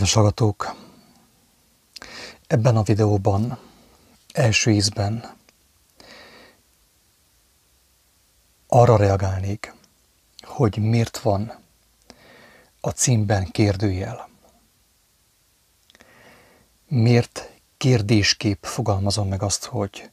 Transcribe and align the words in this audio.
Kedves 0.00 0.18
hallgatók, 0.18 0.76
ebben 2.46 2.76
a 2.76 2.82
videóban 2.82 3.58
első 4.32 4.70
ízben 4.70 5.34
arra 8.66 8.96
reagálnék, 8.96 9.74
hogy 10.40 10.76
miért 10.76 11.18
van 11.18 11.52
a 12.80 12.90
címben 12.90 13.50
kérdőjel. 13.50 14.28
Miért 16.86 17.50
kérdéskép 17.76 18.58
fogalmazom 18.66 19.28
meg 19.28 19.42
azt, 19.42 19.64
hogy 19.64 20.10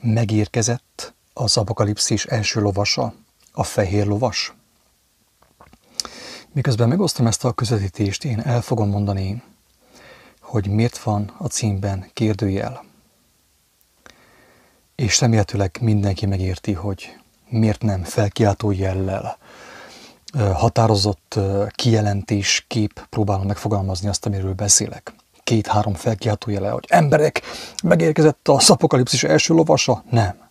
megérkezett 0.00 1.14
az 1.32 1.56
apokalipszis 1.56 2.24
első 2.24 2.60
lovasa, 2.60 3.14
a 3.52 3.64
fehér 3.64 4.06
lovas? 4.06 4.57
Miközben 6.58 6.88
megosztom 6.88 7.26
ezt 7.26 7.44
a 7.44 7.52
közvetítést, 7.52 8.24
én 8.24 8.40
el 8.40 8.60
fogom 8.60 8.88
mondani, 8.88 9.42
hogy 10.40 10.68
miért 10.68 10.98
van 10.98 11.32
a 11.38 11.46
címben 11.46 12.10
kérdőjel. 12.12 12.84
És 14.94 15.20
remélhetőleg 15.20 15.78
mindenki 15.80 16.26
megérti, 16.26 16.72
hogy 16.72 17.16
miért 17.48 17.82
nem 17.82 18.04
felkiáltó 18.04 18.70
jellel, 18.70 19.38
határozott 20.54 21.38
kijelentés, 21.70 22.64
kép 22.68 23.06
próbálom 23.10 23.46
megfogalmazni 23.46 24.08
azt, 24.08 24.26
amiről 24.26 24.54
beszélek. 24.54 25.12
Két-három 25.44 25.94
felkiáltó 25.94 26.50
jele, 26.50 26.70
hogy 26.70 26.84
emberek, 26.88 27.42
megérkezett 27.82 28.48
a 28.48 28.60
szapokalipszis 28.60 29.24
első 29.24 29.54
lovasa? 29.54 30.04
Nem. 30.10 30.50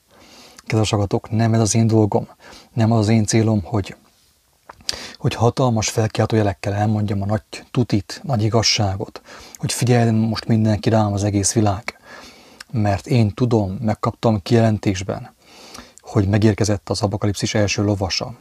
Kedves 0.58 0.94
agatok, 0.94 1.30
nem 1.30 1.53
ez 1.53 1.59
az 1.59 1.75
én 1.75 1.88
dolgom. 1.88 2.27
Nem 2.73 2.91
az 2.91 3.08
én 3.08 3.25
célom, 3.25 3.63
hogy 3.63 3.95
hogy 5.17 5.33
hatalmas 5.33 5.93
jelekkel 6.31 6.73
elmondjam 6.73 7.21
a 7.21 7.25
nagy 7.25 7.41
tutit, 7.71 8.21
nagy 8.23 8.43
igazságot, 8.43 9.21
hogy 9.55 9.71
figyeljen 9.71 10.13
most 10.13 10.47
mindenki 10.47 10.89
rám 10.89 11.13
az 11.13 11.23
egész 11.23 11.53
világ. 11.53 11.99
Mert 12.71 13.07
én 13.07 13.33
tudom, 13.33 13.71
megkaptam 13.81 14.41
kijelentésben, 14.41 15.33
hogy 15.99 16.27
megérkezett 16.27 16.89
az 16.89 17.02
apokalipszis 17.02 17.53
első 17.53 17.83
lovasa. 17.83 18.33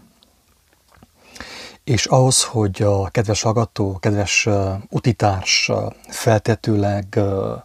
És 1.84 2.06
ahhoz, 2.06 2.44
hogy 2.44 2.82
a 2.82 3.08
kedves 3.08 3.42
hallgató, 3.42 3.98
kedves 3.98 4.46
uh, 4.46 4.74
utitárs, 4.90 5.68
uh, 5.68 5.92
feltetőleg 6.08 7.06
uh, 7.16 7.62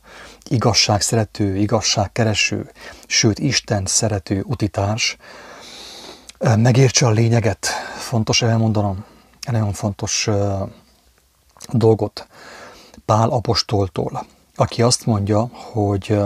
igazság 0.50 1.02
szerető, 1.02 1.56
igazságkereső, 1.56 2.72
sőt 3.08 3.40
Isten 3.40 3.86
szerető 3.86 4.44
utitárs, 4.48 5.18
megértse 6.42 7.06
a 7.06 7.10
lényeget, 7.10 7.68
fontos 7.98 8.42
elmondanom, 8.42 9.06
egy 9.42 9.54
nagyon 9.54 9.74
fontos 9.74 10.30
dolgot 11.70 12.28
Pál 13.06 13.30
apostoltól, 13.30 14.26
aki 14.56 14.82
azt 14.82 15.06
mondja, 15.06 15.50
hogy 15.52 16.20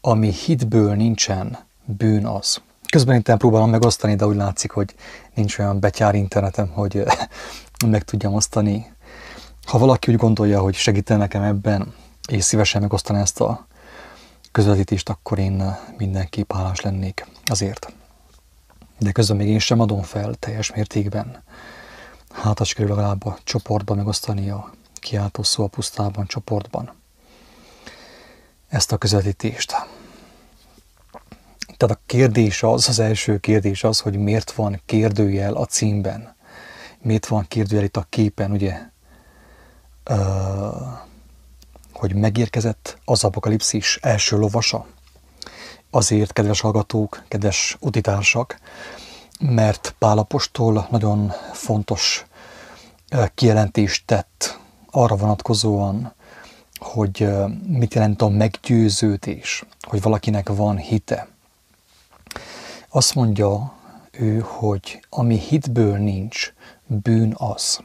ami 0.00 0.32
hitből 0.32 0.94
nincsen, 0.94 1.58
bűn 1.84 2.26
az. 2.26 2.60
Közben 2.90 3.16
itt 3.16 3.36
próbálom 3.36 3.70
megosztani, 3.70 4.14
de 4.14 4.26
úgy 4.26 4.36
látszik, 4.36 4.70
hogy 4.70 4.94
nincs 5.34 5.58
olyan 5.58 5.80
betyár 5.80 6.14
internetem, 6.14 6.68
hogy 6.68 7.02
meg 7.86 8.02
tudjam 8.02 8.34
osztani. 8.34 8.92
Ha 9.64 9.78
valaki 9.78 10.10
úgy 10.10 10.18
gondolja, 10.18 10.60
hogy 10.60 10.74
segítene 10.74 11.18
nekem 11.18 11.42
ebben, 11.42 11.94
és 12.28 12.44
szívesen 12.44 12.80
megosztani 12.80 13.18
ezt 13.18 13.40
a 13.40 13.66
közvetítést, 14.52 15.08
akkor 15.08 15.38
én 15.38 15.76
mindenképp 15.96 16.52
hálás 16.52 16.80
lennék 16.80 17.26
azért 17.44 17.95
de 18.98 19.12
közben 19.12 19.36
még 19.36 19.48
én 19.48 19.58
sem 19.58 19.80
adom 19.80 20.02
fel 20.02 20.34
teljes 20.34 20.72
mértékben. 20.72 21.42
Hát, 22.30 22.60
azt 22.60 22.74
kerül 22.74 22.90
legalább 22.90 23.26
a 23.26 23.38
csoportban 23.44 23.96
megosztani 23.96 24.50
a 24.50 24.72
kiáltó 24.94 25.42
szó 25.42 25.64
a 25.64 25.68
pusztában 25.68 26.26
csoportban 26.26 26.92
ezt 28.68 28.92
a 28.92 28.96
közvetítést. 28.96 29.70
Tehát 31.76 31.96
a 31.96 32.00
kérdés 32.06 32.62
az, 32.62 32.88
az 32.88 32.98
első 32.98 33.38
kérdés 33.38 33.84
az, 33.84 34.00
hogy 34.00 34.16
miért 34.16 34.50
van 34.50 34.82
kérdőjel 34.86 35.54
a 35.54 35.64
címben. 35.64 36.36
Miért 37.02 37.26
van 37.26 37.44
kérdőjel 37.48 37.84
itt 37.84 37.96
a 37.96 38.06
képen, 38.08 38.50
ugye? 38.50 38.80
Uh, 40.10 40.16
hogy 41.92 42.14
megérkezett 42.14 42.98
az 43.04 43.24
apokalipszis 43.24 43.98
első 44.02 44.36
lovasa 44.36 44.86
azért, 45.90 46.32
kedves 46.32 46.60
hallgatók, 46.60 47.22
kedves 47.28 47.76
utitársak, 47.80 48.58
mert 49.40 49.94
Pálapostól 49.98 50.86
nagyon 50.90 51.32
fontos 51.52 52.26
kijelentést 53.34 54.06
tett 54.06 54.58
arra 54.90 55.16
vonatkozóan, 55.16 56.14
hogy 56.78 57.28
mit 57.66 57.94
jelent 57.94 58.22
a 58.22 58.28
meggyőződés, 58.28 59.64
hogy 59.80 60.02
valakinek 60.02 60.48
van 60.48 60.76
hite. 60.76 61.28
Azt 62.88 63.14
mondja 63.14 63.72
ő, 64.10 64.38
hogy 64.46 65.04
ami 65.10 65.38
hitből 65.38 65.96
nincs, 65.96 66.52
bűn 66.86 67.34
az. 67.36 67.80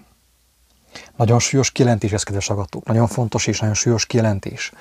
Nagyon 1.15 1.39
súlyos 1.39 1.71
kijelentés 1.71 2.11
ez, 2.11 2.23
kedves 2.23 2.49
agatók. 2.49 2.85
Nagyon 2.85 3.07
fontos 3.07 3.47
és 3.47 3.59
nagyon 3.59 3.75
súlyos 3.75 4.05
kijelentés. 4.05 4.71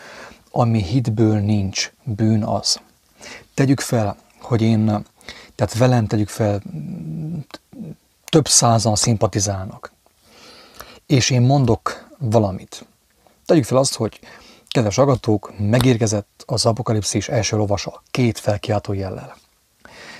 Ami 0.50 0.82
hitből 0.82 1.40
nincs, 1.40 1.92
bűn 2.04 2.44
az. 2.44 2.80
Tegyük 3.54 3.80
fel, 3.80 4.16
hogy 4.40 4.62
én, 4.62 4.84
tehát 5.54 5.78
velem 5.78 6.06
tegyük 6.06 6.28
fel, 6.28 6.62
több 8.24 8.48
százan 8.48 8.96
szimpatizálnak, 8.96 9.92
és 11.06 11.30
én 11.30 11.42
mondok 11.42 12.08
valamit. 12.18 12.86
Tegyük 13.46 13.64
fel 13.64 13.78
azt, 13.78 13.94
hogy 13.94 14.20
kedves 14.68 14.98
agatók, 14.98 15.52
megérkezett 15.58 16.44
az 16.46 16.66
apokalipszis 16.66 17.28
első 17.28 17.56
lovasa, 17.56 18.02
két 18.10 18.38
felkiáltó 18.38 18.92
jellel. 18.92 19.36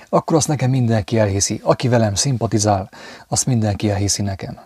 Akkor 0.09 0.35
azt 0.35 0.47
nekem 0.47 0.69
mindenki 0.69 1.17
elhiszi. 1.17 1.59
Aki 1.63 1.87
velem 1.87 2.15
szimpatizál, 2.15 2.89
azt 3.27 3.45
mindenki 3.45 3.89
elhiszi 3.89 4.21
nekem. 4.21 4.59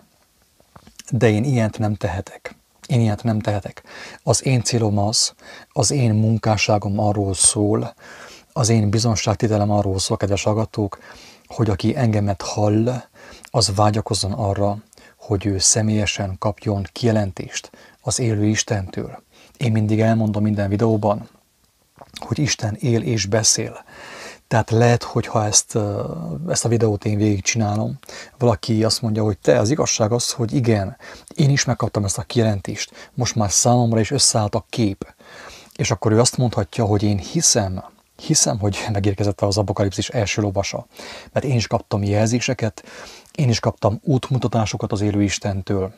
De 1.10 1.30
én 1.30 1.44
ilyent 1.44 1.78
nem 1.78 1.94
tehetek. 1.94 2.56
Én 2.86 3.00
ilyet 3.00 3.22
nem 3.22 3.40
tehetek. 3.40 3.82
Az 4.22 4.44
én 4.44 4.62
célom 4.62 4.98
az, 4.98 5.34
az 5.72 5.90
én 5.90 6.14
munkásságom 6.14 6.98
arról 6.98 7.34
szól, 7.34 7.94
az 8.56 8.68
én 8.68 8.90
bizonságtételem 8.90 9.70
arról 9.70 9.98
szól, 9.98 10.16
kedves 10.16 10.42
hallgatók, 10.42 10.98
hogy 11.46 11.70
aki 11.70 11.96
engemet 11.96 12.42
hall, 12.42 13.02
az 13.42 13.74
vágyakozzon 13.74 14.32
arra, 14.32 14.78
hogy 15.16 15.46
ő 15.46 15.58
személyesen 15.58 16.36
kapjon 16.38 16.86
kijelentést 16.92 17.70
az 18.00 18.18
élő 18.18 18.46
Istentől. 18.46 19.22
Én 19.56 19.72
mindig 19.72 20.00
elmondom 20.00 20.42
minden 20.42 20.68
videóban, 20.68 21.28
hogy 22.18 22.38
Isten 22.38 22.74
él 22.74 23.02
és 23.02 23.26
beszél. 23.26 23.84
Tehát 24.48 24.70
lehet, 24.70 25.02
hogy 25.02 25.26
ha 25.26 25.44
ezt, 25.44 25.78
ezt 26.48 26.64
a 26.64 26.68
videót 26.68 27.04
én 27.04 27.16
végigcsinálom, 27.16 27.98
valaki 28.38 28.84
azt 28.84 29.02
mondja, 29.02 29.22
hogy 29.22 29.38
te, 29.38 29.58
az 29.58 29.70
igazság 29.70 30.12
az, 30.12 30.32
hogy 30.32 30.54
igen, 30.54 30.96
én 31.34 31.50
is 31.50 31.64
megkaptam 31.64 32.04
ezt 32.04 32.18
a 32.18 32.22
kijelentést, 32.22 33.10
most 33.14 33.34
már 33.34 33.50
számomra 33.50 34.00
is 34.00 34.10
összeállt 34.10 34.54
a 34.54 34.66
kép. 34.68 35.14
És 35.74 35.90
akkor 35.90 36.12
ő 36.12 36.20
azt 36.20 36.36
mondhatja, 36.36 36.84
hogy 36.84 37.02
én 37.02 37.18
hiszem, 37.18 37.94
hiszem, 38.16 38.58
hogy 38.58 38.86
megérkezett 38.92 39.40
az 39.40 39.58
apokalipszis 39.58 40.08
első 40.08 40.42
lovasa, 40.42 40.86
mert 41.32 41.46
én 41.46 41.56
is 41.56 41.66
kaptam 41.66 42.02
jelzéseket, 42.02 42.84
én 43.34 43.48
is 43.48 43.60
kaptam 43.60 44.00
útmutatásokat 44.02 44.92
az 44.92 45.00
élő 45.00 45.22
Istentől, 45.22 45.92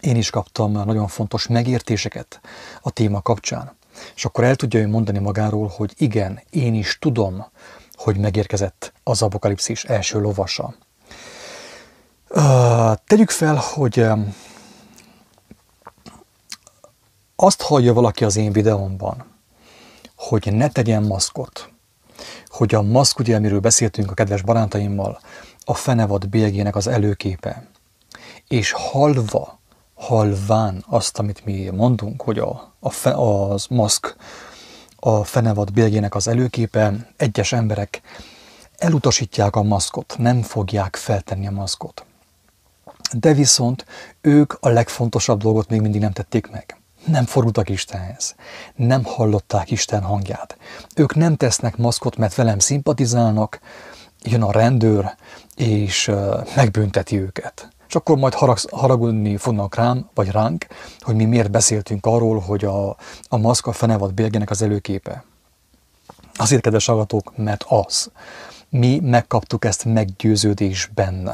én 0.00 0.16
is 0.16 0.30
kaptam 0.30 0.72
nagyon 0.72 1.06
fontos 1.06 1.46
megértéseket 1.46 2.40
a 2.80 2.90
téma 2.90 3.22
kapcsán. 3.22 3.76
És 4.14 4.24
akkor 4.24 4.44
el 4.44 4.56
tudja 4.56 4.80
ő 4.80 4.88
mondani 4.88 5.18
magáról, 5.18 5.72
hogy 5.76 5.94
igen, 5.96 6.40
én 6.50 6.74
is 6.74 6.98
tudom, 7.00 7.46
hogy 7.94 8.16
megérkezett 8.16 8.92
az 9.02 9.22
apokalipszis 9.22 9.84
első 9.84 10.20
lovasa. 10.20 10.74
Uh, 12.28 12.94
tegyük 13.06 13.30
fel, 13.30 13.54
hogy 13.54 14.06
azt 17.36 17.62
hallja 17.62 17.92
valaki 17.92 18.24
az 18.24 18.36
én 18.36 18.52
videómban, 18.52 19.29
hogy 20.28 20.52
ne 20.52 20.68
tegyen 20.68 21.02
maszkot, 21.02 21.72
hogy 22.46 22.74
a 22.74 22.82
maszk, 22.82 23.18
ugye, 23.18 23.36
amiről 23.36 23.60
beszéltünk 23.60 24.10
a 24.10 24.14
kedves 24.14 24.42
barátaimmal, 24.42 25.20
a 25.64 25.74
fenevad 25.74 26.28
bélyegének 26.28 26.76
az 26.76 26.86
előképe, 26.86 27.66
és 28.48 28.72
halva 28.72 29.60
halván 30.00 30.84
azt, 30.88 31.18
amit 31.18 31.44
mi 31.44 31.68
mondunk, 31.68 32.22
hogy 32.22 32.38
a, 32.38 32.74
a 32.80 32.90
fe, 32.90 33.10
az 33.10 33.66
maszk 33.66 34.16
a 34.96 35.24
fenevad 35.24 35.72
bélgének 35.72 36.14
az 36.14 36.28
előképe, 36.28 37.12
egyes 37.16 37.52
emberek 37.52 38.00
elutasítják 38.76 39.56
a 39.56 39.62
maszkot, 39.62 40.14
nem 40.18 40.42
fogják 40.42 40.96
feltenni 40.96 41.46
a 41.46 41.50
maszkot. 41.50 42.04
De 43.12 43.32
viszont 43.32 43.84
ők 44.20 44.52
a 44.60 44.68
legfontosabb 44.68 45.42
dolgot 45.42 45.68
még 45.68 45.80
mindig 45.80 46.00
nem 46.00 46.12
tették 46.12 46.50
meg. 46.50 46.79
Nem 47.10 47.24
fordultak 47.24 47.68
Istenhez. 47.68 48.34
Nem 48.74 49.04
hallották 49.04 49.70
Isten 49.70 50.02
hangját. 50.02 50.56
Ők 50.94 51.14
nem 51.14 51.36
tesznek 51.36 51.76
maszkot, 51.76 52.16
mert 52.16 52.34
velem 52.34 52.58
szimpatizálnak, 52.58 53.60
jön 54.22 54.42
a 54.42 54.52
rendőr, 54.52 55.14
és 55.56 56.10
megbünteti 56.54 57.20
őket 57.20 57.68
és 57.90 57.96
akkor 57.96 58.16
majd 58.16 58.34
harag, 58.34 58.58
haragudni 58.70 59.36
fognak 59.36 59.74
rám, 59.74 60.08
vagy 60.14 60.30
ránk, 60.30 60.66
hogy 61.00 61.14
mi 61.14 61.24
miért 61.24 61.50
beszéltünk 61.50 62.06
arról, 62.06 62.38
hogy 62.38 62.64
a, 62.64 62.96
a 63.28 63.36
maszk 63.36 63.66
a 63.66 63.72
fenevad 63.72 64.14
bélgének 64.14 64.50
az 64.50 64.62
előképe. 64.62 65.24
Azért, 66.34 66.62
kedves 66.62 66.86
hallgatók, 66.86 67.36
mert 67.36 67.64
az. 67.68 68.10
Mi 68.68 69.00
megkaptuk 69.00 69.64
ezt 69.64 69.84
meggyőződésben. 69.84 71.30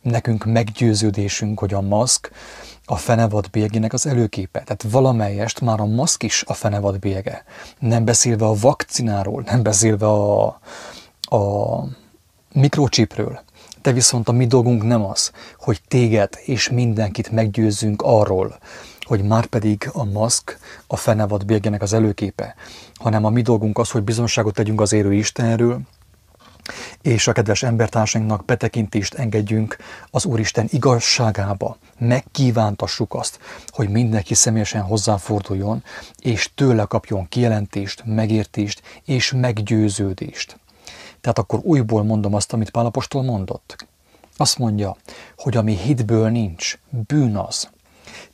Nekünk 0.00 0.44
meggyőződésünk, 0.44 1.58
hogy 1.58 1.74
a 1.74 1.80
maszk 1.80 2.30
a 2.90 2.96
fenevad 2.96 3.50
bélyegének 3.50 3.92
az 3.92 4.06
előképe. 4.06 4.58
Tehát 4.58 4.84
valamelyest 4.90 5.60
már 5.60 5.80
a 5.80 5.86
maszk 5.86 6.22
is 6.22 6.44
a 6.46 6.54
fenevad 6.54 6.98
bélyege. 6.98 7.44
Nem 7.78 8.04
beszélve 8.04 8.44
a 8.44 8.54
vakcináról, 8.54 9.42
nem 9.46 9.62
beszélve 9.62 10.06
a, 10.06 10.46
a 11.20 11.84
mikrocsipről. 12.52 13.40
De 13.82 13.92
viszont 13.92 14.28
a 14.28 14.32
mi 14.32 14.46
dolgunk 14.46 14.82
nem 14.82 15.04
az, 15.04 15.32
hogy 15.58 15.80
téged 15.88 16.28
és 16.44 16.70
mindenkit 16.70 17.30
meggyőzzünk 17.30 18.02
arról, 18.02 18.58
hogy 19.00 19.22
már 19.22 19.46
pedig 19.46 19.90
a 19.92 20.04
maszk 20.04 20.58
a 20.86 20.96
fenevad 20.96 21.44
bélyegének 21.44 21.82
az 21.82 21.92
előképe, 21.92 22.54
hanem 22.94 23.24
a 23.24 23.30
mi 23.30 23.42
dolgunk 23.42 23.78
az, 23.78 23.90
hogy 23.90 24.02
bizonságot 24.02 24.54
tegyünk 24.54 24.80
az 24.80 24.92
érő 24.92 25.14
Istenről, 25.14 25.80
és 27.02 27.26
a 27.26 27.32
kedves 27.32 27.62
embertársainknak 27.62 28.44
betekintést 28.44 29.14
engedjünk 29.14 29.76
az 30.10 30.24
Úristen 30.24 30.66
igazságába. 30.70 31.76
Megkívántassuk 31.98 33.14
azt, 33.14 33.38
hogy 33.66 33.88
mindenki 33.88 34.34
személyesen 34.34 34.82
hozzáforduljon, 34.82 35.84
és 36.18 36.50
tőle 36.54 36.84
kapjon 36.84 37.28
kijelentést, 37.28 38.02
megértést 38.04 38.82
és 39.04 39.32
meggyőződést. 39.32 40.58
Tehát 41.20 41.38
akkor 41.38 41.60
újból 41.62 42.02
mondom 42.02 42.34
azt, 42.34 42.52
amit 42.52 42.70
Pálapostól 42.70 43.22
mondott. 43.22 43.86
Azt 44.36 44.58
mondja, 44.58 44.96
hogy 45.36 45.56
ami 45.56 45.76
hitből 45.76 46.28
nincs, 46.28 46.78
bűn 47.06 47.36
az. 47.36 47.68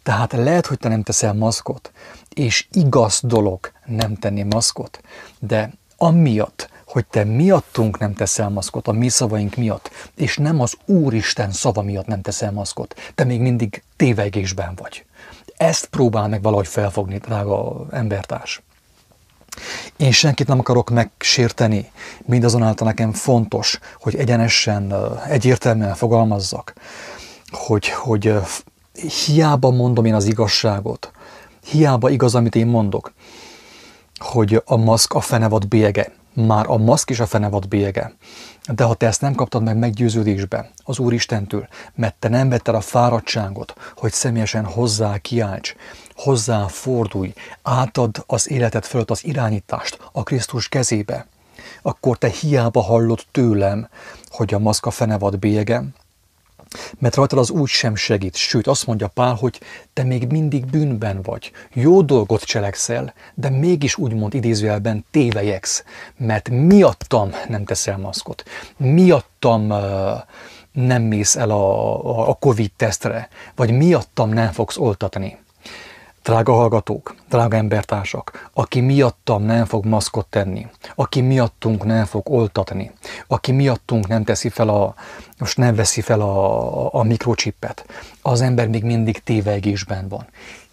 Tehát 0.03 0.33
lehet, 0.33 0.67
hogy 0.67 0.79
te 0.79 0.89
nem 0.89 1.03
teszel 1.03 1.33
maszkot, 1.33 1.93
és 2.35 2.67
igaz 2.73 3.21
dolog 3.23 3.73
nem 3.85 4.15
tenni 4.15 4.43
maszkot, 4.43 5.01
de 5.39 5.73
amiatt, 5.97 6.71
hogy 6.97 7.07
te 7.07 7.25
miattunk 7.25 7.99
nem 7.99 8.15
teszel 8.15 8.49
maszkot, 8.49 8.89
a 8.89 8.93
mi 8.93 9.09
szavaink 9.09 9.57
miatt, 9.57 9.91
és 10.15 10.37
nem 10.37 10.61
az 10.61 10.75
Úristen 10.85 11.53
szava 11.53 11.83
miatt 11.83 12.07
nem 12.07 12.21
teszel 12.21 12.53
maszkot. 12.53 12.95
Te 13.15 13.25
még 13.25 13.41
mindig 13.41 13.83
tévegésben 13.97 14.75
vagy. 14.75 15.05
Ezt 15.57 15.87
próbál 15.87 16.29
meg 16.29 16.43
valahogy 16.43 16.67
felfogni, 16.67 17.19
drága 17.19 17.87
embertárs. 17.91 18.63
Én 19.97 20.13
senkit 20.13 20.47
nem 20.47 20.59
akarok 20.59 20.91
megsérteni, 20.91 21.91
mindazonáltal 22.25 22.87
nekem 22.87 23.13
fontos, 23.13 23.79
hogy 24.01 24.15
egyenesen, 24.15 24.95
egyértelműen 25.29 25.95
fogalmazzak, 25.95 26.73
hogy, 27.51 27.89
hogy 27.89 28.35
hiába 29.25 29.71
mondom 29.71 30.05
én 30.05 30.15
az 30.15 30.25
igazságot, 30.25 31.11
hiába 31.65 32.11
igaz, 32.11 32.35
amit 32.35 32.55
én 32.55 32.67
mondok, 32.67 33.13
hogy 34.19 34.63
a 34.65 34.77
maszk 34.77 35.15
a 35.15 35.21
fenevad 35.21 35.69
bélyege 35.69 36.13
már 36.37 36.67
a 36.69 36.77
maszk 36.77 37.11
is 37.11 37.21
a 37.21 37.27
fenevad 37.27 37.69
bélyege. 37.69 38.13
De 38.75 38.85
ha 38.85 38.95
te 38.95 39.07
ezt 39.07 39.21
nem 39.21 39.35
kaptad 39.35 39.63
meg 39.63 39.77
meggyőződésbe 39.77 40.71
az 40.85 40.99
Úristentől, 40.99 41.69
mert 41.95 42.15
te 42.19 42.29
nem 42.29 42.49
vetted 42.49 42.75
a 42.75 42.81
fáradtságot, 42.81 43.75
hogy 43.97 44.13
személyesen 44.13 44.65
hozzá 44.65 45.19
kiálts, 45.19 45.75
hozzá 46.15 46.67
fordulj, 46.67 47.33
átad 47.63 48.25
az 48.27 48.51
életed 48.51 48.85
fölött 48.85 49.11
az 49.11 49.25
irányítást 49.25 49.99
a 50.13 50.23
Krisztus 50.23 50.69
kezébe, 50.69 51.27
akkor 51.83 52.19
te 52.19 52.29
hiába 52.29 52.81
hallod 52.81 53.21
tőlem, 53.31 53.89
hogy 54.29 54.55
a 54.55 54.59
maszk 54.59 54.87
a 54.87 54.91
fenevad 54.91 55.39
bélyege, 55.39 55.83
mert 56.99 57.15
rajtad 57.15 57.39
az 57.39 57.51
úgy 57.51 57.69
sem 57.69 57.95
segít, 57.95 58.37
sőt 58.37 58.67
azt 58.67 58.87
mondja 58.87 59.09
Pál, 59.09 59.35
hogy 59.35 59.61
te 59.93 60.03
még 60.03 60.27
mindig 60.31 60.67
bűnben 60.67 61.23
vagy, 61.23 61.51
jó 61.73 62.03
dolgot 62.03 62.43
cselekszel, 62.43 63.15
de 63.35 63.51
mégis 63.51 63.97
úgymond 63.97 64.35
idézőjelben 64.35 65.05
tévejeksz, 65.11 65.85
mert 66.17 66.49
miattam 66.49 67.31
nem 67.49 67.65
teszel 67.65 67.99
maszkot, 67.99 68.43
miattam 68.77 69.71
uh, 69.71 69.79
nem 70.73 71.03
mész 71.03 71.37
el 71.37 71.51
a, 71.51 72.29
a 72.29 72.35
Covid-tesztre, 72.35 73.29
vagy 73.55 73.71
miattam 73.71 74.31
nem 74.31 74.53
fogsz 74.53 74.77
oltatni. 74.77 75.39
Drága 76.27 76.53
hallgatók, 76.53 77.15
drága 77.29 77.57
embertársak, 77.57 78.51
aki 78.53 78.81
miattam 78.81 79.43
nem 79.43 79.65
fog 79.65 79.85
maszkot 79.85 80.27
tenni, 80.27 80.67
aki 80.95 81.21
miattunk 81.21 81.85
nem 81.85 82.05
fog 82.05 82.31
oltatni, 82.31 82.91
aki 83.27 83.53
miattunk 83.53 84.09
nem 84.09 84.25
teszi 84.25 84.49
fel 84.49 84.69
a, 84.69 84.95
most 85.39 85.57
nem 85.57 85.75
veszi 85.75 86.01
fel 86.01 86.21
a, 86.21 86.95
a 86.95 87.03
mikrocsipet, 87.03 87.87
az 88.23 88.41
ember 88.41 88.69
még 88.69 88.85
mindig 88.85 89.19
tévegésben 89.19 90.09
van. 90.09 90.27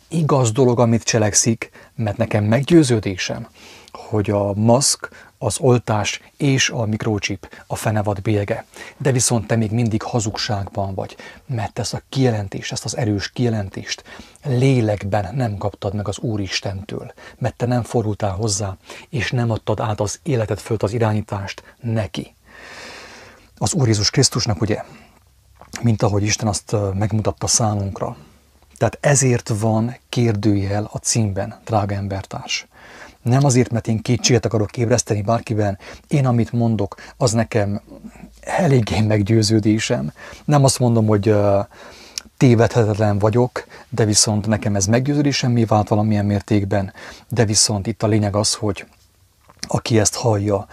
Igaz 0.07 0.51
dolog, 0.51 0.79
amit 0.79 1.03
cselekszik, 1.03 1.69
mert 1.95 2.17
nekem 2.17 2.43
meggyőződésem, 2.43 3.47
hogy 3.91 4.29
a 4.29 4.53
maszk, 4.53 5.09
az 5.43 5.59
oltás 5.59 6.21
és 6.37 6.69
a 6.69 6.85
mikrocsip 6.85 7.63
a 7.67 7.75
fenevad 7.75 8.21
bélyege. 8.21 8.65
De 8.97 9.11
viszont 9.11 9.47
te 9.47 9.55
még 9.55 9.71
mindig 9.71 10.01
hazugságban 10.01 10.93
vagy, 10.93 11.15
mert 11.45 11.79
ezt 11.79 11.93
a 11.93 12.01
kijelentést, 12.09 12.71
ezt 12.71 12.85
az 12.85 12.97
erős 12.97 13.31
kijelentést 13.31 14.03
lélekben 14.43 15.35
nem 15.35 15.57
kaptad 15.57 15.93
meg 15.93 16.07
az 16.07 16.17
Úristentől, 16.17 17.13
mert 17.37 17.55
te 17.55 17.65
nem 17.65 17.83
fordultál 17.83 18.31
hozzá, 18.31 18.77
és 19.09 19.31
nem 19.31 19.51
adtad 19.51 19.79
át 19.79 19.99
az 19.99 20.19
életed 20.23 20.59
fölt 20.59 20.83
az 20.83 20.93
irányítást 20.93 21.63
neki. 21.81 22.35
Az 23.57 23.73
Úr 23.73 23.87
Jézus 23.87 24.09
Krisztusnak 24.09 24.61
ugye, 24.61 24.83
mint 25.81 26.01
ahogy 26.01 26.23
Isten 26.23 26.47
azt 26.47 26.75
megmutatta 26.93 27.47
számunkra. 27.47 28.17
Tehát 28.77 28.97
ezért 29.01 29.47
van 29.59 29.97
kérdőjel 30.09 30.89
a 30.91 30.97
címben, 30.97 31.61
drága 31.65 31.95
embertárs. 31.95 32.67
Nem 33.23 33.45
azért, 33.45 33.71
mert 33.71 33.87
én 33.87 34.01
kétséget 34.01 34.45
akarok 34.45 34.77
ébreszteni 34.77 35.21
bárkiben, 35.21 35.77
én 36.07 36.25
amit 36.25 36.51
mondok, 36.51 36.95
az 37.17 37.31
nekem 37.31 37.81
eléggé 38.41 38.99
meggyőződésem. 38.99 40.11
Nem 40.45 40.63
azt 40.63 40.79
mondom, 40.79 41.05
hogy 41.05 41.35
tévedhetetlen 42.37 43.19
vagyok, 43.19 43.65
de 43.89 44.05
viszont 44.05 44.47
nekem 44.47 44.75
ez 44.75 44.85
meggyőződésem 44.85 45.51
mi 45.51 45.65
vált 45.65 45.87
valamilyen 45.87 46.25
mértékben, 46.25 46.93
de 47.29 47.45
viszont 47.45 47.87
itt 47.87 48.03
a 48.03 48.07
lényeg 48.07 48.35
az, 48.35 48.53
hogy 48.53 48.85
aki 49.67 49.99
ezt 49.99 50.15
hallja, 50.15 50.67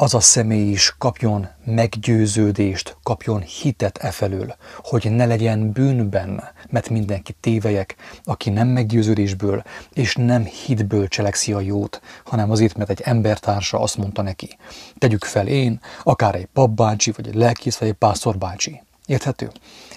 az 0.00 0.14
a 0.14 0.20
személy 0.20 0.70
is 0.70 0.94
kapjon 0.98 1.48
meggyőződést, 1.64 2.96
kapjon 3.02 3.40
hitet 3.40 3.98
e 3.98 4.10
felől, 4.10 4.54
hogy 4.76 5.10
ne 5.10 5.26
legyen 5.26 5.72
bűnben, 5.72 6.42
mert 6.70 6.88
mindenki 6.88 7.34
tévejek, 7.40 7.96
aki 8.24 8.50
nem 8.50 8.68
meggyőződésből 8.68 9.62
és 9.92 10.14
nem 10.14 10.44
hitből 10.44 11.08
cselekszi 11.08 11.52
a 11.52 11.60
jót, 11.60 12.00
hanem 12.24 12.50
azért, 12.50 12.76
mert 12.76 12.90
egy 12.90 13.00
embertársa 13.00 13.80
azt 13.80 13.96
mondta 13.96 14.22
neki. 14.22 14.56
Tegyük 14.98 15.24
fel 15.24 15.46
én, 15.46 15.80
akár 16.02 16.34
egy 16.34 16.48
papbácsi, 16.52 17.12
vagy 17.16 17.28
egy 17.28 17.34
lelkész, 17.34 17.76
vagy 17.76 17.88
egy 17.88 17.94
pásztorbácsi. 17.94 18.82
Érthető? 19.06 19.50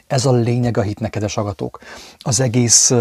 Ez 0.08 0.26
a 0.26 0.32
lényeg 0.32 0.78
a 0.78 0.82
hitnek, 0.82 1.12
kedves 1.12 1.38
agatók. 1.38 1.80
Az 2.20 2.40
egész 2.40 2.92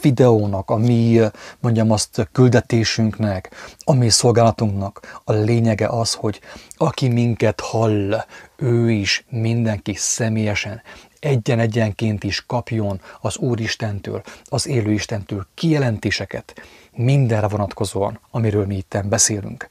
videónak, 0.00 0.70
a 0.70 0.76
mi, 0.76 1.20
mondjam 1.60 1.90
azt, 1.90 2.28
küldetésünknek, 2.32 3.50
a 3.84 3.92
mi 3.92 4.08
szolgálatunknak 4.08 5.20
a 5.24 5.32
lényege 5.32 5.86
az, 5.86 6.14
hogy 6.14 6.40
aki 6.76 7.08
minket 7.08 7.60
hall, 7.60 8.24
ő 8.56 8.90
is 8.90 9.24
mindenki 9.28 9.94
személyesen 9.94 10.82
egyen-egyenként 11.20 12.24
is 12.24 12.44
kapjon 12.46 13.00
az 13.20 13.36
Úristentől, 13.36 14.22
az 14.44 14.66
élő 14.66 14.92
Istentől 14.92 15.46
kijelentéseket 15.54 16.54
mindenre 16.96 17.48
vonatkozóan, 17.48 18.20
amiről 18.30 18.66
mi 18.66 18.76
itt 18.76 18.98
beszélünk. 19.08 19.68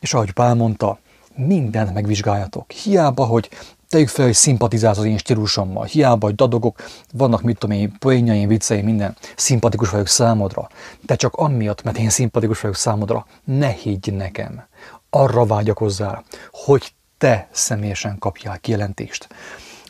És 0.00 0.14
ahogy 0.14 0.32
Pál 0.32 0.54
mondta, 0.54 0.98
mindent 1.34 1.94
megvizsgáljatok. 1.94 2.70
Hiába, 2.70 3.24
hogy 3.24 3.50
tegyük 3.92 4.08
fel, 4.08 4.24
hogy 4.24 4.34
szimpatizálsz 4.34 4.98
az 4.98 5.04
én 5.04 5.18
stílusommal, 5.18 5.84
hiába, 5.84 6.26
hogy 6.26 6.34
dadogok, 6.34 6.82
vannak, 7.12 7.42
mit 7.42 7.58
tudom 7.58 7.76
én, 7.76 7.98
poénjaim, 7.98 8.48
vicceim, 8.48 8.84
minden, 8.84 9.16
szimpatikus 9.36 9.90
vagyok 9.90 10.06
számodra, 10.06 10.68
de 11.00 11.14
csak 11.14 11.34
amiatt, 11.34 11.82
mert 11.82 11.98
én 11.98 12.10
szimpatikus 12.10 12.60
vagyok 12.60 12.76
számodra, 12.76 13.26
ne 13.44 13.68
higgy 13.68 14.12
nekem. 14.12 14.64
Arra 15.10 15.44
vágyakozzál, 15.44 16.24
hogy 16.50 16.92
te 17.18 17.48
személyesen 17.50 18.18
kapjál 18.18 18.58
kijelentést. 18.58 19.28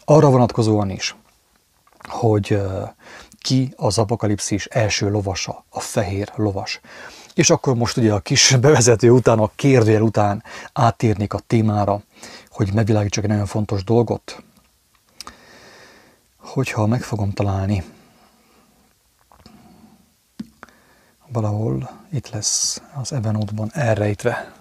Arra 0.04 0.30
vonatkozóan 0.30 0.90
is, 0.90 1.16
hogy 2.08 2.60
ki 3.40 3.72
az 3.76 3.98
apokalipszis 3.98 4.66
első 4.66 5.10
lovasa, 5.10 5.64
a 5.68 5.80
fehér 5.80 6.32
lovas. 6.36 6.80
És 7.34 7.50
akkor 7.50 7.74
most 7.74 7.96
ugye 7.96 8.12
a 8.12 8.20
kis 8.20 8.56
bevezető 8.60 9.10
után, 9.10 9.38
a 9.38 9.50
kérdőjel 9.56 10.02
után 10.02 10.44
átérnék 10.72 11.32
a 11.32 11.40
témára, 11.46 12.02
hogy 12.52 12.72
megvilágítsak 12.72 13.24
egy 13.24 13.30
nagyon 13.30 13.46
fontos 13.46 13.84
dolgot, 13.84 14.42
hogyha 16.36 16.86
meg 16.86 17.02
fogom 17.02 17.32
találni, 17.32 17.84
valahol 21.28 21.90
itt 22.12 22.28
lesz 22.28 22.82
az 22.94 23.12
Evernote-ban 23.12 23.70
elrejtve. 23.72 24.52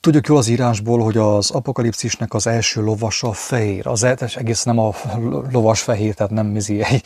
Tudjuk 0.00 0.26
jól 0.26 0.38
az 0.38 0.48
írásból, 0.48 1.02
hogy 1.02 1.16
az 1.16 1.50
apokalipszisnek 1.50 2.34
az 2.34 2.46
első 2.46 2.82
lovasa 2.82 3.32
fehér. 3.32 3.86
Az 3.86 4.02
egész 4.36 4.62
nem 4.62 4.78
a 4.78 4.94
lovas 5.50 5.82
fehér, 5.82 6.14
tehát 6.14 6.32
nem 6.32 6.46
mizi 6.46 6.82
egy, 6.82 7.04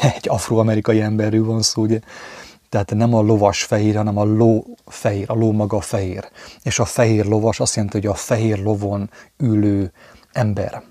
egy 0.00 0.28
afroamerikai 0.28 1.00
emberről 1.00 1.44
van 1.44 1.62
szó, 1.62 1.82
ugye. 1.82 2.00
Tehát 2.68 2.94
nem 2.94 3.14
a 3.14 3.20
lovas 3.20 3.62
fehér, 3.62 3.96
hanem 3.96 4.16
a 4.18 4.24
ló 4.24 4.64
fehér, 4.86 5.30
a 5.30 5.34
ló 5.34 5.52
maga 5.52 5.80
fehér. 5.80 6.28
És 6.62 6.78
a 6.78 6.84
fehér 6.84 7.24
lovas 7.24 7.60
azt 7.60 7.74
jelenti, 7.74 7.96
hogy 7.96 8.06
a 8.06 8.14
fehér 8.14 8.58
lovon 8.58 9.10
ülő 9.36 9.92
ember. 10.32 10.82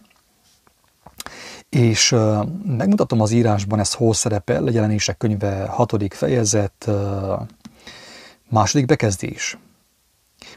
És 1.70 2.12
uh, 2.12 2.46
megmutatom 2.66 3.22
az 3.22 3.32
írásban, 3.32 3.80
ez 3.80 3.94
hol 3.94 4.14
szerepel, 4.14 4.68
a 4.68 4.72
jelenések 4.72 5.18
könyve 5.18 5.66
hatodik 5.66 6.14
fejezet, 6.14 6.86
uh, 6.88 7.42
második 8.50 8.86
bekezdés. 8.86 9.58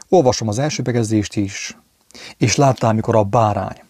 Olvasom 0.09 0.47
az 0.47 0.59
első 0.59 0.81
bekezdést 0.81 1.35
is, 1.35 1.77
és 2.37 2.55
láttam, 2.55 2.95
mikor 2.95 3.15
a 3.15 3.23
bárány 3.23 3.81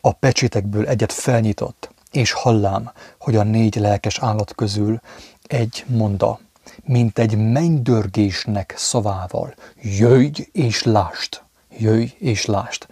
a 0.00 0.12
pecsétekből 0.12 0.86
egyet 0.86 1.12
felnyitott, 1.12 1.90
és 2.10 2.32
hallám, 2.32 2.90
hogy 3.18 3.36
a 3.36 3.42
négy 3.42 3.76
lelkes 3.76 4.18
állat 4.18 4.54
közül 4.54 5.00
egy 5.42 5.84
monda, 5.86 6.40
mint 6.84 7.18
egy 7.18 7.36
mennydörgésnek 7.36 8.74
szavával, 8.76 9.54
jöjj 9.82 10.48
és 10.52 10.82
lást, 10.82 11.44
jöjj 11.78 12.14
és 12.18 12.44
lást. 12.44 12.88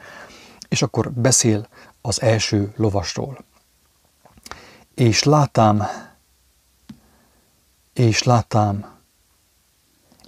És 0.69 0.83
akkor 0.83 1.13
beszél 1.13 1.69
az 2.01 2.23
első 2.23 2.73
lovasról. 2.77 3.45
És 4.95 5.23
látám, 5.23 5.87
és 7.93 8.23
látám, 8.23 8.97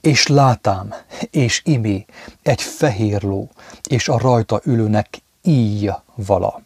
és 0.01 0.27
látám, 0.27 0.95
és 1.31 1.63
imé 1.65 2.05
egy 2.43 2.63
fehér 2.63 3.23
ló, 3.23 3.51
és 3.89 4.09
a 4.09 4.19
rajta 4.19 4.61
ülőnek 4.65 5.23
íj 5.43 5.91
vala, 6.15 6.63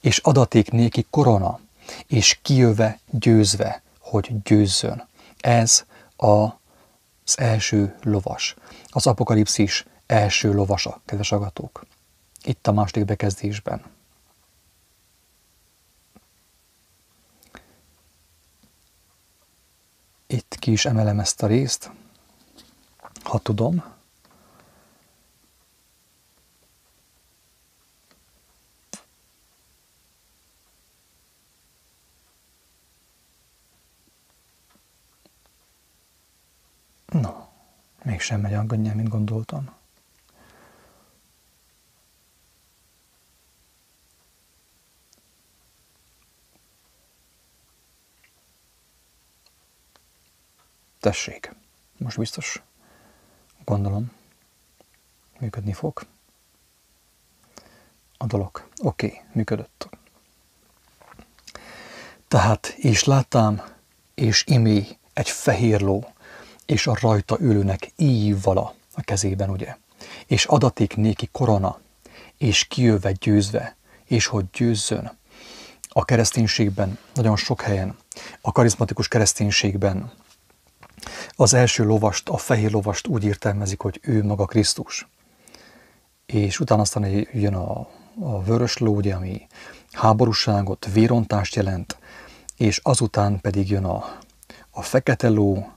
és 0.00 0.18
adaték 0.18 0.70
néki 0.70 1.06
korona, 1.10 1.60
és 2.06 2.38
kijöve 2.42 2.98
győzve, 3.10 3.82
hogy 4.00 4.42
győzzön. 4.42 5.06
Ez 5.40 5.84
az 6.16 7.38
első 7.38 7.96
lovas, 8.02 8.54
az 8.86 9.06
apokalipszis 9.06 9.84
első 10.06 10.52
lovasa, 10.52 11.00
kedves 11.04 11.32
agatók. 11.32 11.86
Itt 12.42 12.66
a 12.66 12.72
második 12.72 13.04
bekezdésben. 13.04 13.84
Itt 20.26 20.56
ki 20.58 20.72
is 20.72 20.84
emelem 20.84 21.20
ezt 21.20 21.42
a 21.42 21.46
részt 21.46 21.90
ha 23.26 23.38
tudom. 23.38 23.84
No, 37.06 37.48
mégsem 38.04 38.40
megy 38.40 38.52
annyira, 38.52 38.94
mint 38.94 39.08
gondoltam. 39.08 39.74
Tessék, 51.00 51.54
most 51.98 52.18
biztos 52.18 52.62
Gondolom, 53.66 54.12
működni 55.38 55.72
fog. 55.72 56.06
A 58.16 58.26
dolog. 58.26 58.68
Oké, 58.82 59.06
okay, 59.06 59.20
működött. 59.32 59.88
Tehát, 62.28 62.66
és 62.66 63.04
láttam, 63.04 63.62
és 64.14 64.44
imé 64.46 64.86
egy 65.12 65.28
fehér 65.28 65.80
ló, 65.80 66.12
és 66.66 66.86
a 66.86 66.96
rajta 67.00 67.36
ülőnek 67.40 67.92
íj 67.96 68.34
vala 68.42 68.74
a 68.94 69.00
kezében, 69.00 69.50
ugye? 69.50 69.76
És 70.26 70.44
adaték 70.44 70.96
néki 70.96 71.28
korona, 71.32 71.80
és 72.38 72.64
kijöve 72.64 73.12
győzve, 73.12 73.76
és 74.04 74.26
hogy 74.26 74.44
győzzön. 74.52 75.18
A 75.88 76.04
kereszténységben, 76.04 76.98
nagyon 77.14 77.36
sok 77.36 77.60
helyen, 77.60 77.96
a 78.40 78.52
karizmatikus 78.52 79.08
kereszténységben 79.08 80.12
az 81.36 81.54
első 81.54 81.84
lovast, 81.84 82.28
a 82.28 82.36
fehér 82.36 82.70
lovast 82.70 83.06
úgy 83.06 83.24
értelmezik, 83.24 83.80
hogy 83.80 84.00
ő 84.02 84.24
maga 84.24 84.44
Krisztus. 84.44 85.08
És 86.26 86.60
utána 86.60 86.80
aztán 86.80 87.26
jön 87.32 87.54
a, 87.54 87.88
a 88.20 88.42
vörös 88.42 88.76
ló, 88.76 88.94
ugye, 88.94 89.14
ami 89.14 89.46
háborúságot, 89.92 90.88
vérontást 90.92 91.54
jelent, 91.54 91.96
és 92.56 92.80
azután 92.82 93.40
pedig 93.40 93.70
jön 93.70 93.84
a, 93.84 94.18
a 94.70 94.82
fekete 94.82 95.28
ló, 95.28 95.75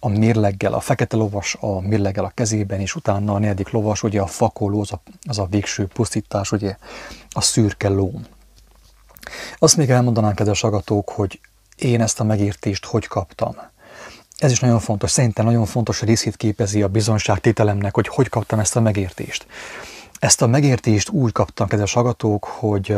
a 0.00 0.08
mérleggel, 0.08 0.72
a 0.72 0.80
fekete 0.80 1.16
lovas 1.16 1.56
a 1.60 1.80
mérleggel 1.80 2.24
a 2.24 2.32
kezében, 2.34 2.80
és 2.80 2.94
utána 2.94 3.34
a 3.34 3.38
negyedik 3.38 3.70
lovas, 3.70 4.02
ugye 4.02 4.20
a 4.20 4.26
fakoló, 4.26 4.80
az 4.80 4.92
a, 4.92 5.00
az 5.28 5.38
a 5.38 5.46
végső 5.50 5.86
pusztítás, 5.86 6.52
ugye 6.52 6.76
a 7.30 7.40
szürke 7.40 7.88
ló. 7.88 8.20
Azt 9.58 9.76
még 9.76 9.90
elmondanám, 9.90 10.34
kedves 10.34 10.64
agatók, 10.64 11.08
hogy 11.10 11.40
én 11.76 12.00
ezt 12.00 12.20
a 12.20 12.24
megértést 12.24 12.84
hogy 12.84 13.06
kaptam. 13.06 13.56
Ez 14.36 14.50
is 14.50 14.60
nagyon 14.60 14.80
fontos, 14.80 15.10
szerintem 15.10 15.44
nagyon 15.44 15.66
fontos 15.66 16.02
részét 16.02 16.36
képezi 16.36 16.82
a 16.82 16.88
bizonságtételemnek, 16.88 17.94
hogy 17.94 18.08
hogy 18.08 18.28
kaptam 18.28 18.58
ezt 18.58 18.76
a 18.76 18.80
megértést. 18.80 19.46
Ezt 20.18 20.42
a 20.42 20.46
megértést 20.46 21.08
úgy 21.08 21.32
kaptam, 21.32 21.68
kedves 21.68 21.92
hallgatók, 21.92 22.44
hogy, 22.44 22.96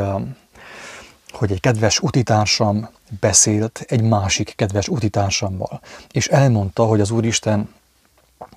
hogy 1.35 1.53
egy 1.53 1.61
kedves 1.61 2.01
utitársam 2.01 2.89
beszélt 3.21 3.85
egy 3.89 4.03
másik 4.03 4.53
kedves 4.57 4.89
utitársammal, 4.89 5.81
és 6.11 6.29
elmondta, 6.29 6.85
hogy 6.85 7.01
az 7.01 7.11
Úristen 7.11 7.69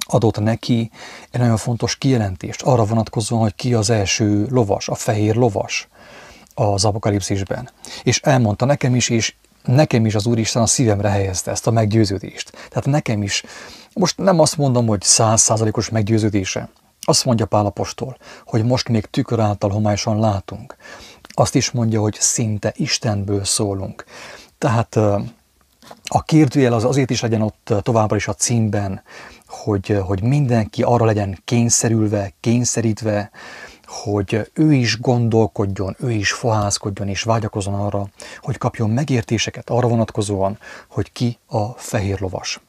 adott 0.06 0.40
neki 0.40 0.92
egy 1.32 1.40
nagyon 1.40 1.58
fontos 1.58 1.98
kijelentést 1.98 2.62
arra 2.62 2.86
vonatkozóan, 2.86 3.42
hogy 3.42 3.56
ki 3.56 3.74
az 3.74 3.90
első 3.90 4.48
lovas, 4.50 4.88
a 4.88 4.96
fehér 4.96 5.36
lovas 5.36 5.88
az 6.54 6.86
apokalipszisben. 6.86 7.70
És 8.04 8.20
elmondta 8.22 8.66
nekem 8.66 8.96
is, 8.96 9.10
és 9.10 9.34
nekem 9.64 10.06
is 10.06 10.16
az 10.16 10.26
Úristen 10.26 10.62
a 10.62 10.66
szívemre 10.66 11.10
helyezte 11.10 11.52
ezt 11.52 11.68
a 11.68 11.72
meggyőződést. 11.72 12.52
Tehát 12.52 12.86
nekem 12.86 13.24
is, 13.24 13.44
most 13.94 14.18
nem 14.18 14.40
azt 14.40 14.58
mondom, 14.58 14.88
hogy 14.88 15.02
százszázalékos 15.02 15.90
meggyőződése. 15.90 16.70
Azt 17.06 17.26
mondja 17.26 17.46
Pálapostól, 17.46 18.18
hogy 18.46 18.64
most 18.64 18.90
még 18.90 19.06
tükör 19.06 19.40
által 19.40 19.70
homályosan 19.70 20.20
látunk. 20.20 20.76
Azt 21.34 21.56
is 21.56 21.72
mondja, 21.72 22.02
hogy 22.02 22.16
szinte 22.20 22.74
Istenből 22.76 23.44
szólunk. 23.44 24.04
Tehát 24.58 24.96
a 26.04 26.24
kérdőjel 26.26 26.74
az 26.74 26.84
azért 26.84 27.10
is 27.10 27.22
legyen 27.22 27.42
ott 27.42 27.74
továbbra 27.82 28.16
is 28.16 28.28
a 28.28 28.34
címben, 28.34 29.02
hogy, 29.48 30.00
hogy 30.06 30.24
mindenki 30.24 30.84
arra 30.84 31.06
legyen 31.06 31.40
kényszerülve, 31.46 32.34
kényszerítve, 32.40 33.32
hogy 33.86 34.52
ő 34.54 34.74
is 34.74 35.00
gondolkodjon, 35.00 35.96
ő 36.00 36.12
is 36.12 36.32
fohászkodjon 36.32 37.08
és 37.08 37.24
vágyakozon 37.24 37.74
arra, 37.74 38.08
hogy 38.42 38.58
kapjon 38.58 38.90
megértéseket 38.90 39.70
arra 39.70 39.88
vonatkozóan, 39.88 40.58
hogy 40.88 41.12
ki 41.12 41.38
a 41.48 41.66
fehér 41.66 42.20
lovas. 42.20 42.62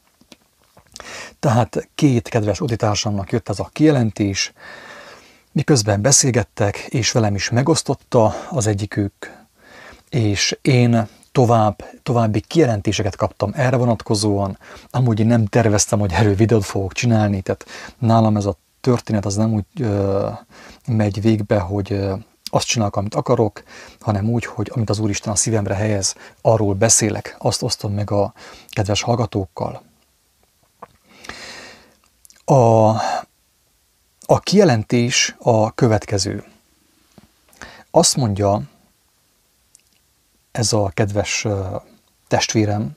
Tehát 1.40 1.88
két 1.94 2.28
kedves 2.28 2.60
uditársamnak 2.60 3.32
jött 3.32 3.48
ez 3.48 3.58
a 3.58 3.70
kijelentés, 3.72 4.52
miközben 5.54 6.02
beszélgettek, 6.02 6.76
és 6.76 7.12
velem 7.12 7.34
is 7.34 7.50
megosztotta 7.50 8.34
az 8.50 8.66
egyikük, 8.66 9.12
és 10.10 10.58
én 10.62 11.08
tovább, 11.32 11.84
további 12.02 12.40
kijelentéseket 12.40 13.16
kaptam 13.16 13.50
erre 13.54 13.76
vonatkozóan. 13.76 14.58
Amúgy 14.90 15.20
én 15.20 15.26
nem 15.26 15.46
terveztem, 15.46 15.98
hogy 15.98 16.12
erről 16.12 16.34
videót 16.34 16.64
fogok 16.64 16.92
csinálni, 16.92 17.40
tehát 17.40 17.66
nálam 17.98 18.36
ez 18.36 18.44
a 18.44 18.56
történet 18.80 19.24
az 19.24 19.36
nem 19.36 19.52
úgy 19.52 19.64
ö, 19.80 20.28
megy 20.86 21.20
végbe, 21.20 21.58
hogy 21.58 21.92
ö, 21.92 22.14
azt 22.44 22.66
csinálok, 22.66 22.96
amit 22.96 23.14
akarok, 23.14 23.62
hanem 24.00 24.30
úgy, 24.30 24.44
hogy 24.44 24.70
amit 24.74 24.90
az 24.90 24.98
Úristen 24.98 25.32
a 25.32 25.36
szívemre 25.36 25.74
helyez, 25.74 26.14
arról 26.40 26.74
beszélek, 26.74 27.36
azt 27.38 27.62
osztom 27.62 27.92
meg 27.92 28.10
a 28.10 28.32
kedves 28.68 29.02
hallgatókkal. 29.02 29.82
A, 32.44 32.90
a 34.34 34.38
kijelentés 34.38 35.34
a 35.38 35.74
következő. 35.74 36.44
Azt 37.90 38.16
mondja 38.16 38.62
ez 40.52 40.72
a 40.72 40.88
kedves 40.94 41.46
testvérem, 42.28 42.96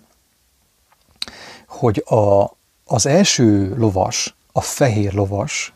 hogy 1.68 2.04
a, 2.06 2.52
az 2.86 3.06
első 3.06 3.76
lovas, 3.76 4.36
a 4.52 4.62
fehér 4.62 5.14
lovas, 5.14 5.74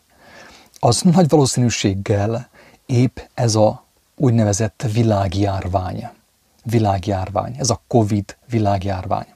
az 0.80 1.02
nagy 1.02 1.30
valószínűséggel 1.30 2.50
épp 2.86 3.20
ez 3.34 3.56
a 3.56 3.86
úgynevezett 4.16 4.86
világjárvány. 4.94 6.10
Világjárvány, 6.64 7.56
ez 7.58 7.70
a 7.70 7.82
Covid 7.88 8.38
világjárvány. 8.50 9.28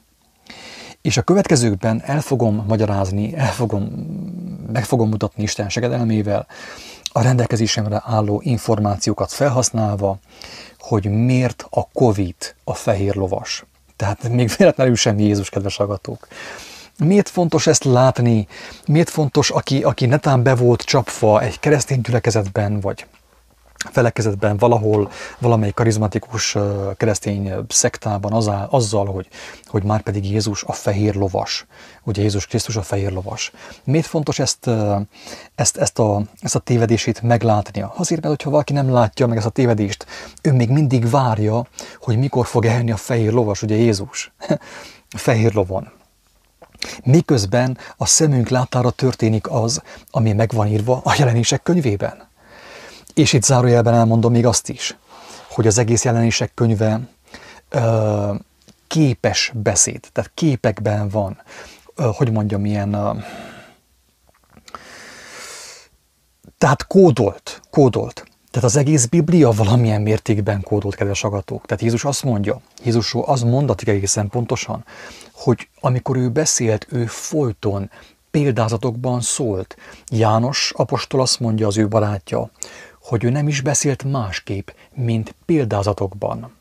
És 1.06 1.18
a 1.18 1.22
következőkben 1.22 2.02
el 2.06 2.22
fogom 2.22 2.64
magyarázni, 2.68 3.36
el 3.36 3.52
fogom, 3.52 3.84
meg 4.72 4.86
fogom 4.86 5.10
mutatni 5.10 5.44
Isten 5.44 5.70
segedelmével 5.70 6.48
a 7.12 7.22
rendelkezésemre 7.22 8.02
álló 8.06 8.42
információkat 8.44 9.32
felhasználva, 9.32 10.18
hogy 10.80 11.06
miért 11.06 11.66
a 11.70 11.88
Covid 11.94 12.36
a 12.64 12.74
fehér 12.74 13.16
lovas. 13.16 13.66
Tehát 13.96 14.30
még 14.30 14.52
véletlenül 14.58 14.96
sem 14.96 15.20
Jézus, 15.20 15.50
kedves 15.50 15.80
agatók. 15.80 16.28
Miért 16.98 17.30
fontos 17.30 17.68
ezt 17.68 17.84
látni? 17.84 18.48
Miért 18.88 19.10
fontos, 19.10 19.50
aki, 19.50 19.84
aki 19.84 20.06
netán 20.06 20.44
be 20.44 20.56
volt 20.56 20.82
csapva 20.82 21.42
egy 21.42 21.60
keresztény 21.60 22.02
gyülekezetben, 22.02 22.80
vagy 22.80 23.06
felekezetben 23.92 24.58
valahol 24.58 25.12
valamely 25.40 25.72
karizmatikus 25.72 26.58
keresztény 26.98 27.54
szektában 27.68 28.34
azá, 28.34 28.64
azzal, 28.64 29.06
hogy, 29.06 29.28
hogy 29.66 29.84
már 29.84 30.02
pedig 30.02 30.32
Jézus 30.32 30.64
a 30.64 30.72
fehér 30.72 31.16
lovas. 31.16 31.66
Ugye 32.04 32.22
Jézus 32.22 32.48
Krisztus 32.48 32.76
a 32.76 32.82
fehér 32.82 33.12
lovas. 33.12 33.52
Miért 33.84 34.06
fontos 34.06 34.40
ezt, 34.40 34.70
ezt, 35.56 35.78
ezt, 35.78 36.00
a, 36.00 36.22
ezt 36.42 36.56
a 36.56 36.60
tévedését 36.60 37.22
meglátnia? 37.22 37.94
Azért, 37.98 38.22
mert 38.22 38.34
hogyha 38.34 38.50
valaki 38.50 38.74
nem 38.74 38.92
látja 38.92 39.28
meg 39.28 39.38
ezt 39.38 39.46
a 39.46 39.50
tévedést, 39.50 40.06
ő 40.42 40.54
még 40.54 40.70
mindig 40.70 41.10
várja, 41.10 41.68
hogy 42.00 42.18
mikor 42.18 42.46
fog 42.46 42.66
elni 42.66 42.92
a 42.92 42.98
fehér 42.98 43.32
lovas, 43.32 43.62
ugye 43.62 43.76
Jézus. 43.76 44.34
fehér 45.16 45.54
lovon. 45.54 45.92
Miközben 47.04 47.78
a 47.98 48.06
szemünk 48.06 48.50
látára 48.50 48.90
történik 48.90 49.50
az, 49.50 49.82
ami 50.12 50.34
megvan 50.34 50.68
írva 50.68 51.02
a 51.04 51.16
jelenések 51.18 51.64
könyvében. 51.64 52.25
És 53.16 53.34
itt 53.34 53.44
zárójelben 53.44 53.94
elmondom 53.94 54.32
még 54.32 54.46
azt 54.46 54.70
is, 54.70 54.98
hogy 55.50 55.68
az 55.68 55.78
egész 55.78 56.04
jelenések 56.04 56.54
könyve 56.54 57.00
ö, 57.70 58.34
képes 58.88 59.52
beszéd, 59.54 60.08
tehát 60.12 60.32
képekben 60.34 61.10
van, 61.10 61.42
ö, 61.96 62.10
hogy 62.14 62.32
mondjam, 62.32 62.66
ilyen, 62.66 62.94
ö, 62.94 63.12
tehát 66.58 66.88
kódolt, 66.88 67.62
kódolt. 67.70 68.26
Tehát 68.52 68.70
az 68.70 68.76
egész 68.76 69.06
Biblia 69.06 69.52
valamilyen 69.52 70.02
mértékben 70.02 70.62
kódolt, 70.62 70.96
kedves 70.96 71.24
agatók. 71.24 71.66
Tehát 71.66 71.84
Jézus 71.84 72.06
azt 72.06 72.24
mondja, 72.24 72.62
Jézusról 72.84 73.24
az 73.24 73.42
mondatik 73.42 73.88
egészen 73.88 74.30
pontosan, 74.30 74.86
hogy 75.32 75.68
amikor 75.80 76.18
ő 76.18 76.30
beszélt, 76.30 76.88
ő 76.90 77.06
folyton 77.06 77.90
példázatokban 78.32 79.22
szólt. 79.22 79.76
János 80.12 80.74
apostol 80.76 81.22
azt 81.22 81.40
mondja 81.40 81.68
az 81.68 81.78
ő 81.78 81.88
barátja, 81.88 82.50
hogy 83.06 83.24
ő 83.24 83.30
nem 83.30 83.48
is 83.48 83.62
beszélt 83.62 84.04
másképp, 84.04 84.70
mint 84.94 85.36
példázatokban. 85.46 86.52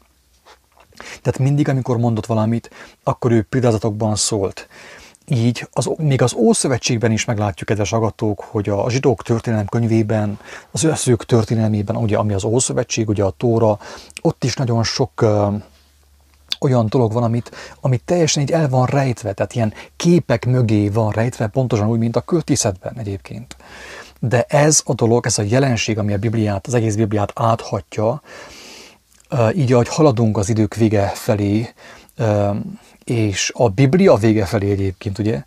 Tehát 1.23 1.39
mindig, 1.39 1.69
amikor 1.69 1.97
mondott 1.97 2.27
valamit, 2.27 2.71
akkor 3.03 3.33
ő 3.33 3.43
példázatokban 3.43 4.17
szólt. 4.17 4.69
Így 5.27 5.69
az, 5.73 5.91
még 5.97 6.23
az 6.23 6.35
Ószövetségben 6.35 7.13
is 7.13 7.25
meglátjuk, 7.25 7.69
kedves 7.69 7.93
agatók, 7.93 8.41
hogy 8.41 8.69
a 8.69 8.91
zsidók 8.91 9.23
történelem 9.23 9.67
könyvében, 9.67 10.39
az 10.71 10.85
őszők 10.85 11.25
történelmében, 11.25 11.97
ugye, 11.97 12.17
ami 12.17 12.33
az 12.33 12.45
Ószövetség, 12.45 13.09
ugye 13.09 13.25
a 13.25 13.31
Tóra, 13.31 13.79
ott 14.23 14.45
is 14.45 14.57
nagyon 14.57 14.85
sok 14.85 15.11
uh, 15.23 15.55
olyan 16.61 16.87
dolog 16.89 17.13
van, 17.13 17.23
amit, 17.23 17.51
amit 17.81 18.03
teljesen 18.05 18.43
így 18.43 18.51
el 18.51 18.69
van 18.69 18.87
rejtve, 18.87 19.33
tehát 19.33 19.55
ilyen 19.55 19.73
képek 19.97 20.47
mögé 20.47 20.89
van 20.89 21.11
rejtve, 21.11 21.47
pontosan 21.47 21.89
úgy, 21.89 21.99
mint 21.99 22.17
a 22.17 22.21
költészetben 22.21 22.99
egyébként. 22.99 23.57
De 24.29 24.45
ez 24.49 24.83
a 24.85 24.95
dolog, 24.95 25.27
ez 25.27 25.39
a 25.39 25.43
jelenség, 25.43 25.99
ami 25.99 26.13
a 26.13 26.19
Bibliát, 26.19 26.67
az 26.67 26.75
egész 26.75 26.95
Bibliát 26.95 27.33
áthatja, 27.35 28.23
így 29.55 29.73
ahogy 29.73 29.89
haladunk 29.89 30.37
az 30.37 30.49
idők 30.49 30.75
vége 30.75 31.07
felé, 31.15 31.69
és 33.05 33.53
a 33.55 33.69
Biblia 33.69 34.15
vége 34.15 34.45
felé 34.45 34.71
egyébként 34.71 35.19
ugye 35.19 35.43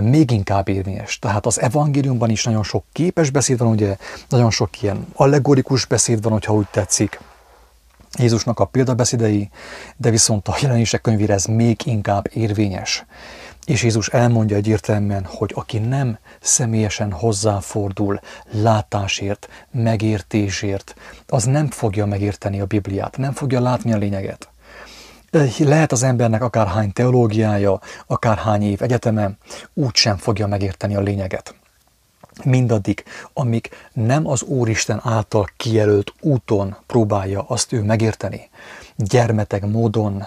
még 0.00 0.30
inkább 0.30 0.68
érvényes. 0.68 1.18
Tehát 1.18 1.46
az 1.46 1.60
evangéliumban 1.60 2.30
is 2.30 2.44
nagyon 2.44 2.62
sok 2.62 2.84
képes 2.92 3.30
beszéd 3.30 3.58
van, 3.58 3.68
ugye 3.68 3.96
nagyon 4.28 4.50
sok 4.50 4.82
ilyen 4.82 5.06
allegorikus 5.14 5.84
beszéd 5.84 6.22
van, 6.22 6.32
hogyha 6.32 6.54
úgy 6.54 6.68
tetszik. 6.70 7.20
Jézusnak 8.18 8.60
a 8.60 8.64
példabeszédei, 8.64 9.50
de 9.96 10.10
viszont 10.10 10.48
a 10.48 10.56
jelenések 10.60 11.00
könyvére 11.00 11.34
ez 11.34 11.44
még 11.44 11.80
inkább 11.84 12.28
érvényes. 12.32 13.04
És 13.64 13.82
Jézus 13.82 14.08
elmondja 14.08 14.56
egyértelműen, 14.56 15.24
hogy 15.24 15.52
aki 15.54 15.78
nem 15.78 16.18
személyesen 16.40 17.12
hozzáfordul 17.12 18.20
látásért, 18.50 19.48
megértésért, 19.70 20.94
az 21.26 21.44
nem 21.44 21.70
fogja 21.70 22.06
megérteni 22.06 22.60
a 22.60 22.66
Bibliát, 22.66 23.16
nem 23.16 23.32
fogja 23.32 23.60
látni 23.60 23.92
a 23.92 23.96
lényeget. 23.96 24.48
Lehet 25.58 25.92
az 25.92 26.02
embernek 26.02 26.42
akárhány 26.42 26.92
teológiája, 26.92 27.80
akárhány 28.06 28.62
év 28.62 28.82
egyeteme, 28.82 29.30
úgy 29.74 29.94
sem 29.94 30.16
fogja 30.16 30.46
megérteni 30.46 30.96
a 30.96 31.00
lényeget. 31.00 31.54
Mindaddig, 32.44 33.04
amíg 33.32 33.70
nem 33.92 34.26
az 34.26 34.42
Úristen 34.42 35.00
által 35.04 35.48
kijelölt 35.56 36.12
úton 36.20 36.76
próbálja 36.86 37.42
azt 37.42 37.72
ő 37.72 37.82
megérteni, 37.82 38.50
gyermeteg 38.96 39.70
módon, 39.70 40.24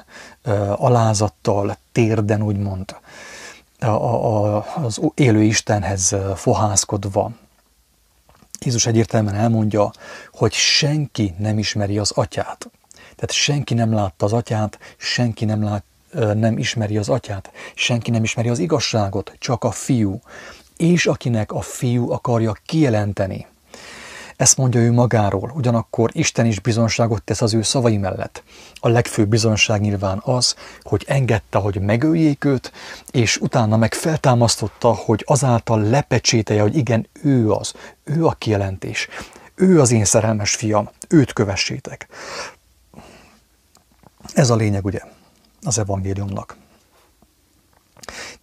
alázattal, 0.75 1.77
térden 1.91 2.41
úgymond, 2.41 2.95
a, 3.79 3.85
a, 3.85 4.65
az 4.75 5.01
élő 5.13 5.43
Istenhez 5.43 6.15
fohászkodva. 6.35 7.31
Jézus 8.59 8.85
egyértelműen 8.85 9.35
elmondja, 9.35 9.91
hogy 10.31 10.53
senki 10.53 11.35
nem 11.37 11.57
ismeri 11.57 11.97
az 11.97 12.11
atyát. 12.11 12.69
Tehát 12.91 13.31
senki 13.31 13.73
nem 13.73 13.93
látta 13.93 14.25
az 14.25 14.33
atyát, 14.33 14.79
senki 14.97 15.45
nem, 15.45 15.63
lát, 15.63 15.83
nem 16.33 16.57
ismeri 16.57 16.97
az 16.97 17.09
atyát, 17.09 17.51
senki 17.75 18.11
nem 18.11 18.23
ismeri 18.23 18.49
az 18.49 18.59
igazságot, 18.59 19.35
csak 19.39 19.63
a 19.63 19.71
fiú. 19.71 20.19
És 20.77 21.05
akinek 21.05 21.51
a 21.51 21.61
fiú 21.61 22.11
akarja 22.11 22.55
kijelenteni. 22.65 23.47
Ezt 24.37 24.57
mondja 24.57 24.79
ő 24.79 24.91
magáról, 24.91 25.51
ugyanakkor 25.55 26.09
Isten 26.13 26.45
is 26.45 26.59
bizonságot 26.59 27.23
tesz 27.23 27.41
az 27.41 27.53
ő 27.53 27.61
szavai 27.61 27.97
mellett. 27.97 28.43
A 28.75 28.87
legfőbb 28.87 29.27
bizonság 29.29 29.81
nyilván 29.81 30.21
az, 30.23 30.55
hogy 30.81 31.03
engedte, 31.07 31.57
hogy 31.57 31.81
megöljék 31.81 32.45
őt, 32.45 32.71
és 33.11 33.37
utána 33.37 33.77
meg 33.77 33.93
feltámasztotta, 33.93 34.93
hogy 34.93 35.23
azáltal 35.25 35.81
lepecsételje, 35.81 36.61
hogy 36.61 36.75
igen, 36.75 37.07
ő 37.23 37.51
az, 37.51 37.73
ő 38.03 38.25
a 38.25 38.31
kijelentés. 38.31 39.07
Ő 39.55 39.81
az 39.81 39.91
én 39.91 40.05
szerelmes 40.05 40.55
fiam, 40.55 40.89
őt 41.09 41.33
kövessétek. 41.33 42.07
Ez 44.33 44.49
a 44.49 44.55
lényeg 44.55 44.85
ugye 44.85 45.01
az 45.61 45.77
evangéliumnak. 45.77 46.57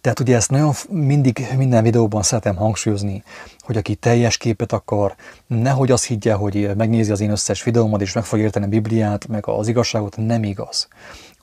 Tehát 0.01 0.19
ugye 0.19 0.35
ezt 0.35 0.49
nagyon 0.49 0.73
mindig 0.89 1.47
minden 1.57 1.83
videóban 1.83 2.23
szeretem 2.23 2.55
hangsúlyozni, 2.55 3.23
hogy 3.59 3.77
aki 3.77 3.95
teljes 3.95 4.37
képet 4.37 4.71
akar, 4.71 5.15
nehogy 5.47 5.91
azt 5.91 6.05
higgye, 6.05 6.33
hogy 6.33 6.75
megnézi 6.75 7.11
az 7.11 7.19
én 7.19 7.31
összes 7.31 7.63
videómat, 7.63 8.01
és 8.01 8.13
meg 8.13 8.23
fog 8.23 8.39
érteni 8.39 8.65
a 8.65 8.69
Bibliát, 8.69 9.27
meg 9.27 9.47
az 9.47 9.67
igazságot, 9.67 10.17
nem 10.17 10.43
igaz. 10.43 10.87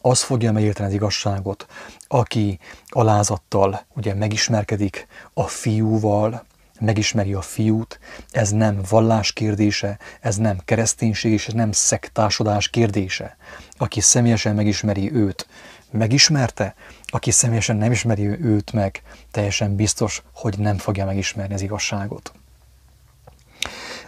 Az 0.01 0.23
fogja 0.23 0.53
megérteni 0.53 0.89
az 0.89 0.95
igazságot, 0.95 1.67
aki 2.09 2.59
alázattal 2.89 3.85
ugye 3.95 4.15
megismerkedik 4.15 5.07
a 5.35 5.47
fiúval, 5.47 6.45
megismeri 6.81 7.33
a 7.33 7.41
fiút, 7.41 7.99
ez 8.31 8.51
nem 8.51 8.81
vallás 8.89 9.33
kérdése, 9.33 9.99
ez 10.21 10.37
nem 10.37 10.59
kereszténység 10.65 11.33
és 11.33 11.47
ez 11.47 11.55
nem 11.55 11.73
szektásodás 11.73 12.69
kérdése. 12.69 13.37
Aki 13.77 14.01
személyesen 14.01 14.55
megismeri 14.55 15.13
őt, 15.13 15.47
megismerte, 15.93 16.75
aki 17.07 17.31
személyesen 17.31 17.77
nem 17.77 17.93
ismeri 17.93 18.27
őt 18.27 18.73
meg, 18.73 19.03
teljesen 19.31 19.77
biztos, 19.77 20.23
hogy 20.35 20.59
nem 20.59 20.77
fogja 20.77 21.05
megismerni 21.05 21.55
az 21.55 21.63
igazságot. 21.63 22.33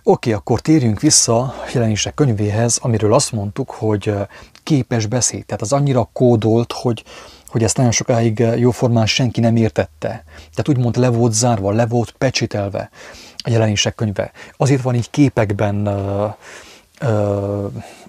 Oké, 0.02 0.32
akkor 0.32 0.60
térjünk 0.60 1.00
vissza 1.00 1.54
jelenések 1.72 2.14
könyvéhez, 2.14 2.78
amiről 2.82 3.14
azt 3.14 3.32
mondtuk, 3.32 3.70
hogy 3.70 4.14
képes 4.62 5.06
beszéd. 5.06 5.46
Tehát 5.46 5.62
az 5.62 5.72
annyira 5.72 6.08
kódolt, 6.12 6.72
hogy, 6.72 7.04
hogy 7.46 7.62
ezt 7.62 7.76
nagyon 7.76 7.92
sokáig 7.92 8.38
jóformán 8.38 9.06
senki 9.06 9.40
nem 9.40 9.56
értette. 9.56 10.24
Tehát 10.36 10.68
úgymond 10.68 10.96
le 10.96 11.08
volt 11.08 11.32
zárva, 11.32 11.70
le 11.70 11.86
volt 11.86 12.10
pecsitelve 12.10 12.90
a 13.36 13.50
jelenések 13.50 13.94
könyve. 13.94 14.30
Azért 14.56 14.82
van 14.82 14.94
így 14.94 15.10
képekben, 15.10 15.88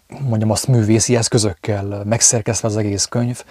mondjam 0.07 0.51
azt, 0.51 0.67
művészi 0.67 1.15
eszközökkel 1.15 2.03
megszerkesztve 2.05 2.67
az 2.67 2.77
egész 2.77 3.05
könyv, 3.05 3.43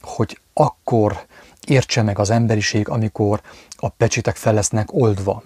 hogy 0.00 0.40
akkor 0.52 1.26
értse 1.66 2.02
meg 2.02 2.18
az 2.18 2.30
emberiség, 2.30 2.88
amikor 2.88 3.40
a 3.76 3.88
pecsitek 3.88 4.36
fel 4.36 4.54
lesznek 4.54 4.92
oldva. 4.92 5.42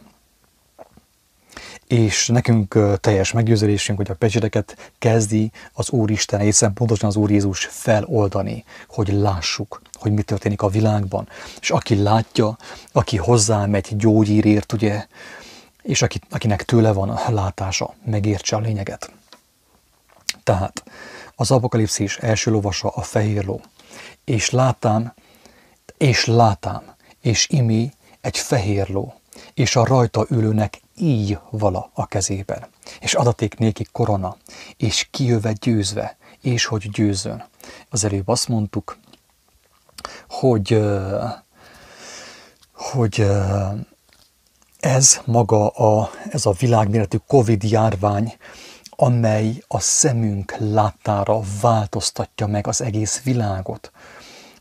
És 1.86 2.26
nekünk 2.26 2.78
teljes 3.00 3.32
meggyőződésünk, 3.32 3.98
hogy 3.98 4.10
a 4.10 4.14
pecsiteket 4.14 4.92
kezdi 4.98 5.50
az 5.72 5.90
Úristen, 5.90 6.40
hiszen 6.40 6.72
pontosan 6.72 7.08
az 7.08 7.16
Úr 7.16 7.30
Jézus 7.30 7.64
feloldani, 7.64 8.64
hogy 8.88 9.08
lássuk, 9.08 9.82
hogy 9.92 10.12
mi 10.12 10.22
történik 10.22 10.62
a 10.62 10.68
világban. 10.68 11.28
És 11.60 11.70
aki 11.70 12.02
látja, 12.02 12.56
aki 12.92 13.16
hozzámegy 13.16 13.96
gyógyírért, 13.96 14.72
ugye, 14.72 15.06
és 15.82 16.02
aki, 16.02 16.20
akinek 16.30 16.62
tőle 16.62 16.92
van 16.92 17.10
a 17.10 17.30
látása, 17.30 17.94
megértse 18.04 18.56
a 18.56 18.60
lényeget. 18.60 19.12
Tehát 20.50 20.82
az 21.36 21.50
apokalipszis 21.50 22.16
első 22.16 22.50
lovasa 22.50 22.88
a 22.88 23.02
fehér 23.02 23.44
ló. 23.44 23.60
És 24.24 24.50
látám, 24.50 25.14
és 25.98 26.24
látám, 26.24 26.82
és 27.20 27.48
imi 27.48 27.92
egy 28.20 28.38
fehér 28.38 28.88
ló, 28.88 29.14
és 29.54 29.76
a 29.76 29.84
rajta 29.84 30.26
ülőnek 30.28 30.80
íj 30.96 31.38
vala 31.50 31.90
a 31.94 32.06
kezében, 32.06 32.66
és 33.00 33.14
adaték 33.14 33.58
néki 33.58 33.86
korona, 33.92 34.36
és 34.76 35.08
kijöve 35.10 35.52
győzve, 35.52 36.16
és 36.40 36.64
hogy 36.64 36.90
győzön. 36.90 37.44
Az 37.88 38.04
előbb 38.04 38.28
azt 38.28 38.48
mondtuk, 38.48 38.98
hogy, 40.28 40.80
hogy 42.72 43.26
ez 44.80 45.20
maga 45.24 45.68
a, 45.68 46.10
ez 46.30 46.46
a 46.46 46.52
világméretű 46.52 47.18
Covid 47.26 47.62
járvány, 47.62 48.36
amely 49.02 49.62
a 49.68 49.80
szemünk 49.80 50.54
láttára 50.58 51.40
változtatja 51.60 52.46
meg 52.46 52.66
az 52.66 52.80
egész 52.80 53.22
világot. 53.22 53.92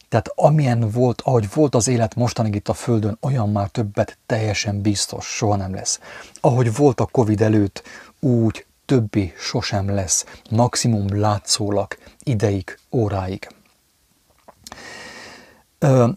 Tehát 0.10 0.32
amilyen 0.36 0.89
volt, 0.91 1.21
ahogy 1.21 1.54
volt 1.54 1.75
az 1.75 1.88
élet 1.88 2.15
mostanig 2.15 2.56
itt 2.56 2.67
a 2.67 2.73
Földön, 2.73 3.17
olyan 3.21 3.49
már 3.49 3.67
többet 3.67 4.17
teljesen 4.25 4.82
biztos 4.82 5.25
soha 5.25 5.56
nem 5.56 5.73
lesz. 5.73 5.99
Ahogy 6.41 6.75
volt 6.75 6.99
a 6.99 7.06
Covid 7.06 7.41
előtt, 7.41 7.84
úgy 8.19 8.65
többi 8.86 9.34
sosem 9.38 9.89
lesz, 9.89 10.25
maximum 10.49 11.19
látszólag, 11.19 11.97
ideig, 12.23 12.78
óráig. 12.91 13.47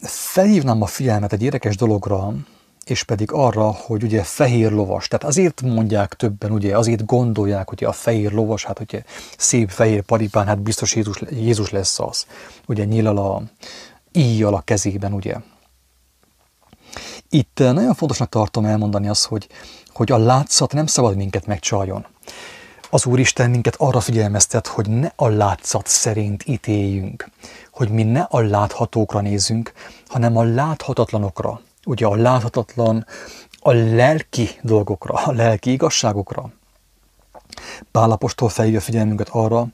Felhívnám 0.03 0.83
a 0.83 0.87
figyelmet 0.87 1.33
egy 1.33 1.43
érdekes 1.43 1.77
dologra, 1.77 2.35
és 2.93 3.03
pedig 3.03 3.33
arra, 3.33 3.71
hogy 3.71 4.03
ugye 4.03 4.23
fehér 4.23 4.73
lovas, 4.73 5.09
tehát 5.09 5.27
azért 5.27 5.63
mondják 5.63 6.15
többen, 6.15 6.51
ugye 6.51 6.77
azért 6.77 7.05
gondolják, 7.05 7.69
hogy 7.69 7.85
a 7.85 7.93
fehér 7.93 8.33
lovas, 8.33 8.65
hát 8.65 8.81
ugye 8.81 9.03
szép 9.39 9.71
fehér 9.71 10.03
paripán, 10.03 10.47
hát 10.47 10.61
biztos 10.63 10.95
Jézus, 10.95 11.23
Jézus 11.31 11.71
lesz 11.71 12.01
az. 12.01 12.27
Ugye 12.67 12.85
nyilal 12.85 13.19
a 13.19 13.43
íjjal 14.13 14.55
a 14.55 14.61
kezében, 14.61 15.13
ugye. 15.13 15.37
Itt 17.29 17.59
nagyon 17.59 17.95
fontosnak 17.95 18.29
tartom 18.29 18.65
elmondani 18.65 19.09
azt, 19.09 19.25
hogy, 19.25 19.49
hogy 19.89 20.13
a 20.13 20.19
látszat 20.19 20.73
nem 20.73 20.87
szabad 20.87 21.17
minket 21.17 21.47
megcsaljon. 21.47 22.07
Az 22.91 23.07
Úristen 23.07 23.51
minket 23.51 23.75
arra 23.79 24.01
figyelmeztet, 24.01 24.67
hogy 24.67 24.89
ne 24.89 25.09
a 25.17 25.29
látszat 25.29 25.87
szerint 25.87 26.45
ítéljünk, 26.47 27.31
hogy 27.71 27.89
mi 27.89 28.03
ne 28.03 28.21
a 28.21 28.41
láthatókra 28.41 29.21
nézzünk, 29.21 29.73
hanem 30.07 30.37
a 30.37 30.43
láthatatlanokra, 30.43 31.61
ugye 31.85 32.07
a 32.07 32.16
láthatatlan, 32.16 33.07
a 33.59 33.73
lelki 33.73 34.49
dolgokra, 34.62 35.14
a 35.14 35.33
lelki 35.33 35.73
igazságokra. 35.73 36.51
Pálapostól 37.90 38.49
felhívja 38.49 38.81
figyelmünket 38.81 39.29
arra, 39.31 39.66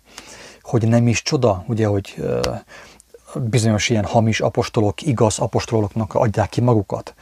hogy 0.63 0.89
nem 0.89 1.09
is 1.09 1.23
csoda, 1.23 1.65
ugye, 1.67 1.87
hogy 1.87 2.23
bizonyos 3.35 3.89
ilyen 3.89 4.05
hamis 4.05 4.41
apostolok, 4.41 5.03
igaz 5.03 5.39
apostoloknak 5.39 6.15
adják 6.15 6.49
ki 6.49 6.61
magukat, 6.61 7.15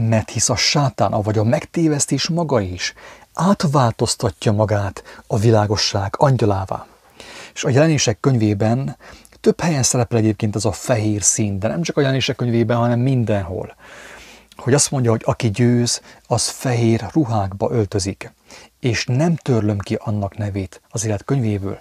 mert 0.00 0.30
hisz 0.30 0.48
a 0.48 0.56
sátán, 0.56 1.22
vagy 1.22 1.38
a 1.38 1.44
megtévesztés 1.44 2.28
maga 2.28 2.60
is 2.60 2.94
átváltoztatja 3.34 4.52
magát 4.52 5.02
a 5.26 5.38
világosság 5.38 6.14
angyalává. 6.16 6.86
És 7.54 7.64
a 7.64 7.68
jelenések 7.68 8.20
könyvében 8.20 8.96
több 9.40 9.60
helyen 9.60 9.82
szerepel 9.82 10.18
egyébként 10.18 10.56
ez 10.56 10.64
a 10.64 10.72
fehér 10.72 11.22
szín, 11.22 11.58
de 11.58 11.68
nem 11.68 11.82
csak 11.82 11.96
a 11.96 12.00
jelenések 12.00 12.36
könyvében, 12.36 12.76
hanem 12.76 13.00
mindenhol 13.00 13.74
hogy 14.62 14.74
azt 14.74 14.90
mondja, 14.90 15.10
hogy 15.10 15.22
aki 15.24 15.50
győz, 15.50 16.00
az 16.26 16.48
fehér 16.48 17.04
ruhákba 17.12 17.70
öltözik, 17.70 18.32
és 18.80 19.04
nem 19.04 19.36
törlöm 19.36 19.78
ki 19.78 19.94
annak 20.00 20.36
nevét 20.36 20.80
az 20.88 21.04
élet 21.04 21.24
könyvéből. 21.24 21.80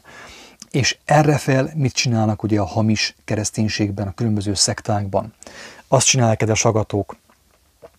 És 0.71 0.97
erre 1.05 1.37
fel 1.37 1.71
mit 1.75 1.93
csinálnak 1.93 2.43
ugye 2.43 2.59
a 2.59 2.65
hamis 2.65 3.15
kereszténységben, 3.25 4.07
a 4.07 4.13
különböző 4.13 4.53
szektákban? 4.53 5.33
Azt 5.87 6.07
csinálják, 6.07 6.37
kedves 6.37 6.65
agatók, 6.65 7.15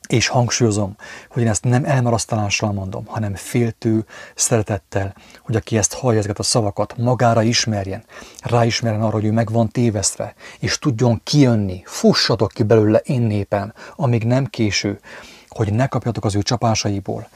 és 0.09 0.29
hangsúlyozom, 0.29 0.97
hogy 1.29 1.43
én 1.43 1.49
ezt 1.49 1.65
nem 1.65 1.85
elmarasztalással 1.85 2.73
mondom, 2.73 3.07
hanem 3.07 3.35
féltő 3.35 4.05
szeretettel, 4.35 5.15
hogy 5.41 5.57
aki 5.57 5.77
ezt 5.77 5.95
hallja 5.95 6.19
ezeket 6.19 6.39
a 6.39 6.43
szavakat, 6.43 6.97
magára 6.97 7.43
ismerjen, 7.43 8.05
ráismerjen 8.41 9.03
arra, 9.03 9.13
hogy 9.13 9.25
ő 9.25 9.33
meg 9.33 9.51
van 9.51 9.69
tévesztve, 9.69 10.35
és 10.59 10.79
tudjon 10.79 11.21
kijönni, 11.25 11.83
fussatok 11.85 12.51
ki 12.53 12.63
belőle 12.63 12.99
én 12.99 13.23
népem, 13.23 13.73
amíg 13.97 14.25
nem 14.25 14.47
késő, 14.47 15.01
hogy 15.49 15.73
ne 15.73 15.87
kapjatok 15.87 16.25
az 16.25 16.35
ő 16.35 16.43
csapásaiból. 16.43 17.29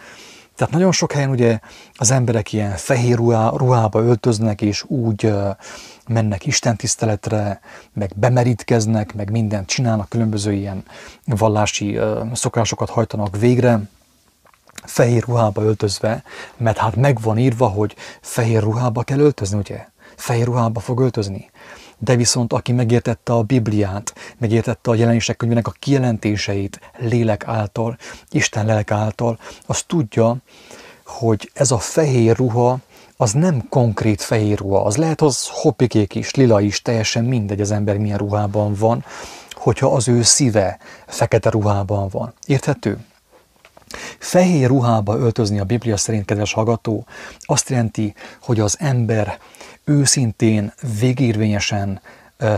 Tehát 0.56 0.72
nagyon 0.72 0.92
sok 0.92 1.12
helyen 1.12 1.30
ugye 1.30 1.58
az 1.94 2.10
emberek 2.10 2.52
ilyen 2.52 2.76
fehér 2.76 3.16
ruhá, 3.16 3.50
ruhába 3.56 4.00
öltöznek, 4.00 4.60
és 4.60 4.84
úgy 4.86 5.32
mennek 6.08 6.46
Isten 6.46 6.76
tiszteletre, 6.76 7.60
meg 7.92 8.10
bemerítkeznek, 8.14 9.14
meg 9.14 9.30
mindent 9.30 9.68
csinálnak, 9.68 10.08
különböző 10.08 10.52
ilyen 10.52 10.84
vallási 11.24 11.98
szokásokat 12.32 12.90
hajtanak 12.90 13.36
végre, 13.36 13.80
fehér 14.84 15.22
ruhába 15.22 15.62
öltözve, 15.62 16.22
mert 16.56 16.78
hát 16.78 16.96
meg 16.96 17.20
van 17.20 17.38
írva, 17.38 17.66
hogy 17.66 17.94
fehér 18.20 18.62
ruhába 18.62 19.02
kell 19.02 19.18
öltözni, 19.18 19.58
ugye? 19.58 19.86
Fehér 20.16 20.44
ruhába 20.44 20.80
fog 20.80 21.00
öltözni. 21.00 21.50
De 21.98 22.16
viszont 22.16 22.52
aki 22.52 22.72
megértette 22.72 23.32
a 23.32 23.42
Bibliát, 23.42 24.14
megértette 24.38 24.90
a 24.90 24.94
jelenések 24.94 25.36
könyvének 25.36 25.66
a 25.66 25.74
kijelentéseit 25.78 26.80
lélek 26.98 27.46
által, 27.46 27.96
Isten 28.30 28.66
lelk 28.66 28.90
által, 28.90 29.38
az 29.66 29.82
tudja, 29.82 30.36
hogy 31.04 31.50
ez 31.54 31.70
a 31.70 31.78
fehér 31.78 32.36
ruha, 32.36 32.78
az 33.16 33.32
nem 33.32 33.68
konkrét 33.68 34.22
fehér 34.22 34.58
ruha, 34.58 34.84
az 34.84 34.96
lehet 34.96 35.20
az 35.20 35.48
hoppikék 35.48 36.14
is, 36.14 36.34
lila 36.34 36.60
is, 36.60 36.82
teljesen 36.82 37.24
mindegy 37.24 37.60
az 37.60 37.70
ember 37.70 37.98
milyen 37.98 38.18
ruhában 38.18 38.74
van, 38.74 39.04
hogyha 39.52 39.92
az 39.92 40.08
ő 40.08 40.22
szíve 40.22 40.78
fekete 41.06 41.50
ruhában 41.50 42.08
van. 42.08 42.34
Érthető? 42.46 42.98
Fehér 44.18 44.68
ruhába 44.68 45.16
öltözni 45.16 45.58
a 45.58 45.64
Biblia 45.64 45.96
szerint, 45.96 46.24
kedves 46.24 46.52
hallgató, 46.52 47.06
azt 47.40 47.68
jelenti, 47.68 48.14
hogy 48.40 48.60
az 48.60 48.76
ember 48.78 49.38
őszintén, 49.88 50.72
végérvényesen 51.00 52.00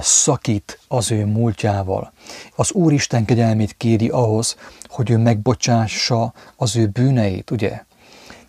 szakít 0.00 0.78
az 0.88 1.10
ő 1.10 1.26
múltjával. 1.26 2.12
Az 2.56 2.72
Úristen 2.72 3.24
kegyelmét 3.24 3.74
kéri 3.76 4.08
ahhoz, 4.08 4.56
hogy 4.88 5.10
ő 5.10 5.16
megbocsássa 5.16 6.32
az 6.56 6.76
ő 6.76 6.86
bűneit, 6.86 7.50
ugye? 7.50 7.82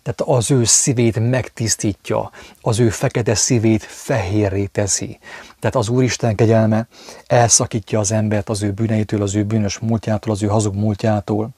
Tehát 0.02 0.20
az 0.20 0.50
ő 0.50 0.64
szívét 0.64 1.30
megtisztítja, 1.30 2.30
az 2.60 2.78
ő 2.78 2.88
fekete 2.88 3.34
szívét 3.34 3.82
fehérré 3.82 4.64
teszi. 4.64 5.18
Tehát 5.58 5.76
az 5.76 5.88
Úristen 5.88 6.34
kegyelme 6.34 6.86
elszakítja 7.26 7.98
az 7.98 8.12
embert 8.12 8.48
az 8.48 8.62
ő 8.62 8.72
bűneitől, 8.72 9.22
az 9.22 9.34
ő 9.34 9.44
bűnös 9.44 9.78
múltjától, 9.78 10.32
az 10.32 10.42
ő 10.42 10.46
hazug 10.46 10.74
múltjától, 10.74 11.50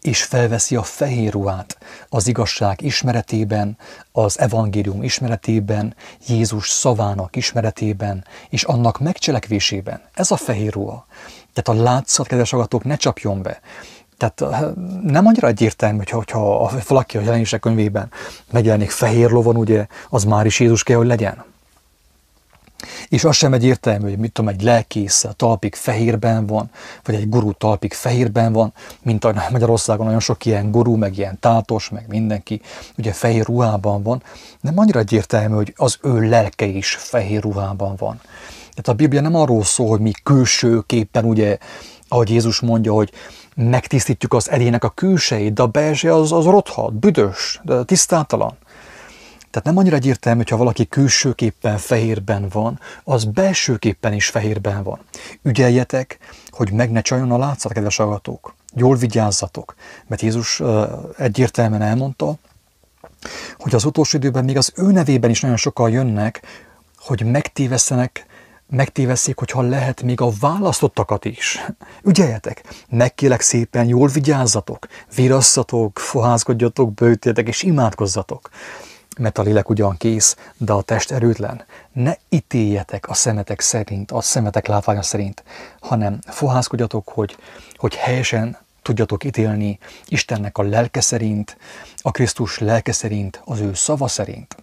és 0.00 0.22
felveszi 0.22 0.76
a 0.76 0.82
fehér 0.82 1.32
ruhát 1.32 1.78
az 2.08 2.26
igazság 2.26 2.82
ismeretében, 2.82 3.76
az 4.12 4.38
evangélium 4.38 5.02
ismeretében, 5.02 5.94
Jézus 6.26 6.68
szavának 6.68 7.36
ismeretében, 7.36 8.24
és 8.48 8.62
annak 8.62 8.98
megcselekvésében. 8.98 10.00
Ez 10.14 10.30
a 10.30 10.36
fehér 10.36 10.72
ruha. 10.72 11.06
Tehát 11.52 11.80
a 11.80 11.82
látszat, 11.82 12.26
kedves 12.26 12.52
agatok, 12.52 12.84
ne 12.84 12.96
csapjon 12.96 13.42
be. 13.42 13.60
Tehát 14.16 14.40
eh, 14.40 14.60
nem 15.02 15.26
annyira 15.26 15.48
egyértelmű, 15.48 15.96
hogyha, 15.96 16.16
hogyha 16.18 16.78
valaki 16.88 17.16
a 17.16 17.20
jelenések 17.20 17.60
könyvében 17.60 18.10
megjelenik 18.50 18.90
fehér 18.90 19.30
lovon, 19.30 19.56
ugye, 19.56 19.86
az 20.08 20.24
már 20.24 20.46
is 20.46 20.60
Jézus 20.60 20.82
kell, 20.82 20.96
hogy 20.96 21.06
legyen. 21.06 21.44
És 23.08 23.24
az 23.24 23.36
sem 23.36 23.52
egyértelmű, 23.52 24.08
hogy 24.08 24.18
mit 24.18 24.32
tudom, 24.32 24.50
egy 24.50 24.62
lelkész 24.62 25.26
talpig 25.36 25.74
fehérben 25.74 26.46
van, 26.46 26.70
vagy 27.04 27.14
egy 27.14 27.28
gurú 27.28 27.52
talpig 27.52 27.92
fehérben 27.92 28.52
van, 28.52 28.72
mint 29.02 29.24
a 29.24 29.46
Magyarországon 29.50 30.04
nagyon 30.04 30.20
sok 30.20 30.44
ilyen 30.44 30.70
gurú, 30.70 30.96
meg 30.96 31.18
ilyen 31.18 31.38
tátos, 31.40 31.88
meg 31.88 32.04
mindenki, 32.08 32.60
ugye 32.98 33.12
fehér 33.12 33.44
ruhában 33.44 34.02
van, 34.02 34.22
nem 34.60 34.78
annyira 34.78 34.98
egyértelmű, 34.98 35.54
hogy 35.54 35.72
az 35.76 35.98
ő 36.02 36.28
lelke 36.28 36.64
is 36.64 36.94
fehér 36.94 37.42
ruhában 37.42 37.94
van. 37.96 38.20
Tehát 38.70 38.88
a 38.88 38.92
Biblia 38.92 39.20
nem 39.20 39.34
arról 39.34 39.64
szól, 39.64 39.88
hogy 39.88 40.00
mi 40.00 40.12
külsőképpen, 40.22 41.24
ugye, 41.24 41.58
ahogy 42.08 42.30
Jézus 42.30 42.60
mondja, 42.60 42.92
hogy 42.92 43.12
megtisztítjuk 43.54 44.32
az 44.34 44.50
edének 44.50 44.84
a 44.84 44.88
külsejét, 44.88 45.52
de 45.52 45.62
a 45.62 45.66
belső 45.66 46.12
az, 46.12 46.32
az 46.32 46.44
rothat, 46.44 46.94
büdös, 46.94 47.60
de 47.62 47.84
tisztátalan. 47.84 48.56
Tehát 49.58 49.74
nem 49.74 49.84
annyira 49.84 49.96
egyértelmű, 49.96 50.38
hogyha 50.38 50.56
valaki 50.56 50.86
külsőképpen 50.88 51.78
fehérben 51.78 52.48
van, 52.48 52.80
az 53.04 53.24
belsőképpen 53.24 54.12
is 54.12 54.28
fehérben 54.28 54.82
van. 54.82 54.98
Ügyeljetek, 55.42 56.18
hogy 56.50 56.72
meg 56.72 56.90
ne 56.90 57.00
csajon 57.00 57.30
a 57.30 57.38
látszat, 57.38 57.72
kedves 57.72 57.98
agatók. 57.98 58.54
Jól 58.74 58.96
vigyázzatok, 58.96 59.74
mert 60.06 60.22
Jézus 60.22 60.62
egyértelműen 61.16 61.82
elmondta, 61.82 62.34
hogy 63.58 63.74
az 63.74 63.84
utolsó 63.84 64.16
időben 64.16 64.44
még 64.44 64.56
az 64.56 64.72
ő 64.76 64.90
nevében 64.90 65.30
is 65.30 65.40
nagyon 65.40 65.56
sokan 65.56 65.90
jönnek, 65.90 66.42
hogy 66.98 67.24
megtévesztenek 67.24 68.26
megtéveszik, 68.70 69.38
hogyha 69.38 69.60
lehet 69.62 70.02
még 70.02 70.20
a 70.20 70.30
választottakat 70.40 71.24
is. 71.24 71.64
Ügyeljetek, 72.02 72.64
megkélek 72.88 73.40
szépen, 73.40 73.86
jól 73.86 74.08
vigyázzatok, 74.08 74.86
virasszatok, 75.14 75.98
foházkodjatok, 75.98 76.94
bőtéltek 76.94 77.48
és 77.48 77.62
imádkozzatok. 77.62 78.50
Mert 79.18 79.38
a 79.38 79.42
lélek 79.42 79.68
ugyan 79.68 79.96
kész, 79.96 80.36
de 80.56 80.72
a 80.72 80.82
test 80.82 81.10
erőtlen. 81.10 81.64
Ne 81.92 82.14
ítéljetek 82.28 83.08
a 83.08 83.14
szemetek 83.14 83.60
szerint, 83.60 84.10
a 84.10 84.20
szemetek 84.20 84.66
látványa 84.66 85.02
szerint, 85.02 85.42
hanem 85.80 86.18
fohászkodjatok, 86.26 87.08
hogy, 87.08 87.36
hogy 87.76 87.94
helyesen 87.94 88.58
tudjatok 88.82 89.24
ítélni 89.24 89.78
Istennek 90.06 90.58
a 90.58 90.62
lelke 90.62 91.00
szerint, 91.00 91.56
a 91.96 92.10
Krisztus 92.10 92.58
lelke 92.58 92.92
szerint, 92.92 93.40
az 93.44 93.60
ő 93.60 93.74
szava 93.74 94.08
szerint. 94.08 94.56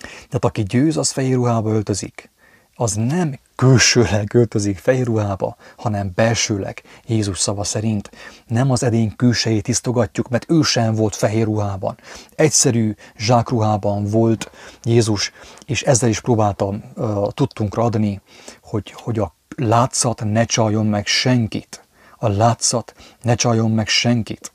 Tehát 0.00 0.44
aki 0.44 0.62
győz, 0.62 0.96
az 0.96 1.10
fehér 1.10 1.34
ruhába 1.34 1.70
öltözik. 1.70 2.30
Az 2.74 2.92
nem 2.92 3.38
külsőleg 3.60 4.34
öltözik 4.34 4.78
fehér 4.78 5.04
ruhába, 5.04 5.56
hanem 5.76 6.12
belsőleg, 6.14 6.82
Jézus 7.06 7.38
szava 7.38 7.64
szerint. 7.64 8.10
Nem 8.46 8.70
az 8.70 8.82
edény 8.82 9.16
külsejét 9.16 9.62
tisztogatjuk, 9.62 10.28
mert 10.28 10.50
ő 10.50 10.62
sem 10.62 10.94
volt 10.94 11.16
fehér 11.16 11.44
ruhában. 11.44 11.98
Egyszerű 12.34 12.94
zsákruhában 13.16 14.04
volt 14.04 14.50
Jézus, 14.82 15.32
és 15.66 15.82
ezzel 15.82 16.08
is 16.08 16.20
próbáltam 16.20 16.84
uh, 16.94 17.28
tudtunkra 17.32 17.82
adni, 17.82 18.20
hogy, 18.62 18.94
hogy 18.96 19.18
a 19.18 19.34
látszat 19.56 20.24
ne 20.24 20.44
csaljon 20.44 20.86
meg 20.86 21.06
senkit. 21.06 21.84
A 22.16 22.28
látszat 22.28 22.94
ne 23.22 23.34
csaljon 23.34 23.70
meg 23.70 23.88
senkit. 23.88 24.52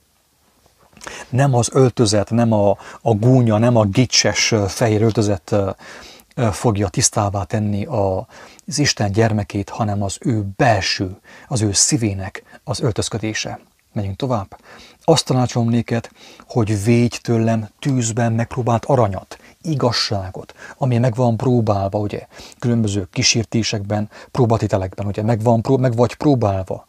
Nem 1.30 1.54
az 1.54 1.70
öltözet, 1.74 2.30
nem 2.30 2.52
a, 2.52 2.78
a 3.02 3.12
gúnya, 3.14 3.58
nem 3.58 3.76
a 3.76 3.84
gicses 3.84 4.54
fehér 4.68 5.02
öltözet 5.02 5.56
fogja 6.36 6.88
tisztává 6.88 7.44
tenni 7.44 7.86
az 7.86 8.80
Isten 8.80 9.12
gyermekét, 9.12 9.70
hanem 9.70 10.04
az 10.04 10.18
ő 10.20 10.46
belső, 10.56 11.18
az 11.48 11.62
ő 11.62 11.72
szívének 11.72 12.44
az 12.64 12.80
öltözködése. 12.80 13.60
Megyünk 13.94 14.16
tovább. 14.16 14.60
Azt 15.04 15.26
tanácsolom 15.26 15.70
néked, 15.70 16.10
hogy 16.48 16.84
védj 16.84 17.18
tőlem 17.22 17.70
tűzben 17.80 18.34
megpróbált 18.34 18.86
aranyat, 18.86 19.38
igazságot, 19.62 20.54
ami 20.78 20.98
meg 20.98 21.16
van 21.16 21.38
próbálva, 21.38 22.00
ugye, 22.00 22.28
különböző 22.60 23.08
kísértésekben, 23.12 24.10
próbatitelekben, 24.32 25.06
ugye, 25.06 25.22
meg, 25.24 25.42
van, 25.42 25.62
meg 25.80 25.96
vagy 25.96 26.16
próbálva. 26.16 26.86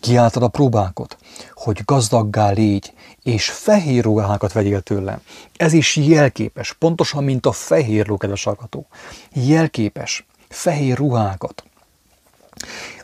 Kiáltad 0.00 0.42
a 0.42 0.48
próbákat, 0.48 1.16
hogy 1.54 1.82
gazdaggá 1.84 2.50
légy, 2.50 2.92
és 3.28 3.50
fehér 3.50 4.04
ruhákat 4.04 4.52
vegyél 4.52 4.80
tőlem. 4.80 5.20
Ez 5.56 5.72
is 5.72 5.96
jelképes, 5.96 6.72
pontosan, 6.72 7.24
mint 7.24 7.46
a 7.46 7.52
fehér 7.52 8.06
ló, 8.06 8.16
kedves 8.16 8.44
hallgató. 8.44 8.86
Jelképes, 9.32 10.26
fehér 10.48 10.96
ruhákat. 10.96 11.64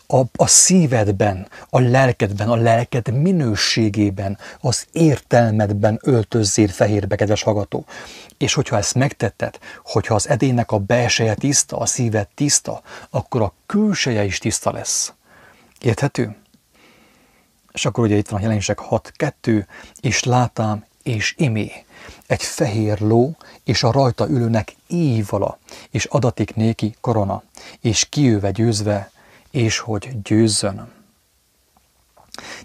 A, 0.07 0.21
a 0.37 0.47
szívedben, 0.47 1.49
a 1.71 1.81
lelkedben, 1.81 2.49
a 2.49 2.57
lelked 2.57 3.13
minőségében, 3.13 4.39
az 4.61 4.87
értelmedben 4.93 5.99
öltözzél 6.03 6.69
fehérbe, 6.69 7.17
kedves 7.17 7.43
hallgató. 7.43 7.85
És 8.39 8.55
hogyha 8.55 8.77
ezt 8.77 8.95
megtetted, 8.95 9.59
hogyha 9.85 10.15
az 10.15 10.29
edének 10.29 10.71
a 10.71 10.79
belseje 10.79 11.35
tiszta, 11.35 11.79
a 11.79 11.87
szíved 11.87 12.29
tiszta, 12.35 12.83
akkor 13.11 13.43
a 13.43 13.53
külseje 13.67 14.25
is 14.25 14.39
tiszta 14.39 14.73
lesz. 14.73 15.13
Érthető? 15.81 16.37
És 17.75 17.85
akkor 17.85 18.05
ugye 18.05 18.17
itt 18.17 18.29
van 18.29 18.39
a 18.39 18.43
jelenések 18.43 18.81
6.2, 18.91 19.67
és 20.01 20.23
látám, 20.23 20.85
és 21.03 21.35
imé, 21.39 21.73
egy 22.27 22.43
fehér 22.43 23.01
ló, 23.01 23.37
és 23.65 23.83
a 23.83 23.93
rajta 23.93 24.29
ülőnek 24.29 24.77
ívala, 24.87 25.59
és 25.91 26.05
adatik 26.05 26.55
néki 26.55 26.97
korona, 27.01 27.43
és 27.81 28.05
kijöve 28.09 28.51
győzve, 28.51 29.11
és 29.51 29.79
hogy 29.79 30.23
győzzön. 30.23 30.93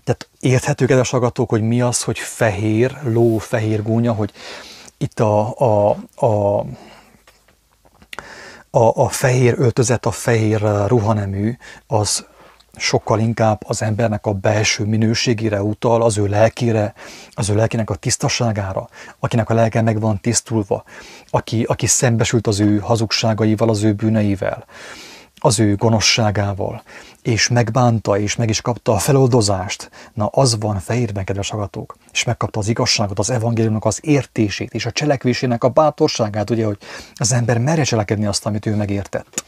Tehát 0.04 0.30
érthető, 0.39 0.86
kedves 0.86 1.13
agatók, 1.13 1.50
hogy 1.50 1.62
mi 1.62 1.82
az, 1.82 2.04
hogy 2.04 2.17
fehér 2.17 2.98
ló, 3.04 3.38
fehér 3.38 3.84
gúnya, 3.84 4.13
hogy 4.13 4.32
itt 4.98 5.19
a, 5.19 5.58
a, 5.58 5.89
a 6.26 6.65
a, 8.72 9.04
a 9.04 9.10
fehér 9.10 9.56
öltözet, 9.58 10.06
a 10.06 10.12
fehér 10.12 10.62
ruhanemű, 10.88 11.58
az 11.88 12.26
sokkal 12.79 13.19
inkább 13.19 13.61
az 13.65 13.81
embernek 13.81 14.25
a 14.25 14.33
belső 14.33 14.85
minőségére 14.85 15.63
utal, 15.63 16.01
az 16.01 16.17
ő 16.17 16.25
lelkére, 16.25 16.93
az 17.31 17.49
ő 17.49 17.55
lelkének 17.55 17.89
a 17.89 17.95
tisztaságára, 17.95 18.89
akinek 19.19 19.49
a 19.49 19.53
lelke 19.53 19.81
meg 19.81 19.99
van 19.99 20.19
tisztulva, 20.21 20.83
aki, 21.29 21.63
aki 21.63 21.85
szembesült 21.85 22.47
az 22.47 22.59
ő 22.59 22.77
hazugságaival, 22.77 23.69
az 23.69 23.83
ő 23.83 23.93
bűneivel, 23.93 24.65
az 25.39 25.59
ő 25.59 25.75
gonoszságával, 25.75 26.83
és 27.21 27.47
megbánta, 27.47 28.19
és 28.19 28.35
meg 28.35 28.49
is 28.49 28.61
kapta 28.61 28.91
a 28.91 28.97
feloldozást. 28.97 29.89
Na, 30.13 30.25
az 30.25 30.59
van 30.59 30.79
fehérben, 30.79 31.23
kedves 31.23 31.51
agatók, 31.51 31.97
és 32.11 32.23
megkapta 32.23 32.59
az 32.59 32.67
igazságot, 32.67 33.19
az 33.19 33.29
evangéliumnak 33.29 33.85
az 33.85 33.99
értését, 34.01 34.73
és 34.73 34.85
a 34.85 34.91
cselekvésének 34.91 35.63
a 35.63 35.69
bátorságát, 35.69 36.49
ugye, 36.49 36.65
hogy 36.65 36.77
az 37.15 37.31
ember 37.31 37.57
merje 37.57 37.83
cselekedni 37.83 38.25
azt, 38.25 38.45
amit 38.45 38.65
ő 38.65 38.75
megértett. 38.75 39.43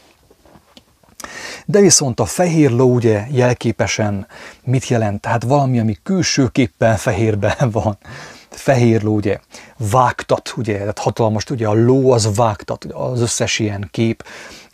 De 1.66 1.80
viszont 1.80 2.20
a 2.20 2.24
fehér 2.24 2.70
ló 2.70 2.94
ugye 2.94 3.26
jelképesen 3.30 4.26
mit 4.64 4.88
jelent? 4.88 5.20
Tehát 5.20 5.42
valami, 5.42 5.78
ami 5.78 5.96
külsőképpen 6.02 6.96
fehérben 6.96 7.70
van. 7.72 7.98
Fehér 8.48 9.02
ló 9.02 9.14
ugye 9.14 9.38
vágtat, 9.90 10.54
ugye, 10.56 10.78
tehát 10.78 10.98
hatalmas, 10.98 11.50
ugye 11.50 11.66
a 11.66 11.74
ló 11.74 12.10
az 12.10 12.36
vágtat, 12.36 12.84
az 12.84 13.20
összes 13.20 13.58
ilyen 13.58 13.88
kép 13.90 14.24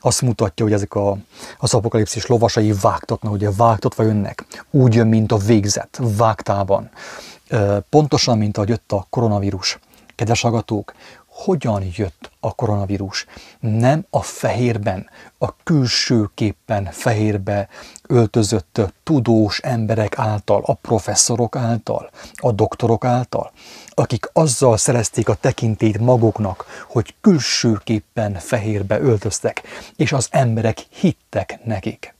azt 0.00 0.22
mutatja, 0.22 0.64
hogy 0.64 0.74
ezek 0.74 0.94
a, 0.94 1.16
az 1.58 1.74
apokalipszis 1.74 2.26
lovasai 2.26 2.72
vágtatnak, 2.80 3.32
ugye 3.32 3.50
vágtatva 3.56 4.02
jönnek, 4.02 4.44
úgy 4.70 4.94
jön, 4.94 5.06
mint 5.06 5.32
a 5.32 5.36
végzet, 5.36 6.00
vágtában. 6.16 6.90
Pontosan, 7.90 8.38
mint 8.38 8.56
ahogy 8.56 8.68
jött 8.68 8.92
a 8.92 9.06
koronavírus. 9.10 9.78
Kedves 10.14 10.44
agatók, 10.44 10.94
hogyan 11.44 11.84
jött 11.96 12.30
a 12.40 12.54
koronavírus. 12.54 13.26
Nem 13.60 14.06
a 14.10 14.22
fehérben, 14.22 15.10
a 15.38 15.56
külsőképpen 15.56 16.84
fehérbe 16.84 17.68
öltözött 18.06 18.80
tudós 19.02 19.58
emberek 19.58 20.18
által, 20.18 20.62
a 20.64 20.74
professzorok 20.74 21.56
által, 21.56 22.10
a 22.34 22.52
doktorok 22.52 23.04
által, 23.04 23.52
akik 23.88 24.30
azzal 24.32 24.76
szerezték 24.76 25.28
a 25.28 25.34
tekintét 25.34 25.98
maguknak, 25.98 26.84
hogy 26.88 27.14
külsőképpen 27.20 28.34
fehérbe 28.34 29.00
öltöztek, 29.00 29.62
és 29.96 30.12
az 30.12 30.28
emberek 30.30 30.78
hittek 30.78 31.64
nekik. 31.64 32.14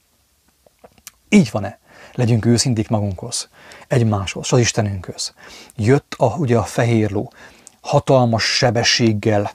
Így 1.29 1.51
van-e? 1.51 1.79
Legyünk 2.15 2.45
őszinték 2.45 2.89
magunkhoz, 2.89 3.49
egymáshoz, 3.89 4.53
az 4.53 4.59
Istenünkhöz. 4.59 5.35
Jött 5.77 6.15
a, 6.17 6.37
ugye 6.37 6.59
a 6.59 6.65
fehér 6.65 7.11
ló, 7.11 7.33
hatalmas 7.89 8.45
sebességgel 8.45 9.51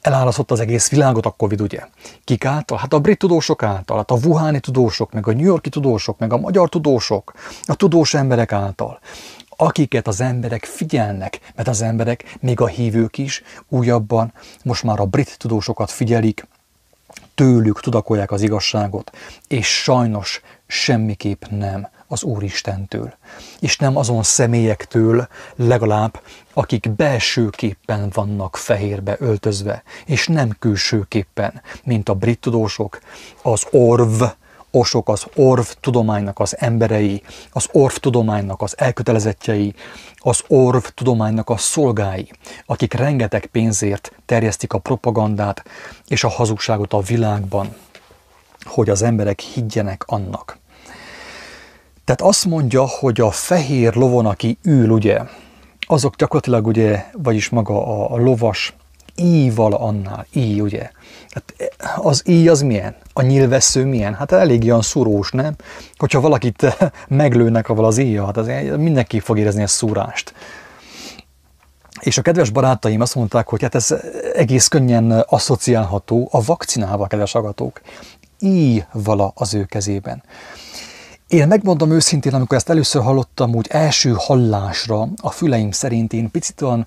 elállított 0.00 0.50
az 0.50 0.60
egész 0.60 0.88
világot 0.88 1.26
a 1.26 1.30
Covid, 1.30 1.60
ugye? 1.60 1.80
Kik 2.24 2.44
által? 2.44 2.78
Hát 2.78 2.92
a 2.92 3.00
brit 3.00 3.18
tudósok 3.18 3.62
által, 3.62 3.96
hát 3.96 4.10
a 4.10 4.18
wuhani 4.24 4.60
tudósok, 4.60 5.12
meg 5.12 5.26
a 5.28 5.32
New 5.32 5.44
Yorki 5.44 5.68
tudósok, 5.68 6.18
meg 6.18 6.32
a 6.32 6.38
magyar 6.38 6.68
tudósok, 6.68 7.32
a 7.62 7.74
tudós 7.74 8.14
emberek 8.14 8.52
által, 8.52 8.98
akiket 9.48 10.06
az 10.06 10.20
emberek 10.20 10.64
figyelnek, 10.64 11.40
mert 11.54 11.68
az 11.68 11.82
emberek, 11.82 12.36
még 12.40 12.60
a 12.60 12.66
hívők 12.66 13.18
is 13.18 13.42
újabban 13.68 14.32
most 14.62 14.82
már 14.82 15.00
a 15.00 15.04
brit 15.04 15.38
tudósokat 15.38 15.90
figyelik, 15.90 16.46
tőlük 17.34 17.80
tudakolják 17.80 18.30
az 18.30 18.42
igazságot, 18.42 19.10
és 19.48 19.82
sajnos 19.82 20.40
semmiképp 20.66 21.44
nem 21.50 21.88
az 22.14 22.22
Úristentől, 22.22 23.14
és 23.60 23.76
nem 23.76 23.96
azon 23.96 24.22
személyektől 24.22 25.28
legalább, 25.56 26.20
akik 26.52 26.90
belsőképpen 26.90 28.10
vannak 28.12 28.56
fehérbe 28.56 29.16
öltözve, 29.18 29.82
és 30.06 30.26
nem 30.26 30.56
külsőképpen, 30.58 31.62
mint 31.84 32.08
a 32.08 32.14
brit 32.14 32.40
tudósok, 32.40 32.98
az 33.42 33.66
orv, 33.70 34.22
osok 34.70 35.08
az 35.08 35.26
orv 35.34 35.66
tudománynak 35.80 36.38
az 36.38 36.56
emberei, 36.58 37.22
az 37.50 37.68
orv 37.72 37.94
tudománynak 37.94 38.62
az 38.62 38.78
elkötelezettjei, 38.78 39.74
az 40.16 40.42
orv 40.48 40.84
tudománynak 40.84 41.50
a 41.50 41.56
szolgái, 41.56 42.30
akik 42.66 42.92
rengeteg 42.92 43.46
pénzért 43.46 44.12
terjesztik 44.26 44.72
a 44.72 44.78
propagandát 44.78 45.64
és 46.06 46.24
a 46.24 46.28
hazugságot 46.28 46.92
a 46.92 47.00
világban, 47.00 47.74
hogy 48.64 48.90
az 48.90 49.02
emberek 49.02 49.40
higgyenek 49.40 50.04
annak. 50.06 50.62
Tehát 52.04 52.20
azt 52.20 52.44
mondja, 52.44 52.86
hogy 52.86 53.20
a 53.20 53.30
fehér 53.30 53.94
lovon, 53.94 54.26
aki 54.26 54.58
ül, 54.62 54.90
ugye, 54.90 55.20
azok 55.80 56.16
gyakorlatilag 56.16 56.66
ugye, 56.66 57.04
vagyis 57.12 57.48
maga 57.48 57.86
a, 57.86 58.14
a 58.14 58.16
lovas 58.16 58.74
íval 59.16 59.72
annál, 59.72 60.26
í, 60.32 60.60
ugye. 60.60 60.90
Hát 61.30 61.54
az 61.96 62.22
í 62.26 62.48
az 62.48 62.62
milyen? 62.62 62.96
A 63.12 63.22
nyilvessző 63.22 63.84
milyen? 63.84 64.14
Hát 64.14 64.32
elég 64.32 64.62
olyan 64.62 64.82
szúrós, 64.82 65.30
nem? 65.30 65.54
Hogyha 65.96 66.20
valakit 66.20 66.76
meglőnek 67.08 67.68
avval 67.68 67.84
az 67.84 67.98
íja, 67.98 68.24
hát 68.24 68.36
az 68.36 68.50
mindenki 68.76 69.20
fog 69.20 69.38
érezni 69.38 69.62
a 69.62 69.66
szúrást. 69.66 70.34
És 72.00 72.18
a 72.18 72.22
kedves 72.22 72.50
barátaim 72.50 73.00
azt 73.00 73.14
mondták, 73.14 73.48
hogy 73.48 73.62
hát 73.62 73.74
ez 73.74 73.94
egész 74.34 74.68
könnyen 74.68 75.10
asszociálható 75.10 76.28
a 76.32 76.44
vakcinával, 76.44 77.06
kedves 77.06 77.34
agatók. 77.34 77.80
Í 78.38 78.82
vala 78.92 79.32
az 79.34 79.54
ő 79.54 79.64
kezében. 79.64 80.22
Én 81.34 81.46
megmondom 81.46 81.90
őszintén, 81.90 82.34
amikor 82.34 82.56
ezt 82.56 82.68
először 82.68 83.02
hallottam, 83.02 83.54
úgy 83.54 83.66
első 83.70 84.14
hallásra 84.16 85.08
a 85.22 85.30
füleim 85.30 85.70
szerint 85.70 86.12
én 86.12 86.30
picit 86.30 86.62
olyan 86.62 86.86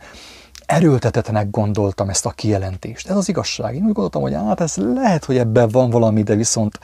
erőltetetnek 0.65 1.49
gondoltam 1.49 2.09
ezt 2.09 2.25
a 2.25 2.29
kijelentést. 2.29 3.09
Ez 3.09 3.15
az 3.15 3.29
igazság. 3.29 3.75
Én 3.75 3.81
úgy 3.81 3.93
gondoltam, 3.93 4.21
hogy 4.21 4.33
hát 4.33 4.61
ez 4.61 4.75
lehet, 4.75 5.25
hogy 5.25 5.37
ebben 5.37 5.69
van 5.69 5.89
valami, 5.89 6.23
de 6.23 6.35
viszont 6.35 6.79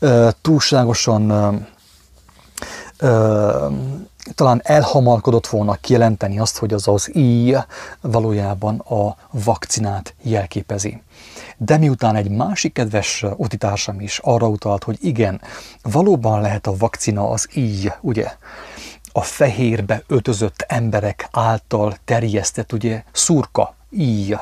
uh, 0.00 0.28
túlságosan 0.40 1.30
uh, 1.30 1.54
uh, 3.02 3.72
talán 4.34 4.60
elhamalkodott 4.64 5.46
volna 5.46 5.74
kijelenteni 5.74 6.38
azt, 6.38 6.58
hogy 6.58 6.72
az 6.72 6.88
az 6.88 7.16
íj 7.16 7.56
valójában 8.00 8.78
a 8.78 9.16
vakcinát 9.30 10.14
jelképezi. 10.22 11.02
De 11.56 11.76
miután 11.76 12.16
egy 12.16 12.28
másik 12.30 12.72
kedves 12.72 13.24
utitársam 13.36 14.00
is 14.00 14.18
arra 14.22 14.48
utalt, 14.48 14.84
hogy 14.84 14.98
igen, 15.00 15.40
valóban 15.82 16.40
lehet 16.40 16.66
a 16.66 16.76
vakcina 16.76 17.30
az 17.30 17.48
íj, 17.54 17.88
ugye? 18.00 18.32
A 19.12 19.22
fehérbe 19.22 20.02
ötözött 20.06 20.64
emberek 20.68 21.28
által 21.30 21.96
terjesztett, 22.04 22.72
ugye, 22.72 23.02
szurka, 23.12 23.74
íj. 23.90 24.34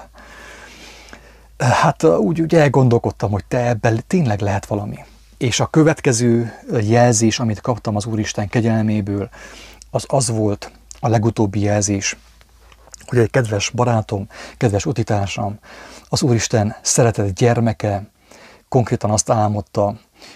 Hát 1.58 2.04
úgy, 2.04 2.40
úgy 2.40 2.54
elgondolkodtam, 2.54 3.30
hogy 3.30 3.44
te 3.44 3.66
ebben 3.68 4.02
tényleg 4.06 4.40
lehet 4.40 4.66
valami. 4.66 4.98
És 5.38 5.60
a 5.60 5.66
következő 5.66 6.52
jelzés, 6.80 7.38
amit 7.38 7.60
kaptam 7.60 7.96
az 7.96 8.06
Úristen 8.06 8.48
kegyelméből, 8.48 9.28
az 9.90 10.04
az 10.08 10.28
volt 10.28 10.70
a 11.00 11.08
legutóbbi 11.08 11.60
jelzés, 11.60 12.16
hogy 13.06 13.18
egy 13.18 13.30
kedves 13.30 13.70
barátom, 13.70 14.26
kedves 14.56 14.86
utitársam, 14.86 15.58
az 16.08 16.22
Úristen 16.22 16.76
szeretett 16.82 17.34
gyermeke 17.34 18.02
konkrétan 18.68 19.10
azt 19.10 19.30
álmodta, 19.30 19.94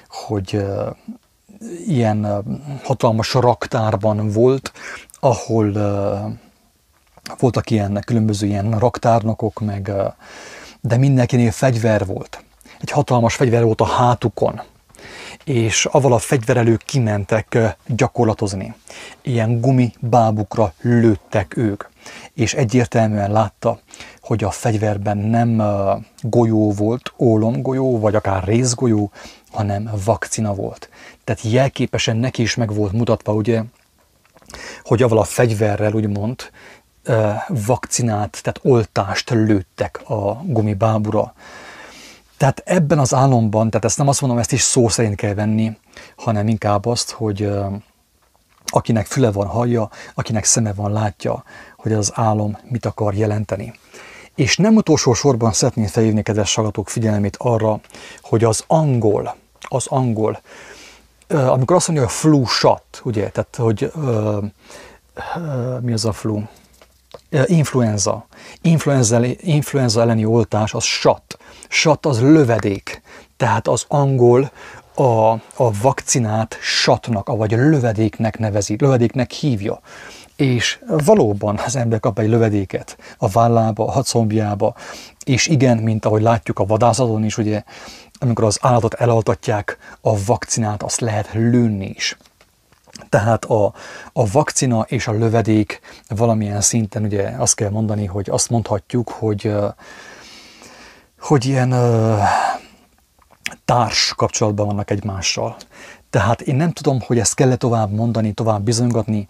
hogy 0.08 0.64
ilyen 1.86 2.44
hatalmas 2.84 3.34
raktárban 3.34 4.30
volt, 4.30 4.72
ahol 5.20 5.72
voltak 7.38 7.70
ilyen 7.70 8.02
különböző 8.06 8.46
ilyen 8.46 8.78
raktárnokok, 8.78 9.60
meg, 9.60 9.92
de 10.80 10.96
mindenkinél 10.96 11.50
fegyver 11.50 12.06
volt. 12.06 12.44
Egy 12.80 12.90
hatalmas 12.90 13.34
fegyver 13.34 13.64
volt 13.64 13.80
a 13.80 13.86
hátukon, 13.86 14.60
és 15.44 15.84
avval 15.84 16.12
a 16.12 16.18
fegyverelők 16.18 16.82
kimentek 16.84 17.58
gyakorlatozni. 17.86 18.74
Ilyen 19.22 19.60
gumibábukra 19.60 20.72
lőttek 20.80 21.56
ők, 21.56 21.84
és 22.34 22.54
egyértelműen 22.54 23.30
látta, 23.30 23.78
hogy 24.20 24.44
a 24.44 24.50
fegyverben 24.50 25.18
nem 25.18 25.62
golyó 26.20 26.72
volt, 26.72 27.12
ólomgolyó, 27.18 27.98
vagy 27.98 28.14
akár 28.14 28.44
részgolyó, 28.44 29.10
hanem 29.50 29.90
vakcina 30.04 30.54
volt. 30.54 30.88
Tehát 31.24 31.42
jelképesen 31.42 32.16
neki 32.16 32.42
is 32.42 32.54
meg 32.54 32.74
volt 32.74 32.92
mutatva, 32.92 33.32
ugye, 33.32 33.62
hogy 34.82 35.02
avval 35.02 35.18
a 35.18 35.24
fegyverrel, 35.24 35.92
úgymond, 35.92 36.50
vakcinát, 37.48 38.38
tehát 38.42 38.60
oltást 38.62 39.30
lőttek 39.30 40.10
a 40.10 40.42
gumibábura. 40.44 41.34
Tehát 42.36 42.62
ebben 42.64 42.98
az 42.98 43.14
álomban, 43.14 43.70
tehát 43.70 43.84
ezt 43.84 43.98
nem 43.98 44.08
azt 44.08 44.20
mondom, 44.20 44.38
ezt 44.38 44.52
is 44.52 44.60
szó 44.60 44.88
szerint 44.88 45.14
kell 45.14 45.34
venni, 45.34 45.76
hanem 46.16 46.48
inkább 46.48 46.86
azt, 46.86 47.10
hogy 47.10 47.50
akinek 48.70 49.06
füle 49.06 49.32
van, 49.32 49.46
hallja, 49.46 49.90
akinek 50.14 50.44
szeme 50.44 50.72
van, 50.72 50.92
látja, 50.92 51.44
hogy 51.76 51.92
az 51.92 52.10
álom 52.14 52.58
mit 52.68 52.86
akar 52.86 53.14
jelenteni. 53.14 53.74
És 54.34 54.56
nem 54.56 54.76
utolsó 54.76 55.14
sorban 55.14 55.52
szeretném 55.52 55.86
felhívni 55.86 56.22
kedves 56.22 56.50
sagatok 56.50 56.88
figyelmét 56.88 57.36
arra, 57.38 57.80
hogy 58.20 58.44
az 58.44 58.64
angol, 58.66 59.36
az 59.60 59.86
angol, 59.86 60.40
amikor 61.28 61.76
azt 61.76 61.88
mondja, 61.88 62.06
hogy 62.06 62.14
flu 62.14 62.44
shot, 62.44 63.00
ugye, 63.04 63.28
tehát 63.28 63.56
hogy 63.56 63.92
uh, 63.94 64.44
uh, 65.36 65.80
mi 65.80 65.92
az 65.92 66.04
a 66.04 66.12
flu? 66.12 66.42
Influenza. 67.46 68.26
Influenza, 68.62 69.20
influenza 69.40 70.00
elleni 70.00 70.24
oltás 70.24 70.74
az 70.74 70.84
shot. 70.84 71.38
Shot 71.68 72.06
az 72.06 72.20
lövedék. 72.20 73.02
Tehát 73.36 73.68
az 73.68 73.84
angol 73.88 74.50
a, 74.98 75.32
a 75.56 75.70
vakcinát 75.82 76.56
satnak, 76.60 77.28
vagy 77.28 77.50
lövedéknek 77.50 78.38
nevezi, 78.38 78.76
lövedéknek 78.78 79.30
hívja. 79.30 79.80
És 80.36 80.78
valóban 80.86 81.60
az 81.64 81.76
ember 81.76 82.00
kap 82.00 82.18
egy 82.18 82.28
lövedéket 82.28 82.96
a 83.18 83.28
vállába, 83.28 83.86
a 83.86 83.90
hadszombjába, 83.90 84.74
és 85.24 85.46
igen, 85.46 85.76
mint 85.76 86.04
ahogy 86.04 86.22
látjuk 86.22 86.58
a 86.58 86.66
vadászaton 86.66 87.24
is, 87.24 87.38
ugye, 87.38 87.62
amikor 88.18 88.44
az 88.44 88.58
állatot 88.60 88.94
elaltatják, 88.94 89.78
a 90.00 90.24
vakcinát 90.24 90.82
azt 90.82 91.00
lehet 91.00 91.32
lőni 91.32 91.92
is. 91.94 92.16
Tehát 93.08 93.44
a, 93.44 93.72
a 94.12 94.30
vakcina 94.30 94.84
és 94.88 95.06
a 95.06 95.12
lövedék 95.12 95.80
valamilyen 96.08 96.60
szinten, 96.60 97.04
ugye 97.04 97.28
azt 97.28 97.54
kell 97.54 97.70
mondani, 97.70 98.06
hogy 98.06 98.30
azt 98.30 98.50
mondhatjuk, 98.50 99.08
hogy, 99.08 99.52
hogy 101.18 101.44
ilyen 101.44 101.72
társ 103.64 104.12
kapcsolatban 104.16 104.66
vannak 104.66 104.90
egymással. 104.90 105.56
Tehát 106.10 106.40
én 106.40 106.56
nem 106.56 106.72
tudom, 106.72 107.00
hogy 107.00 107.18
ezt 107.18 107.34
kell 107.34 107.56
tovább 107.56 107.92
mondani, 107.92 108.32
tovább 108.32 108.62
bizonygatni. 108.62 109.28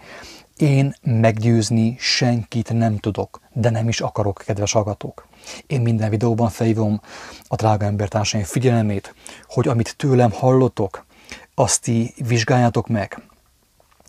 Én 0.56 0.94
meggyőzni 1.02 1.96
senkit 1.98 2.72
nem 2.72 2.98
tudok, 2.98 3.40
de 3.52 3.70
nem 3.70 3.88
is 3.88 4.00
akarok, 4.00 4.42
kedves 4.46 4.72
hallgatók. 4.72 5.26
Én 5.66 5.80
minden 5.80 6.10
videóban 6.10 6.48
felhívom 6.48 7.00
a 7.48 7.54
drága 7.54 7.84
embertársaim 7.84 8.44
figyelmét, 8.44 9.14
hogy 9.46 9.68
amit 9.68 9.96
tőlem 9.96 10.30
hallotok, 10.32 11.06
azt 11.54 11.82
ti 11.82 12.14
vizsgáljátok 12.26 12.88
meg, 12.88 13.22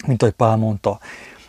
mint 0.08 0.22
ahogy 0.22 0.36
Pál 0.36 0.56
mondta, 0.56 1.00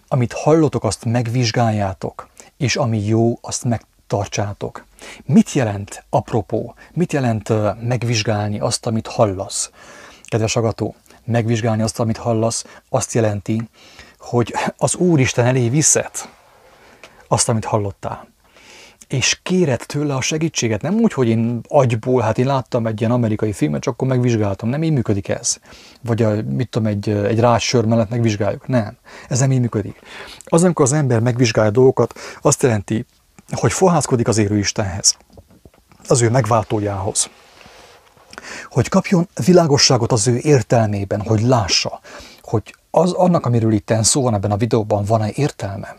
amit 0.08 0.32
hallotok, 0.32 0.84
azt 0.84 1.04
megvizsgáljátok, 1.04 2.28
és 2.56 2.76
ami 2.76 3.06
jó, 3.06 3.38
azt 3.40 3.64
megtartsátok. 3.64 4.84
Mit 5.24 5.52
jelent 5.52 6.04
apropó? 6.10 6.74
Mit 6.92 7.12
jelent 7.12 7.52
megvizsgálni 7.82 8.60
azt, 8.60 8.86
amit 8.86 9.06
hallasz? 9.06 9.70
Kedves 10.24 10.56
agató, 10.56 10.94
megvizsgálni 11.24 11.82
azt, 11.82 12.00
amit 12.00 12.16
hallasz, 12.16 12.64
azt 12.88 13.12
jelenti, 13.12 13.68
hogy 14.18 14.54
az 14.76 14.94
Úristen 14.94 15.46
elé 15.46 15.68
viszed 15.68 16.10
azt, 17.28 17.48
amit 17.48 17.64
hallottál 17.64 18.28
és 19.10 19.38
kéred 19.42 19.86
tőle 19.86 20.14
a 20.14 20.20
segítséget. 20.20 20.82
Nem 20.82 20.94
úgy, 20.94 21.12
hogy 21.12 21.28
én 21.28 21.60
agyból, 21.68 22.22
hát 22.22 22.38
én 22.38 22.46
láttam 22.46 22.86
egy 22.86 23.00
ilyen 23.00 23.12
amerikai 23.12 23.52
filmet, 23.52 23.80
csak 23.80 23.92
akkor 23.92 24.08
megvizsgáltam. 24.08 24.68
Nem 24.68 24.82
így 24.82 24.92
működik 24.92 25.28
ez. 25.28 25.58
Vagy 26.00 26.22
a, 26.22 26.42
mit 26.42 26.68
tudom, 26.68 26.88
egy, 26.88 27.08
egy 27.08 27.40
rássör 27.40 27.84
mellett 27.84 28.10
megvizsgáljuk. 28.10 28.66
Nem. 28.66 28.96
Ez 29.28 29.38
nem 29.38 29.52
így 29.52 29.60
működik. 29.60 30.00
Az, 30.44 30.64
amikor 30.64 30.84
az 30.84 30.92
ember 30.92 31.20
megvizsgálja 31.20 31.70
dolgokat, 31.70 32.14
azt 32.42 32.62
jelenti, 32.62 33.06
hogy 33.50 33.72
forhászkodik 33.72 34.28
az 34.28 34.38
érő 34.38 34.58
Istenhez, 34.58 35.16
az 36.08 36.22
ő 36.22 36.30
megváltójához. 36.30 37.30
Hogy 38.70 38.88
kapjon 38.88 39.28
világosságot 39.44 40.12
az 40.12 40.26
ő 40.26 40.36
értelmében, 40.36 41.20
hogy 41.20 41.40
lássa, 41.40 42.00
hogy 42.42 42.74
az, 42.90 43.12
annak, 43.12 43.46
amiről 43.46 43.72
itt 43.72 43.92
szó 44.02 44.22
van 44.22 44.34
ebben 44.34 44.50
a 44.50 44.56
videóban, 44.56 45.04
van-e 45.04 45.30
értelme 45.34 45.96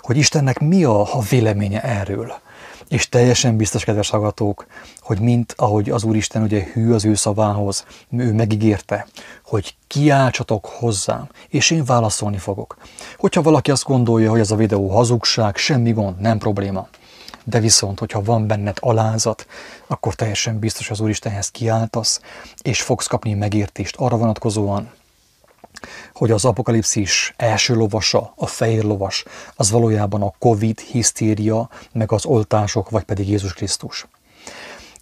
hogy 0.00 0.16
Istennek 0.16 0.58
mi 0.58 0.84
a, 0.84 1.00
a 1.00 1.20
véleménye 1.20 1.82
erről. 1.82 2.34
És 2.90 3.08
teljesen 3.08 3.56
biztos, 3.56 3.84
kedves 3.84 4.10
hallgatók, 4.10 4.66
hogy 5.00 5.20
mint 5.20 5.54
ahogy 5.56 5.90
az 5.90 6.02
Úristen 6.04 6.42
ugye 6.42 6.66
hű 6.72 6.92
az 6.92 7.04
ő 7.04 7.14
szavához, 7.14 7.84
ő 8.16 8.32
megígérte, 8.32 9.06
hogy 9.44 9.74
kiáltsatok 9.86 10.66
hozzám, 10.66 11.28
és 11.48 11.70
én 11.70 11.84
válaszolni 11.84 12.36
fogok. 12.38 12.76
Hogyha 13.16 13.42
valaki 13.42 13.70
azt 13.70 13.84
gondolja, 13.84 14.30
hogy 14.30 14.40
ez 14.40 14.50
a 14.50 14.56
videó 14.56 14.88
hazugság, 14.88 15.56
semmi 15.56 15.92
gond, 15.92 16.20
nem 16.20 16.38
probléma. 16.38 16.88
De 17.44 17.60
viszont, 17.60 17.98
hogyha 17.98 18.22
van 18.22 18.46
benned 18.46 18.76
alázat, 18.80 19.46
akkor 19.86 20.14
teljesen 20.14 20.58
biztos 20.58 20.90
az 20.90 21.00
Úristenhez 21.00 21.50
kiáltasz, 21.50 22.20
és 22.62 22.82
fogsz 22.82 23.06
kapni 23.06 23.34
megértést 23.34 23.96
arra 23.96 24.16
vonatkozóan, 24.16 24.90
hogy 26.14 26.30
az 26.30 26.44
apokalipszis 26.44 27.34
első 27.36 27.74
lovasa, 27.74 28.32
a 28.36 28.46
fehér 28.46 28.84
lovas, 28.84 29.24
az 29.54 29.70
valójában 29.70 30.22
a 30.22 30.32
Covid, 30.38 30.78
hisztéria, 30.78 31.68
meg 31.92 32.12
az 32.12 32.24
oltások, 32.24 32.90
vagy 32.90 33.02
pedig 33.02 33.28
Jézus 33.28 33.52
Krisztus. 33.52 34.06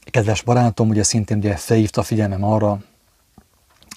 Kedves 0.04 0.42
barátom, 0.42 0.88
ugye 0.88 1.02
szintén 1.02 1.36
ugye 1.36 1.56
felhívta 1.56 2.00
a 2.00 2.04
figyelmem 2.04 2.44
arra, 2.44 2.78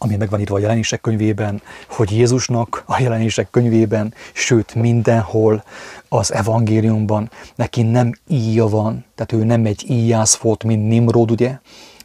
ami 0.03 0.15
megvan 0.15 0.39
írva 0.39 0.55
a 0.55 0.59
jelenések 0.59 1.01
könyvében, 1.01 1.61
hogy 1.89 2.11
Jézusnak 2.11 2.83
a 2.85 3.01
jelenések 3.01 3.49
könyvében, 3.49 4.13
sőt 4.33 4.75
mindenhol 4.75 5.63
az 6.09 6.33
evangéliumban 6.33 7.31
neki 7.55 7.81
nem 7.81 8.11
íja 8.27 8.67
van, 8.67 9.05
tehát 9.15 9.43
ő 9.43 9.45
nem 9.45 9.65
egy 9.65 9.89
íjász 9.89 10.35
volt, 10.35 10.63
mint 10.63 10.87
Nimrod, 10.87 11.31
ugye, 11.31 11.59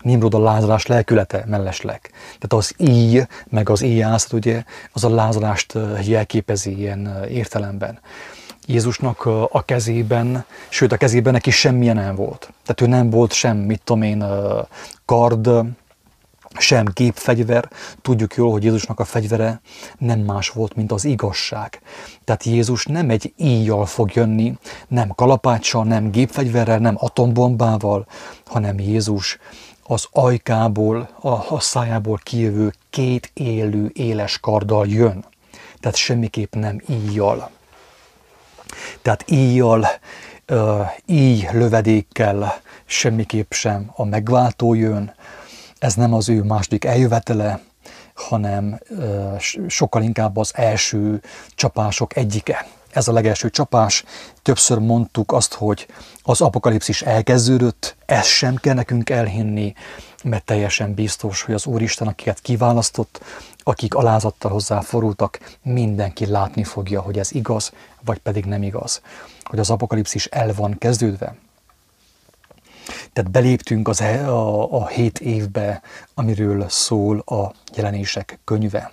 Nimrod 0.07 0.35
a 0.35 0.39
lázadás 0.39 0.87
lelkülete 0.87 1.45
mellesleg. 1.47 2.01
Tehát 2.25 2.53
az 2.53 2.75
íj, 2.77 3.23
meg 3.49 3.69
az 3.69 3.83
íjászat, 3.83 4.33
ugye, 4.33 4.65
az 4.93 5.05
a 5.05 5.15
lázadást 5.15 5.79
jelképezi 6.05 6.79
ilyen 6.79 7.25
értelemben. 7.29 7.99
Jézusnak 8.67 9.25
a 9.51 9.63
kezében, 9.65 10.45
sőt 10.69 10.93
a 10.93 10.97
kezében 10.97 11.33
neki 11.33 11.51
semmilyen 11.51 11.97
nem 11.97 12.15
volt. 12.15 12.53
Tehát 12.65 12.81
ő 12.81 12.87
nem 12.87 13.11
volt 13.11 13.33
sem, 13.33 13.57
mit 13.57 13.81
tudom 13.85 14.03
én, 14.03 14.25
kard, 15.05 15.51
sem 16.59 16.85
gépfegyver. 16.93 17.69
Tudjuk 18.03 18.35
jól, 18.35 18.51
hogy 18.51 18.65
Jézusnak 18.65 19.01
a 19.01 19.05
fegyvere 19.05 19.61
nem 19.99 20.19
más 20.19 20.49
volt, 20.49 20.75
mint 20.77 20.93
az 20.93 21.05
igazság. 21.05 21.81
Tehát 22.25 22.45
Jézus 22.45 22.85
nem 22.85 23.11
egy 23.11 23.33
íjjal 23.37 23.87
fog 23.87 24.15
jönni, 24.15 24.59
nem 24.89 25.09
kalapáccsal, 25.15 25.85
nem 25.85 26.11
gépfegyverrel, 26.11 26.79
nem 26.79 26.95
atombombával, 26.99 28.07
hanem 28.45 28.79
Jézus 28.79 29.39
az 29.87 30.07
ajkából, 30.13 31.09
a, 31.21 31.29
a 31.29 31.61
szájából 31.61 32.21
kijövő 32.23 32.73
két 32.91 33.31
élő, 33.35 33.91
éles 33.95 34.39
karddal 34.39 34.87
jön. 34.87 35.25
tehát 35.81 35.97
semmiképp 35.97 36.55
nem 36.55 36.83
íjjal. 36.89 37.51
Tehát 39.03 39.31
íjjal, 39.31 39.87
íj 41.07 41.49
lövedékkel 41.53 42.61
semmiképp 42.85 43.53
sem 43.53 43.91
a 43.95 44.05
megváltó 44.05 44.75
jön, 44.75 45.15
ez 45.79 45.95
nem 45.95 46.15
az 46.15 46.29
ő 46.29 46.43
második 46.43 46.85
eljövetele, 46.85 47.61
hanem 48.15 48.79
sokkal 49.67 50.03
inkább 50.03 50.37
az 50.37 50.53
első 50.55 51.23
csapások 51.55 52.17
egyike. 52.17 52.67
Ez 52.97 53.09
a 53.09 53.13
legelső 53.13 53.51
csapás. 53.51 54.05
Többször 54.43 54.79
mondtuk 54.79 55.33
azt, 55.33 55.55
hogy 55.55 55.87
az 56.23 56.41
apokalipszis 56.41 57.03
elkezdődött, 57.03 57.97
ezt 58.07 58.29
sem 58.29 58.57
kell 58.57 58.75
nekünk 58.75 59.11
elhinni, 59.11 59.75
mert 60.25 60.45
teljesen 60.45 60.95
biztos, 60.95 61.43
hogy 61.43 61.55
az 61.55 61.67
Úristen, 61.67 62.07
akiket 62.07 62.41
kiválasztott, 62.41 63.21
akik 63.63 63.95
alázattal 63.95 64.51
hozzáforultak, 64.51 65.59
mindenki 65.63 66.27
látni 66.27 66.65
fogja, 66.65 67.01
hogy 67.01 67.19
ez 67.19 67.33
igaz, 67.33 67.73
vagy 68.05 68.19
pedig 68.19 68.45
nem 68.45 68.63
igaz. 68.63 69.01
Hogy 69.43 69.59
az 69.59 69.71
apokalipszis 69.71 70.27
el 70.27 70.55
van 70.55 70.79
kezdődve. 70.79 71.37
Tehát 73.13 73.31
beléptünk 73.31 73.89
az, 73.89 74.01
e, 74.01 74.33
a, 74.33 74.73
a 74.73 74.87
hét 74.87 75.19
évbe, 75.19 75.83
amiről 76.15 76.69
szól 76.69 77.19
a 77.19 77.53
jelenések 77.75 78.39
könyve. 78.45 78.93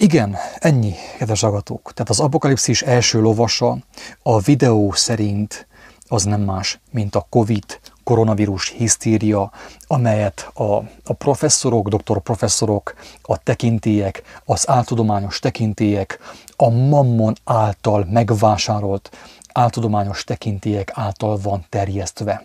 Igen, 0.00 0.36
ennyi, 0.58 0.94
kedves 1.18 1.42
agatók. 1.42 1.92
Tehát 1.92 2.10
az 2.10 2.20
apokalipszis 2.20 2.82
első 2.82 3.20
lovasa 3.20 3.78
a 4.22 4.38
videó 4.38 4.92
szerint 4.92 5.66
az 6.08 6.24
nem 6.24 6.40
más, 6.40 6.80
mint 6.90 7.14
a 7.14 7.26
COVID, 7.30 7.64
koronavírus 8.04 8.68
hisztéria, 8.68 9.52
amelyet 9.86 10.50
a, 10.54 10.76
a 11.04 11.12
professzorok, 11.18 11.88
doktorprofesszorok, 11.88 12.94
a 13.22 13.38
tekintélyek, 13.38 14.22
az 14.44 14.68
áltudományos 14.68 15.38
tekintélyek, 15.38 16.18
a 16.56 16.68
mammon 16.68 17.34
által 17.44 18.06
megvásárolt 18.10 19.10
áltudományos 19.52 20.24
tekintélyek 20.24 20.90
által 20.94 21.38
van 21.42 21.64
terjesztve. 21.68 22.42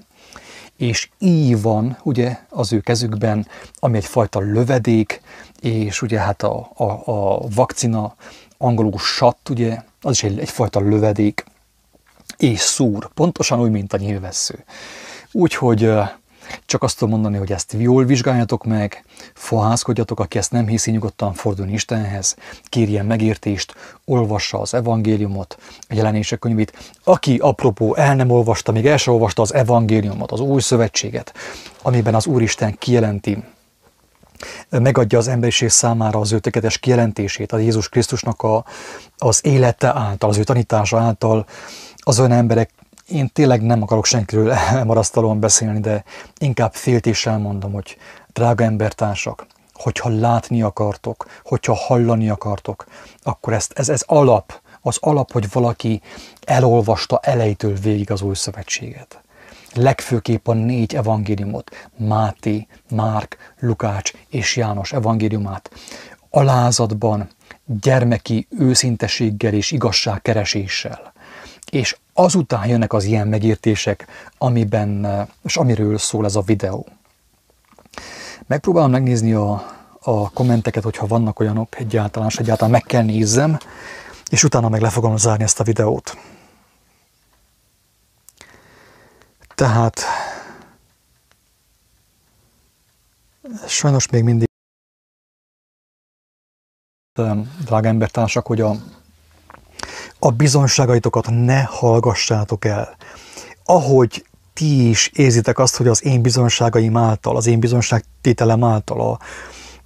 És 0.78 1.10
így 1.20 1.62
van 1.62 1.98
ugye 2.04 2.38
az 2.50 2.74
ő 2.74 2.80
kezükben, 2.80 3.48
ami 3.80 3.98
egyfajta 3.98 4.40
lövedék, 4.40 5.22
és 5.64 6.02
ugye 6.02 6.20
hát 6.20 6.44
a, 6.44 6.72
a, 6.74 7.02
a 7.06 7.42
vakcina, 7.56 8.16
angolul 8.58 8.98
sat, 8.98 9.50
ugye, 9.50 9.82
az 10.02 10.12
is 10.12 10.24
egy, 10.24 10.40
egyfajta 10.40 10.80
lövedék, 10.80 11.46
és 12.38 12.60
szúr, 12.60 13.10
pontosan 13.14 13.60
úgy, 13.60 13.72
mint 13.72 13.94
a 13.94 13.98
nyilvessző. 13.98 14.64
Úgyhogy 15.32 15.92
csak 16.66 16.84
azt 16.84 16.98
tudom 16.98 17.14
mondani, 17.14 17.38
hogy 17.38 17.52
ezt 17.52 17.76
jól 17.78 18.06
vizsgáljatok 18.06 18.64
meg, 18.64 19.06
fohászkodjatok, 19.34 20.20
aki 20.20 20.38
ezt 20.38 20.52
nem 20.52 20.68
hiszi, 20.68 20.92
nyugodtan 20.92 21.34
fordulni 21.34 21.74
Istenhez, 21.74 22.36
kérjen 22.64 23.06
megértést, 23.06 23.74
olvassa 24.06 24.60
az 24.60 24.74
evangéliumot, 24.74 25.58
a 25.90 25.94
jelenések 25.94 26.40
könyvét. 26.40 26.94
Aki, 27.04 27.38
apropó, 27.38 27.96
el 27.96 28.16
nem 28.16 28.30
olvasta, 28.30 28.72
még 28.72 28.86
el 28.86 28.98
sem 28.98 29.14
olvasta 29.14 29.42
az 29.42 29.54
evangéliumot, 29.54 30.32
az 30.32 30.40
új 30.40 30.62
szövetséget, 30.62 31.34
amiben 31.82 32.16
az 32.16 32.26
Úristen 32.26 32.76
kijelenti, 32.78 33.44
megadja 34.70 35.18
az 35.18 35.28
emberiség 35.28 35.70
számára 35.70 36.20
az 36.20 36.32
ő 36.32 36.40
tökéletes 36.40 36.78
kijelentését, 36.78 37.52
a 37.52 37.58
Jézus 37.58 37.90
Krisztusnak 37.90 38.42
a, 38.42 38.66
az 39.18 39.40
élete 39.44 39.96
által, 39.96 40.30
az 40.30 40.38
ő 40.38 40.44
tanítása 40.44 41.00
által, 41.00 41.46
az 41.96 42.20
olyan 42.20 42.32
emberek 42.32 42.70
én 43.08 43.30
tényleg 43.34 43.62
nem 43.62 43.82
akarok 43.82 44.06
senkiről 44.06 44.52
elmarasztalóan 44.78 45.40
beszélni, 45.40 45.80
de 45.80 46.04
inkább 46.38 46.74
féltéssel 46.74 47.38
mondom, 47.38 47.72
hogy 47.72 47.98
drága 48.34 48.64
embertársak, 48.64 49.46
hogyha 49.74 50.10
látni 50.10 50.62
akartok, 50.62 51.26
hogyha 51.44 51.74
hallani 51.74 52.30
akartok, 52.30 52.86
akkor 53.24 53.54
ezt, 53.54 53.72
ez, 53.76 53.90
ez 53.90 54.04
alap, 54.06 54.62
az 54.82 54.98
alap, 55.00 55.32
hogy 55.32 55.52
valaki 55.52 56.02
elolvasta 56.46 57.20
elejtől 57.22 57.74
végig 57.74 58.12
az 58.12 58.22
új 58.22 58.36
szövetséget. 58.36 59.23
Legfőképp 59.74 60.48
a 60.48 60.54
négy 60.54 60.96
evangéliumot, 60.96 61.90
Máté, 61.98 62.68
Márk, 62.90 63.38
Lukács 63.60 64.12
és 64.30 64.56
János 64.56 64.94
evangéliumát, 64.94 65.72
alázatban, 66.30 67.30
gyermeki 67.66 68.48
őszinteséggel 68.58 69.54
és 69.54 69.72
igazságkereséssel. 69.72 71.14
És 71.70 71.98
azután 72.14 72.68
jönnek 72.68 72.94
az 72.94 73.04
ilyen 73.04 73.28
megértések, 73.28 74.08
amiben, 74.38 75.08
és 75.44 75.58
amiről 75.58 75.98
szól 75.98 76.26
ez 76.26 76.36
a 76.36 76.42
videó. 76.42 76.88
Megpróbálom 78.48 78.92
megnézni 78.92 79.34
a, 79.34 79.52
a 80.00 80.30
kommenteket, 80.30 80.84
hogyha 80.84 81.08
vannak 81.08 81.40
olyanok 81.40 81.80
egyáltalán, 81.80 82.28
és 82.28 82.38
egyáltalán 82.38 82.72
meg 82.72 82.84
kell 82.84 83.04
nézzem, 83.04 83.58
és 84.30 84.44
utána 84.44 84.70
meg 84.70 84.82
le 84.82 84.90
fogom 84.90 85.18
zárni 85.18 85.44
ezt 85.44 85.60
a 85.60 85.64
videót. 85.64 86.18
Tehát 89.56 90.02
sajnos 93.68 94.08
még 94.08 94.24
mindig 94.24 94.48
drága 97.66 97.88
embertársak, 97.88 98.46
hogy 98.46 98.62
a 98.62 98.76
a 100.24 100.32
bizonságaitokat 100.32 101.28
ne 101.30 101.62
hallgassátok 101.62 102.66
el. 102.66 102.96
Ahogy 103.64 104.26
ti 104.54 104.90
is 104.90 105.10
érzitek 105.14 105.60
azt, 105.60 105.76
hogy 105.76 105.88
az 105.88 106.06
én 106.06 106.22
bizonságaim 106.22 106.98
által, 106.98 107.36
az 107.36 107.46
én 107.46 107.60
bizonságtételem 107.60 108.64
által, 108.64 109.02
a, 109.02 109.20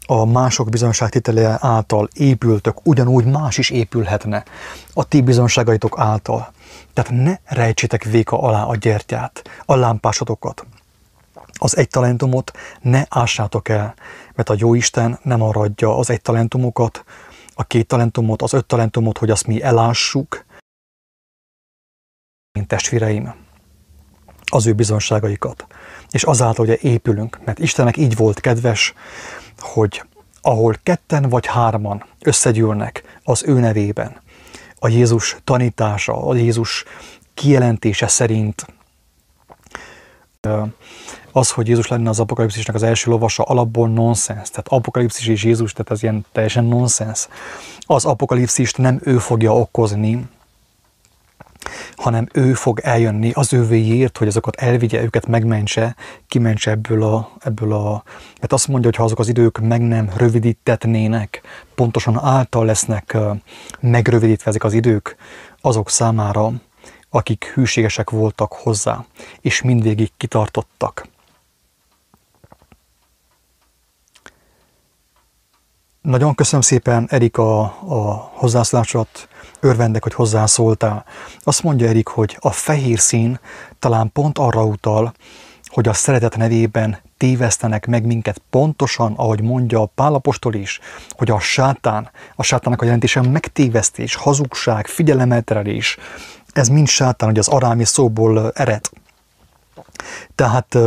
a 0.07 0.25
mások 0.25 0.69
bizonságtétele 0.69 1.57
által 1.59 2.07
épültök, 2.13 2.77
ugyanúgy 2.83 3.25
más 3.25 3.57
is 3.57 3.69
épülhetne 3.69 4.43
a 4.93 5.03
ti 5.03 5.21
bizonságaitok 5.21 5.99
által. 5.99 6.51
Tehát 6.93 7.11
ne 7.11 7.35
rejtsétek 7.45 8.03
véka 8.03 8.41
alá 8.41 8.63
a 8.63 8.75
gyertyát, 8.75 9.49
a 9.65 9.75
lámpásotokat. 9.75 10.65
Az 11.53 11.77
egy 11.77 11.87
talentumot 11.87 12.51
ne 12.81 13.03
ássátok 13.09 13.69
el, 13.69 13.93
mert 14.35 14.49
a 14.49 14.55
Jóisten 14.57 15.19
nem 15.23 15.41
aradja 15.41 15.97
az 15.97 16.09
egy 16.09 16.21
talentumokat, 16.21 17.03
a 17.53 17.63
két 17.63 17.87
talentumot, 17.87 18.41
az 18.41 18.53
öt 18.53 18.65
talentumot, 18.65 19.17
hogy 19.17 19.29
azt 19.29 19.47
mi 19.47 19.61
elássuk, 19.61 20.45
mint 22.51 22.67
testvéreim, 22.67 23.35
az 24.51 24.65
ő 24.65 24.73
bizonságaikat. 24.73 25.67
És 26.09 26.23
azáltal 26.23 26.65
ugye 26.65 26.77
épülünk, 26.81 27.39
mert 27.45 27.59
Istennek 27.59 27.97
így 27.97 28.15
volt 28.15 28.39
kedves, 28.39 28.93
hogy 29.59 30.03
ahol 30.41 30.75
ketten 30.83 31.29
vagy 31.29 31.45
hárman 31.45 32.03
összegyűlnek 32.21 33.19
az 33.23 33.43
ő 33.45 33.59
nevében, 33.59 34.21
a 34.79 34.87
Jézus 34.87 35.37
tanítása, 35.43 36.27
a 36.27 36.35
Jézus 36.35 36.83
kijelentése 37.33 38.07
szerint 38.07 38.65
az, 41.31 41.51
hogy 41.51 41.67
Jézus 41.67 41.87
lenne 41.87 42.09
az 42.09 42.19
apokalipszisnek 42.19 42.75
az 42.75 42.83
első 42.83 43.11
lovasa, 43.11 43.43
alapból 43.43 43.89
nonsens. 43.89 44.49
Tehát 44.49 44.67
apokalipszis 44.67 45.27
és 45.27 45.43
Jézus, 45.43 45.71
tehát 45.73 45.91
ez 45.91 46.03
ilyen 46.03 46.25
teljesen 46.31 46.65
nonsens. 46.65 47.27
Az 47.79 48.05
apokalipszist 48.05 48.77
nem 48.77 48.99
ő 49.03 49.17
fogja 49.17 49.57
okozni, 49.57 50.27
hanem 51.95 52.27
ő 52.33 52.53
fog 52.53 52.79
eljönni 52.79 53.31
az 53.33 53.53
ővéért, 53.53 54.17
hogy 54.17 54.27
azokat 54.27 54.55
elvigye, 54.55 55.03
őket 55.03 55.27
megmentse, 55.27 55.95
kimentse 56.27 56.71
ebből 56.71 57.03
a, 57.03 57.31
ebből 57.39 57.73
a... 57.73 58.03
Mert 58.39 58.53
azt 58.53 58.67
mondja, 58.67 58.89
hogy 58.89 58.97
ha 58.97 59.03
azok 59.03 59.19
az 59.19 59.27
idők 59.27 59.59
meg 59.59 59.81
nem 59.81 60.09
rövidítetnének, 60.15 61.41
pontosan 61.75 62.19
által 62.19 62.65
lesznek 62.65 63.17
megrövidítve 63.79 64.49
ezek 64.49 64.63
az 64.63 64.73
idők, 64.73 65.15
azok 65.61 65.89
számára, 65.89 66.51
akik 67.09 67.51
hűségesek 67.53 68.09
voltak 68.09 68.53
hozzá, 68.53 69.05
és 69.41 69.61
mindvégig 69.61 70.11
kitartottak. 70.17 71.07
Nagyon 76.01 76.35
köszönöm 76.35 76.61
szépen, 76.61 77.07
Erik, 77.09 77.37
a, 77.37 77.61
a 77.87 78.31
hozzászólásot, 78.33 79.27
örvendek, 79.59 80.03
hogy 80.03 80.13
hozzászóltál. 80.13 81.05
Azt 81.43 81.63
mondja 81.63 81.87
Erik, 81.87 82.07
hogy 82.07 82.37
a 82.39 82.51
fehér 82.51 82.99
szín 82.99 83.39
talán 83.79 84.11
pont 84.11 84.37
arra 84.37 84.63
utal, 84.63 85.13
hogy 85.63 85.87
a 85.87 85.93
szeretet 85.93 86.37
nevében 86.37 86.97
tévesztenek 87.17 87.85
meg 87.85 88.05
minket 88.05 88.41
pontosan, 88.49 89.13
ahogy 89.15 89.41
mondja 89.41 89.81
a 89.81 89.91
Pálapostól 89.95 90.53
is, 90.53 90.79
hogy 91.09 91.31
a 91.31 91.39
sátán, 91.39 92.11
a 92.35 92.43
sátának 92.43 92.81
a 92.81 92.85
jelentése 92.85 93.21
megtévesztés, 93.21 94.15
hazugság, 94.15 94.87
figyelemelterelés, 94.87 95.97
ez 96.53 96.67
mind 96.67 96.87
sátán, 96.87 97.29
hogy 97.29 97.39
az 97.39 97.47
arámi 97.47 97.85
szóból 97.85 98.51
ered. 98.51 98.89
Tehát 100.35 100.77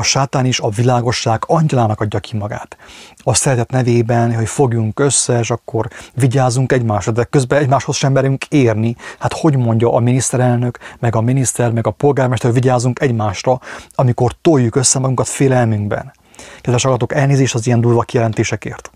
a 0.00 0.02
sátán 0.02 0.44
is 0.44 0.60
a 0.60 0.68
világosság 0.68 1.42
angyalának 1.46 2.00
adja 2.00 2.20
ki 2.20 2.36
magát. 2.36 2.76
A 3.16 3.34
szeretet 3.34 3.70
nevében, 3.70 4.34
hogy 4.34 4.48
fogjunk 4.48 5.00
össze, 5.00 5.38
és 5.38 5.50
akkor 5.50 5.88
vigyázunk 6.14 6.72
egymásra, 6.72 7.12
de 7.12 7.24
közben 7.24 7.62
egymáshoz 7.62 7.96
sem 7.96 8.12
merünk 8.12 8.44
érni. 8.44 8.96
Hát 9.18 9.32
hogy 9.32 9.56
mondja 9.56 9.92
a 9.94 9.98
miniszterelnök, 9.98 10.78
meg 10.98 11.16
a 11.16 11.20
miniszter, 11.20 11.72
meg 11.72 11.86
a 11.86 11.90
polgármester, 11.90 12.50
hogy 12.50 12.60
vigyázunk 12.60 13.00
egymásra, 13.00 13.60
amikor 13.94 14.32
toljuk 14.42 14.76
össze 14.76 14.98
magunkat 14.98 15.28
félelmünkben. 15.28 16.12
Kedves 16.60 16.84
agatok, 16.84 17.14
elnézést 17.14 17.54
az 17.54 17.66
ilyen 17.66 17.80
durva 17.80 18.02
kijelentésekért. 18.02 18.90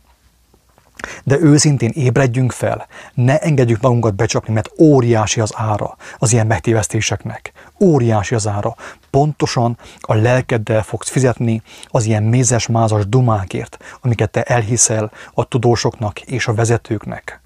De 1.25 1.39
őszintén 1.41 1.91
ébredjünk 1.95 2.53
fel, 2.53 2.87
ne 3.15 3.39
engedjük 3.39 3.81
magunkat 3.81 4.15
becsapni, 4.15 4.55
mert 4.55 4.71
óriási 4.79 5.41
az 5.41 5.53
ára 5.55 5.97
az 6.19 6.33
ilyen 6.33 6.47
megtévesztéseknek. 6.47 7.53
Óriási 7.81 8.35
az 8.35 8.47
ára. 8.47 8.77
Pontosan 9.11 9.79
a 10.01 10.15
lelkeddel 10.15 10.83
fogsz 10.83 11.11
fizetni 11.11 11.63
az 11.87 12.05
ilyen 12.05 12.23
mézes-mázas 12.23 13.09
dumákért, 13.09 13.77
amiket 14.01 14.31
te 14.31 14.43
elhiszel 14.43 15.13
a 15.35 15.45
tudósoknak 15.45 16.21
és 16.21 16.47
a 16.47 16.55
vezetőknek 16.55 17.43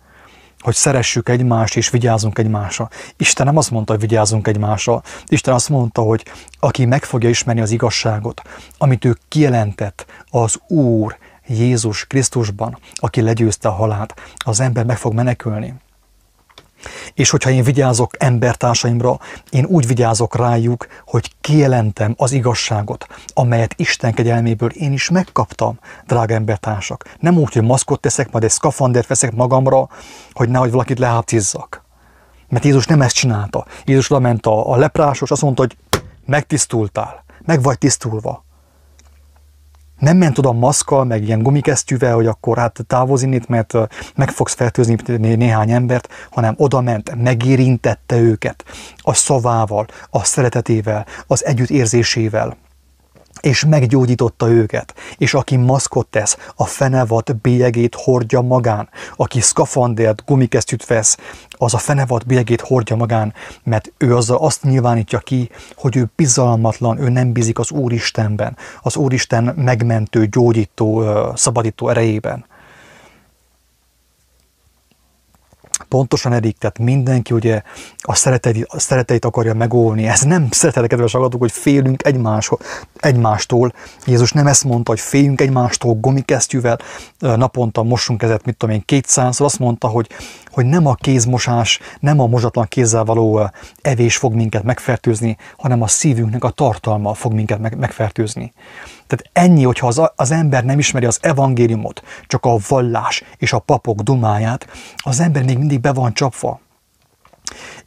hogy 0.61 0.75
szeressük 0.75 1.29
egymást 1.29 1.77
és 1.77 1.91
vigyázzunk 1.91 2.39
egymásra. 2.39 2.89
Isten 3.17 3.47
nem 3.47 3.57
azt 3.57 3.71
mondta, 3.71 3.93
hogy 3.93 4.01
vigyázzunk 4.01 4.47
egymásra. 4.47 5.03
Isten 5.27 5.55
azt 5.55 5.69
mondta, 5.69 6.03
hogy 6.03 6.25
aki 6.61 6.85
meg 6.85 7.05
fogja 7.05 7.29
ismerni 7.29 7.61
az 7.61 7.71
igazságot, 7.71 8.43
amit 8.79 9.05
ő 9.05 9.17
kijelentett, 9.29 10.07
az 10.31 10.61
Úr 10.67 11.17
Jézus 11.49 12.07
Krisztusban, 12.07 12.79
aki 12.95 13.21
legyőzte 13.21 13.69
a 13.69 13.73
halált, 13.73 14.15
az 14.37 14.61
ember 14.61 14.85
meg 14.85 14.97
fog 14.97 15.13
menekülni. 15.15 15.75
És 17.15 17.31
hogyha 17.31 17.51
én 17.51 17.63
vigyázok 17.63 18.11
embertársaimra, 18.19 19.19
én 19.51 19.65
úgy 19.65 19.87
vigyázok 19.87 20.37
rájuk, 20.37 20.87
hogy 21.07 21.33
kijelentem 21.41 22.15
az 22.17 22.33
igazságot, 22.33 23.07
amelyet 23.35 23.75
Isten 23.77 24.15
kegyelméből 24.15 24.71
én 24.71 24.93
is 24.93 25.11
megkaptam, 25.11 25.79
drága 26.07 26.35
embertársak. 26.35 27.17
Nem 27.21 27.39
úgy, 27.39 27.53
hogy 27.53 27.63
maszkot 27.63 28.01
teszek, 28.01 28.31
majd 28.31 28.45
egy 28.45 28.51
szkafandert 28.51 29.07
veszek 29.07 29.35
magamra, 29.35 29.89
hogy 30.33 30.49
nehogy 30.49 30.71
valakit 30.71 30.99
lehápcizzak. 30.99 31.85
Mert 32.49 32.65
Jézus 32.65 32.87
nem 32.87 33.03
ezt 33.03 33.15
csinálta. 33.15 33.67
Jézus 33.85 34.09
lement 34.09 34.47
a, 34.47 34.73
a 34.73 34.77
leprásos, 34.77 35.31
azt 35.31 35.43
mondta, 35.43 35.63
hogy 35.63 35.77
megtisztultál, 36.27 37.25
meg 37.45 37.63
vagy 37.63 37.79
tisztulva 37.79 38.47
nem 39.99 40.17
ment 40.17 40.39
oda 40.39 40.53
maszkal, 40.53 41.05
meg 41.05 41.23
ilyen 41.25 41.43
gumikesztyűvel, 41.43 42.15
hogy 42.15 42.27
akkor 42.27 42.59
hát 42.59 42.85
távozni 42.87 43.35
itt, 43.35 43.49
mert 43.49 43.75
meg 44.15 44.31
fogsz 44.31 44.55
fertőzni 44.55 44.97
néhány 45.17 45.71
embert, 45.71 46.09
hanem 46.31 46.55
oda 46.57 46.81
ment, 46.81 47.23
megérintette 47.23 48.17
őket 48.17 48.65
a 48.97 49.15
szavával, 49.15 49.87
a 50.11 50.25
szeretetével, 50.25 51.07
az 51.27 51.45
együttérzésével 51.45 52.57
és 53.41 53.65
meggyógyította 53.65 54.49
őket, 54.49 54.95
és 55.17 55.35
aki 55.35 55.57
maszkot 55.57 56.07
tesz, 56.07 56.37
a 56.55 56.65
fenevat 56.65 57.37
bélyegét 57.37 57.95
hordja 57.95 58.41
magán, 58.41 58.89
aki 59.17 59.41
szkafandert, 59.41 60.23
gumikesztyűt 60.27 60.87
vesz, 60.87 61.17
az 61.51 61.75
a 61.75 61.79
fenevat 61.79 62.27
bélyegét 62.27 62.61
hordja 62.61 62.97
magán, 62.97 63.35
mert 63.65 63.93
ő 63.99 64.17
azzal 64.17 64.39
azt 64.39 64.63
nyilvánítja 64.63 65.19
ki, 65.19 65.51
hogy 65.77 65.97
ő 65.97 66.11
bizalmatlan, 66.17 67.01
ő 67.01 67.09
nem 67.09 67.33
bízik 67.33 67.59
az 67.59 67.71
Úristenben, 67.71 68.57
az 68.83 68.97
Úristen 68.97 69.53
megmentő, 69.57 70.27
gyógyító, 70.27 71.05
szabadító 71.35 71.89
erejében. 71.89 72.45
Pontosan 75.89 76.33
edik, 76.33 76.59
tehát 76.59 76.79
mindenki 76.79 77.35
ugye 77.35 77.63
a 77.97 78.15
szereteit, 78.15 78.67
a 78.69 78.79
szereteit 78.79 79.25
akarja 79.25 79.55
megóvni. 79.55 80.07
Ez 80.07 80.21
nem 80.21 80.47
szeretetek, 80.51 80.89
kedves 80.89 81.13
hallgatók, 81.13 81.41
hogy 81.41 81.53
félünk 81.53 82.07
egymás, 82.07 82.51
egymástól. 82.97 83.73
Jézus 84.07 84.33
nem 84.33 84.47
ezt 84.47 84.65
mondta, 84.65 84.91
hogy 84.91 85.01
féljünk 85.01 85.41
egymástól 85.41 85.95
gumikesztyűvel, 85.95 86.79
naponta 87.19 87.83
mossunk 87.83 88.19
kezet, 88.19 88.45
mit 88.45 88.57
tudom 88.57 88.75
én, 88.75 88.83
kétszázszor. 88.85 89.47
Azt 89.47 89.59
mondta, 89.59 89.89
hogy, 89.89 90.09
hogy 90.51 90.65
nem 90.65 90.87
a 90.87 90.95
kézmosás, 90.95 91.81
nem 92.01 92.21
a 92.21 92.27
mozatlan 92.27 92.67
kézzel 92.69 93.05
való 93.05 93.51
evés 93.83 94.17
fog 94.17 94.35
minket 94.35 94.63
megfertőzni, 94.63 95.37
hanem 95.57 95.83
a 95.83 95.87
szívünknek 95.87 96.45
a 96.45 96.51
tartalma 96.51 97.15
fog 97.15 97.33
minket 97.33 97.59
meg, 97.59 97.79
megfertőzni. 97.79 98.53
Tehát 99.09 99.49
ennyi, 99.49 99.65
hogyha 99.65 99.87
az, 99.87 100.03
az 100.17 100.31
ember 100.31 100.65
nem 100.65 100.79
ismeri 100.79 101.07
az 101.07 101.19
evangéliumot, 101.23 102.03
csak 102.27 102.45
a 102.45 102.57
vallás 102.69 103.23
és 103.37 103.53
a 103.53 103.59
papok 103.59 104.01
dumáját, 104.01 104.67
az 104.97 105.21
ember 105.21 105.45
még 105.45 105.59
mindig 105.59 105.81
be 105.81 105.93
van 105.93 106.15
csapva. 106.15 106.61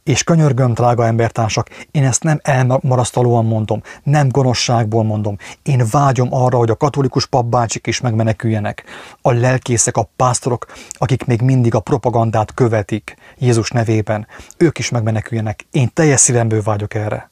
És 0.04 0.24
könyörgöm, 0.24 0.72
drága 0.72 1.06
embertársak, 1.06 1.68
én 1.90 2.04
ezt 2.04 2.22
nem 2.22 2.40
elmarasztalóan 2.42 3.44
mondom, 3.44 3.82
nem 4.02 4.28
gonoszságból 4.28 5.04
mondom. 5.04 5.36
Én 5.62 5.86
vágyom 5.90 6.34
arra, 6.34 6.56
hogy 6.56 6.70
a 6.70 6.76
katolikus 6.76 7.26
papbácsik 7.26 7.86
is 7.86 8.00
megmeneküljenek. 8.00 8.84
A 9.22 9.32
lelkészek, 9.32 9.96
a 9.96 10.08
pásztorok, 10.16 10.66
akik 10.90 11.24
még 11.24 11.40
mindig 11.40 11.74
a 11.74 11.80
propagandát 11.80 12.54
követik 12.54 13.16
Jézus 13.38 13.70
nevében, 13.70 14.26
ők 14.56 14.78
is 14.78 14.90
megmeneküljenek. 14.90 15.66
Én 15.70 15.90
teljes 15.94 16.20
szívemből 16.20 16.62
vágyok 16.62 16.94
erre. 16.94 17.30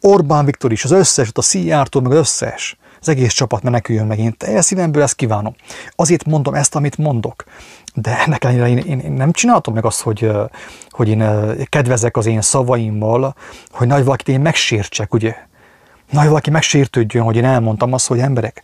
Orbán 0.00 0.44
Viktor 0.44 0.72
is, 0.72 0.84
az 0.84 0.90
összes, 0.90 1.30
a 1.32 1.42
Szijjártól, 1.42 2.02
meg 2.02 2.10
az 2.10 2.18
összes 2.18 2.76
az 3.00 3.08
egész 3.08 3.32
csapat 3.32 3.62
meneküljön 3.62 4.06
meg. 4.06 4.18
Én 4.18 4.34
teljes 4.36 4.64
szívemből 4.64 5.02
ezt 5.02 5.14
kívánom. 5.14 5.54
Azért 5.96 6.24
mondom 6.24 6.54
ezt, 6.54 6.74
amit 6.74 6.98
mondok. 6.98 7.44
De 7.94 8.18
ennek 8.18 8.44
ellenére 8.44 8.68
én, 8.68 8.78
én, 8.78 8.98
én 8.98 9.12
nem 9.12 9.32
csináltam 9.32 9.74
meg 9.74 9.84
azt, 9.84 10.00
hogy, 10.00 10.30
hogy 10.88 11.08
én 11.08 11.24
kedvezek 11.68 12.16
az 12.16 12.26
én 12.26 12.40
szavaimmal, 12.40 13.34
hogy 13.70 13.86
nagy 13.86 14.04
valakit 14.04 14.28
én 14.28 14.40
megsértsek, 14.40 15.14
ugye? 15.14 15.36
Nagy 16.10 16.26
valaki 16.26 16.50
megsértődjön, 16.50 17.24
hogy 17.24 17.36
én 17.36 17.44
elmondtam 17.44 17.92
azt, 17.92 18.06
hogy 18.06 18.18
emberek, 18.18 18.62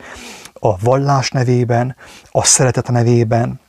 a 0.53 0.77
vallás 0.79 1.31
nevében, 1.31 1.97
a 2.31 2.45
szeretet 2.45 2.91
nevében, 2.91 3.61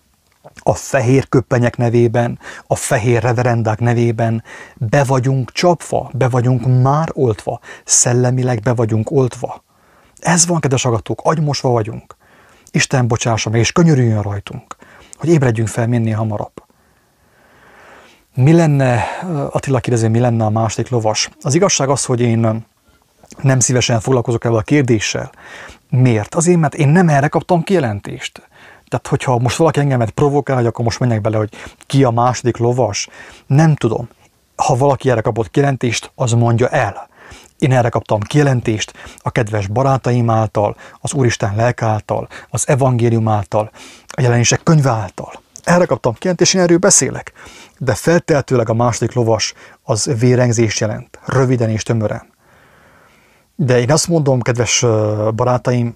a 0.63 0.73
fehér 0.73 1.29
köppenyek 1.29 1.77
nevében, 1.77 2.39
a 2.67 2.75
fehér 2.75 3.21
reverendák 3.21 3.79
nevében 3.79 4.43
be 4.75 5.03
vagyunk 5.03 5.51
csapva, 5.51 6.09
be 6.13 6.29
vagyunk 6.29 6.81
már 6.81 7.09
oltva, 7.13 7.59
szellemileg 7.83 8.59
be 8.59 8.73
vagyunk 8.73 9.11
oltva. 9.11 9.63
Ez 10.25 10.45
van, 10.45 10.59
kedves 10.59 10.85
agatók, 10.85 11.21
agymosva 11.23 11.69
vagyunk. 11.69 12.15
Isten 12.71 13.07
bocsássa 13.07 13.49
meg, 13.49 13.59
és 13.59 13.71
könyörüljön 13.71 14.21
rajtunk, 14.21 14.75
hogy 15.15 15.29
ébredjünk 15.29 15.67
fel 15.67 15.87
minél 15.87 16.15
hamarabb. 16.15 16.63
Mi 18.35 18.53
lenne, 18.53 19.03
Attila 19.51 19.79
kérdezi, 19.79 20.07
mi 20.07 20.19
lenne 20.19 20.45
a 20.45 20.49
második 20.49 20.89
lovas? 20.89 21.29
Az 21.41 21.55
igazság 21.55 21.89
az, 21.89 22.05
hogy 22.05 22.21
én 22.21 22.65
nem 23.41 23.59
szívesen 23.59 23.99
foglalkozok 23.99 24.43
ezzel 24.43 24.57
a 24.57 24.61
kérdéssel. 24.61 25.31
Miért? 25.89 26.35
Azért, 26.35 26.59
mert 26.59 26.75
én 26.75 26.87
nem 26.87 27.09
erre 27.09 27.27
kaptam 27.27 27.63
kijelentést. 27.63 28.49
Tehát, 28.87 29.07
hogyha 29.07 29.37
most 29.37 29.57
valaki 29.57 29.79
engemet 29.79 30.09
provokál, 30.09 30.55
hogy 30.55 30.65
akkor 30.65 30.85
most 30.85 30.99
menjek 30.99 31.21
bele, 31.21 31.37
hogy 31.37 31.49
ki 31.85 32.03
a 32.03 32.11
második 32.11 32.57
lovas, 32.57 33.07
nem 33.45 33.75
tudom. 33.75 34.09
Ha 34.55 34.75
valaki 34.75 35.09
erre 35.09 35.21
kapott 35.21 35.51
kijelentést, 35.51 36.11
az 36.15 36.31
mondja 36.31 36.67
el. 36.67 37.07
Én 37.65 37.71
erre 37.71 37.89
kaptam 37.89 38.19
kijelentést 38.19 38.93
a 39.17 39.31
kedves 39.31 39.67
barátaim 39.67 40.29
által, 40.29 40.75
az 41.01 41.13
Úristen 41.13 41.55
lelke 41.55 41.85
által, 41.85 42.27
az 42.49 42.67
evangélium 42.67 43.27
által, 43.27 43.71
a 44.07 44.21
jelenések 44.21 44.63
könyve 44.63 44.89
által. 44.89 45.31
Erre 45.63 45.85
kaptam 45.85 46.13
kijelentést, 46.13 46.53
én 46.53 46.61
erről 46.61 46.77
beszélek. 46.77 47.33
De 47.77 47.93
felteltőleg 47.93 48.69
a 48.69 48.73
második 48.73 49.13
lovas 49.13 49.53
az 49.83 50.11
vérengzés 50.19 50.79
jelent, 50.79 51.19
röviden 51.25 51.69
és 51.69 51.83
tömören. 51.83 52.23
De 53.55 53.79
én 53.79 53.91
azt 53.91 54.07
mondom, 54.07 54.41
kedves 54.41 54.85
barátaim, 55.35 55.95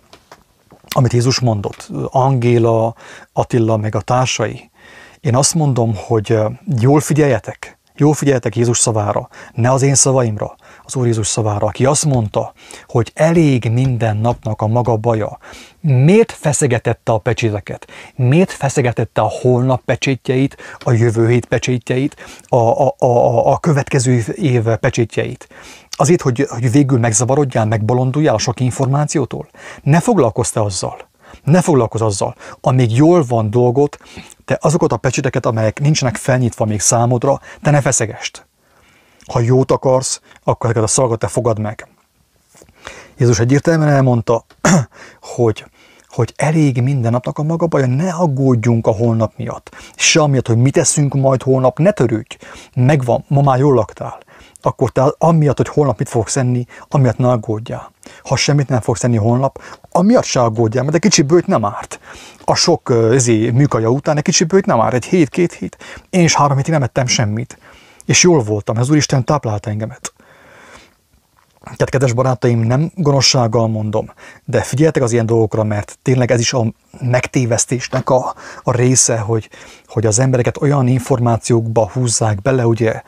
amit 0.90 1.14
Jézus 1.14 1.40
mondott, 1.40 1.90
Angéla, 2.06 2.96
Attila, 3.34 3.78
meg 3.78 3.96
a 3.96 4.02
társai, 4.02 4.72
én 5.20 5.36
azt 5.36 5.54
mondom, 5.56 5.96
hogy 5.96 6.40
jól 6.80 7.00
figyeljetek, 7.00 7.80
jól 7.96 8.14
figyeljetek 8.14 8.56
Jézus 8.56 8.78
szavára, 8.78 9.30
ne 9.54 9.72
az 9.72 9.82
én 9.82 9.96
szavaimra, 9.96 10.56
az 10.90 10.96
Úr 10.96 11.06
Jézus 11.06 11.28
szavára, 11.28 11.68
aki 11.68 11.86
azt 11.86 12.06
mondta, 12.06 12.54
hogy 12.88 13.12
elég 13.14 13.72
minden 13.72 14.18
napnak 14.18 14.62
a 14.62 14.68
maga 14.68 14.98
baja. 14.98 15.38
Miért 15.80 16.32
feszegetette 16.32 17.12
a 17.12 17.18
pecséteket? 17.18 17.88
Miért 18.16 18.52
feszegetette 18.52 19.22
a 19.22 19.32
holnap 19.42 19.82
pecsétjeit, 19.82 20.58
a 20.80 20.92
jövő 20.92 21.30
hét 21.30 21.46
pecsétjeit, 21.46 22.16
a, 22.48 22.56
a, 22.56 22.96
a, 22.98 23.52
a 23.52 23.58
következő 23.58 24.24
év 24.36 24.64
pecsétjeit? 24.64 25.48
Azért, 25.90 26.22
hogy, 26.22 26.46
hogy 26.50 26.72
végül 26.72 27.00
megzavarodjál, 27.00 27.66
megbolonduljál 27.66 28.36
a 28.36 28.38
sok 28.38 28.60
információtól? 28.60 29.48
Ne 29.84 30.00
foglalkozz 30.00 30.58
azzal. 30.58 30.98
Ne 31.44 31.62
foglalkozz 31.62 32.02
azzal. 32.02 32.36
Amíg 32.62 32.96
jól 32.96 33.24
van 33.28 33.50
dolgot, 33.50 33.98
te 34.46 34.58
azokat 34.62 34.92
a 34.92 34.98
pecséteket, 34.98 35.46
amelyek 35.46 35.80
nincsenek 35.80 36.16
felnyitva 36.16 36.66
még 36.66 36.80
számodra, 36.80 37.40
te 37.62 37.72
ne 37.72 37.82
feszegest. 37.82 38.49
Ha 39.30 39.40
jót 39.40 39.72
akarsz, 39.72 40.22
akkor 40.44 40.70
ezeket 40.70 40.84
a 40.84 40.92
szavakat 40.92 41.20
te 41.20 41.28
fogad 41.28 41.60
meg. 41.60 41.88
Jézus 43.18 43.40
egyértelműen 43.40 43.90
elmondta, 43.90 44.46
hogy, 45.36 45.66
hogy 46.08 46.34
elég 46.36 46.82
minden 46.82 47.12
napnak 47.12 47.38
a 47.38 47.44
maga 47.44 47.68
baja, 47.68 47.86
ne 47.86 48.12
aggódjunk 48.12 48.88
a 48.88 48.92
holnap 48.92 49.34
miatt. 49.36 49.76
Se 49.96 50.22
amiatt, 50.22 50.48
hogy 50.48 50.58
mit 50.58 50.74
teszünk 50.74 51.14
majd 51.14 51.44
holnap, 51.44 51.80
ne 51.80 51.92
törődj. 51.92 52.38
Megvan, 52.76 53.26
ma 53.28 53.42
már 53.42 53.60
jól 53.60 53.74
laktál. 53.74 54.18
Akkor 54.62 54.90
te 54.90 55.14
amiatt, 55.18 55.58
hogy 55.58 55.68
holnap 55.68 55.98
mit 55.98 56.10
fogsz 56.10 56.36
enni, 56.36 56.66
amiatt 56.90 57.18
ne 57.18 57.30
aggódjál. 57.30 57.92
Ha 58.24 58.36
semmit 58.36 58.70
nem 58.70 58.82
fogsz 58.82 59.04
enni 59.04 59.18
holnap, 59.18 59.62
amiatt 59.92 60.24
se 60.24 60.42
aggódjál, 60.42 60.84
mert 60.84 60.96
egy 60.96 61.02
kicsi 61.02 61.22
bőt 61.22 61.48
nem 61.48 61.66
árt. 61.66 62.00
A 62.46 62.56
sok 62.56 62.90
uh, 62.90 63.52
műkaja 63.52 63.90
után 63.90 64.18
egy 64.18 64.24
kicsi 64.24 64.44
bőt 64.44 64.66
nem 64.66 64.80
árt, 64.82 64.94
egy 64.94 65.06
hét, 65.06 65.30
két 65.30 65.54
hét. 65.54 65.78
Én 66.10 66.24
is 66.24 66.36
három 66.36 66.58
hétig 66.58 66.74
nem 66.74 66.84
ettem 66.84 67.06
semmit 67.06 67.58
és 68.10 68.24
jól 68.24 68.44
voltam, 68.44 68.78
az 68.78 68.90
Úristen 68.90 69.26
táplálta 69.26 69.70
engemet. 69.70 70.14
tehát, 71.62 71.90
kedves 71.90 72.14
barátaim, 72.14 72.60
nem 72.60 72.92
gonoszsággal 72.96 73.68
mondom, 73.68 74.12
de 74.46 74.62
figyeljetek 74.62 75.04
az 75.04 75.12
ilyen 75.12 75.26
dolgokra, 75.26 75.64
mert 75.64 75.98
tényleg 76.02 76.32
ez 76.32 76.40
is 76.40 76.54
a 76.54 76.74
megtévesztésnek 77.02 78.10
a, 78.10 78.36
a 78.64 78.72
része, 78.72 79.18
hogy, 79.18 79.50
hogy 79.88 80.06
az 80.06 80.20
embereket 80.20 80.62
olyan 80.62 80.88
információkba 80.88 81.90
húzzák 81.90 82.42
bele, 82.42 82.66
ugye, 82.66 83.02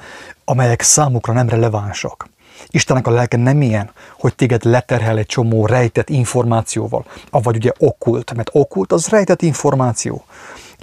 amelyek 0.45 0.82
számukra 0.82 1.34
nem 1.34 1.49
relevánsak. 1.49 2.30
Istennek 2.68 3.08
a 3.08 3.12
lelke 3.12 3.38
nem 3.38 3.62
ilyen, 3.62 3.91
hogy 4.20 4.36
téged 4.36 4.64
leterhel 4.64 5.18
egy 5.18 5.26
csomó 5.26 5.66
rejtett 5.66 6.10
információval, 6.10 7.06
avagy 7.30 7.56
ugye 7.56 7.72
okkult, 7.78 8.34
mert 8.34 8.49
okkult 8.54 8.91
az 8.91 9.08
rejtett 9.08 9.41
információ. 9.41 10.26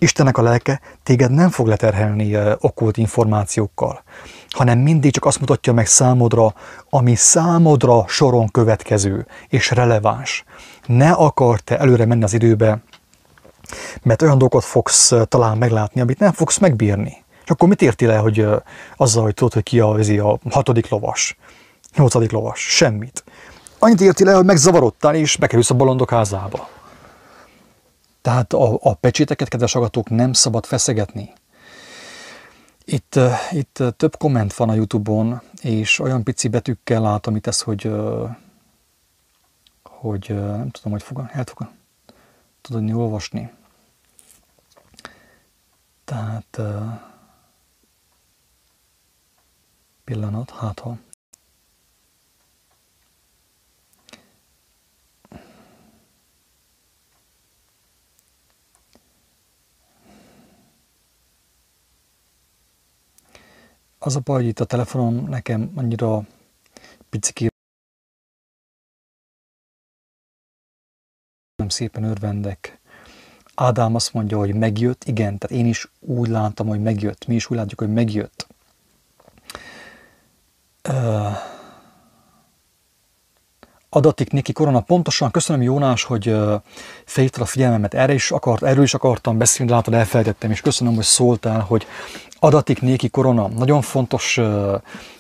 Istennek 0.01 0.39
a 0.39 0.43
lelke 0.43 0.81
téged 1.03 1.31
nem 1.31 1.51
fog 1.51 1.67
leterhelni 1.67 2.37
okkult 2.59 2.97
információkkal, 2.97 4.03
hanem 4.51 4.79
mindig 4.79 5.13
csak 5.13 5.25
azt 5.25 5.41
mutatja 5.41 5.73
meg 5.73 5.87
számodra, 5.87 6.55
ami 6.91 7.15
számodra 7.15 8.05
soron 8.07 8.49
következő 8.49 9.27
és 9.49 9.71
releváns. 9.71 10.45
Ne 10.87 11.11
akar 11.11 11.61
te 11.61 11.79
előre 11.79 12.07
menni 12.07 12.23
az 12.23 12.33
időbe, 12.33 12.79
mert 14.03 14.23
olyan 14.23 14.39
dolgokat 14.39 14.69
fogsz 14.69 15.13
talán 15.29 15.59
meglátni, 15.59 16.01
amit 16.01 16.19
nem 16.19 16.33
fogsz 16.33 16.59
megbírni. 16.59 17.25
És 17.45 17.51
akkor 17.51 17.69
mit 17.69 17.83
érti 17.83 18.07
le, 18.07 18.17
hogy 18.17 18.47
azzal, 18.97 19.23
hogy 19.23 19.35
tudod, 19.35 19.53
hogy 19.53 19.63
ki 19.63 19.81
a, 19.81 19.93
a 20.33 20.39
hatodik 20.51 20.89
lovas, 20.89 21.37
nyolcadik 21.97 22.31
lovas? 22.31 22.61
Semmit. 22.61 23.25
Annyit 23.79 24.01
érti 24.01 24.25
le, 24.25 24.33
hogy 24.33 24.45
megzavarodtál, 24.45 25.15
és 25.15 25.37
bekerülsz 25.37 25.71
a 25.71 25.75
bolondok 25.75 26.11
házába. 26.11 26.69
Tehát 28.29 28.53
a, 28.53 28.79
a 28.83 28.95
pecséteket, 28.95 29.49
kedves 29.49 29.74
agatók, 29.74 30.11
nem 30.11 30.33
szabad 30.33 30.66
feszegetni. 30.66 31.33
Itt, 32.85 33.18
itt 33.51 33.83
több 33.97 34.16
komment 34.16 34.55
van 34.55 34.68
a 34.68 34.74
Youtube-on, 34.74 35.41
és 35.61 35.99
olyan 35.99 36.22
pici 36.22 36.49
betűkkel 36.49 37.01
látom 37.01 37.37
itt 37.37 37.47
ezt, 37.47 37.62
hogy, 37.62 37.93
hogy 39.83 40.26
nem 40.29 40.70
tudom, 40.70 40.93
hogy 40.93 41.03
fog, 41.03 41.31
el 41.33 41.45
fog 41.45 41.68
tudni 42.61 42.93
olvasni. 42.93 43.53
Tehát 46.05 46.61
pillanat, 50.05 50.51
hát 50.51 50.79
ha. 50.79 50.97
Az 63.99 64.17
a 64.17 64.21
baj, 64.21 64.37
hogy 64.37 64.47
itt 64.47 64.61
a 64.61 64.65
telefonom 64.65 65.29
nekem 65.29 65.73
annyira 65.75 66.27
piciki 67.11 67.47
nem 71.57 71.69
szépen 71.69 72.03
örvendek. 72.03 72.81
Ádám 73.55 73.95
azt 73.95 74.13
mondja, 74.13 74.39
hogy 74.39 74.55
megjött, 74.55 75.05
igen, 75.05 75.39
tehát 75.39 75.57
én 75.57 75.67
is 75.67 75.91
úgy 76.01 76.29
láttam, 76.29 76.67
hogy 76.67 76.83
megjött, 76.83 77.27
mi 77.27 77.35
is 77.35 77.51
úgy 77.51 77.57
látjuk, 77.57 77.81
hogy 77.81 77.93
megjött. 77.93 78.47
Uh, 80.89 81.37
adatik 83.89 84.31
neki 84.31 84.53
korona. 84.53 84.81
Pontosan 84.81 85.31
köszönöm 85.31 85.63
Jónás, 85.63 86.03
hogy 86.05 86.29
uh, 86.29 86.63
felhívtad 87.05 87.43
a 87.43 87.47
figyelmemet. 87.47 87.95
Erre 87.95 88.13
is 88.13 88.31
akart, 88.31 88.63
erről 88.63 88.83
is 88.83 88.95
akartam 88.95 89.39
beszélni, 89.39 89.73
látod, 89.73 89.95
elfelejtettem, 89.95 90.51
és 90.51 90.61
köszönöm, 90.61 90.95
hogy 90.95 91.05
szóltál, 91.05 91.61
hogy 91.61 91.87
adatik 92.39 92.82
néki 92.82 93.09
korona. 93.09 93.49
Nagyon 93.49 93.80
fontos 93.82 94.36
uh, 94.36 94.74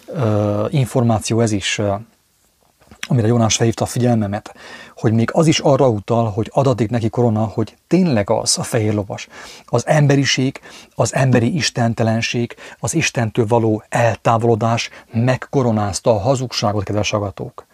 uh, 0.06 0.66
információ 0.70 1.40
ez 1.40 1.52
is, 1.52 1.78
uh, 1.78 1.94
amire 3.08 3.26
Jónás 3.26 3.56
felhívta 3.56 3.84
a 3.84 3.86
figyelmemet, 3.86 4.54
hogy 4.96 5.12
még 5.12 5.30
az 5.32 5.46
is 5.46 5.58
arra 5.58 5.88
utal, 5.88 6.30
hogy 6.30 6.50
adatik 6.54 6.90
neki 6.90 7.08
korona, 7.08 7.44
hogy 7.44 7.76
tényleg 7.86 8.30
az 8.30 8.58
a 8.58 8.62
fehér 8.62 8.94
lovas. 8.94 9.28
Az 9.66 9.86
emberiség, 9.86 10.60
az 10.94 11.14
emberi 11.14 11.56
istentelenség, 11.56 12.54
az 12.78 12.94
Istentől 12.94 13.46
való 13.46 13.82
eltávolodás 13.88 14.90
megkoronázta 15.12 16.10
a 16.10 16.18
hazugságot, 16.18 16.84
kedves 16.84 17.12
agatók. 17.12 17.66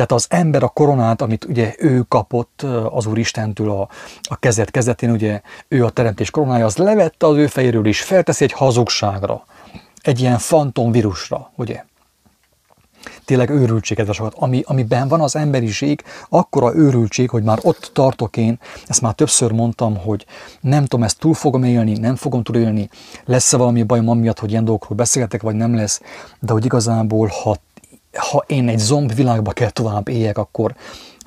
Tehát 0.00 0.14
az 0.14 0.26
ember 0.28 0.62
a 0.62 0.68
koronát, 0.68 1.22
amit 1.22 1.44
ugye 1.44 1.74
ő 1.78 2.04
kapott 2.08 2.62
az 2.90 3.06
Úristentől 3.06 3.70
a, 3.70 3.88
a 4.22 4.36
kezet 4.36 4.70
kezdetén, 4.70 5.10
ugye 5.10 5.40
ő 5.68 5.84
a 5.84 5.90
teremtés 5.90 6.30
koronája, 6.30 6.64
az 6.64 6.76
levette 6.76 7.26
az 7.26 7.36
ő 7.36 7.46
fejéről 7.46 7.86
is, 7.86 8.02
felteszi 8.02 8.44
egy 8.44 8.52
hazugságra, 8.52 9.44
egy 10.02 10.20
ilyen 10.20 10.38
fantomvírusra, 10.38 11.50
ugye? 11.56 11.84
Tényleg 13.24 13.50
őrültség, 13.50 13.96
kedves 13.96 14.22
ami, 14.34 14.62
amiben 14.66 15.08
van 15.08 15.20
az 15.20 15.36
emberiség, 15.36 16.02
akkora 16.28 16.74
őrültség, 16.74 17.30
hogy 17.30 17.42
már 17.42 17.58
ott 17.62 17.90
tartok 17.94 18.36
én, 18.36 18.58
ezt 18.86 19.00
már 19.00 19.14
többször 19.14 19.52
mondtam, 19.52 19.96
hogy 19.96 20.26
nem 20.60 20.82
tudom, 20.82 21.04
ezt 21.04 21.18
túl 21.18 21.34
fogom 21.34 21.64
élni, 21.64 21.98
nem 21.98 22.16
fogom 22.16 22.42
túl 22.42 22.56
élni, 22.56 22.88
lesz-e 23.24 23.56
valami 23.56 23.82
bajom 23.82 24.08
amiatt, 24.08 24.38
hogy 24.38 24.50
ilyen 24.50 24.64
dolgokról 24.64 24.96
beszélgetek, 24.96 25.42
vagy 25.42 25.54
nem 25.54 25.74
lesz, 25.74 26.00
de 26.40 26.52
hogy 26.52 26.64
igazából, 26.64 27.30
ha 27.42 27.56
ha 28.12 28.44
én 28.46 28.68
egy 28.68 28.78
zomb 28.78 29.14
világba 29.14 29.52
kell 29.52 29.70
tovább 29.70 30.08
éljek, 30.08 30.38
akkor 30.38 30.74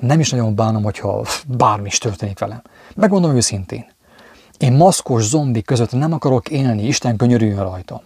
nem 0.00 0.20
is 0.20 0.30
nagyon 0.30 0.54
bánom, 0.54 0.82
hogyha 0.82 1.26
bármi 1.46 1.86
is 1.86 1.98
történik 1.98 2.38
velem. 2.38 2.62
Megmondom 2.94 3.36
őszintén. 3.36 3.86
Én 4.58 4.72
maszkos 4.72 5.22
zombi 5.22 5.62
között 5.62 5.92
nem 5.92 6.12
akarok 6.12 6.48
élni, 6.48 6.86
Isten 6.86 7.16
könyörüljön 7.16 7.62
rajtam. 7.62 8.00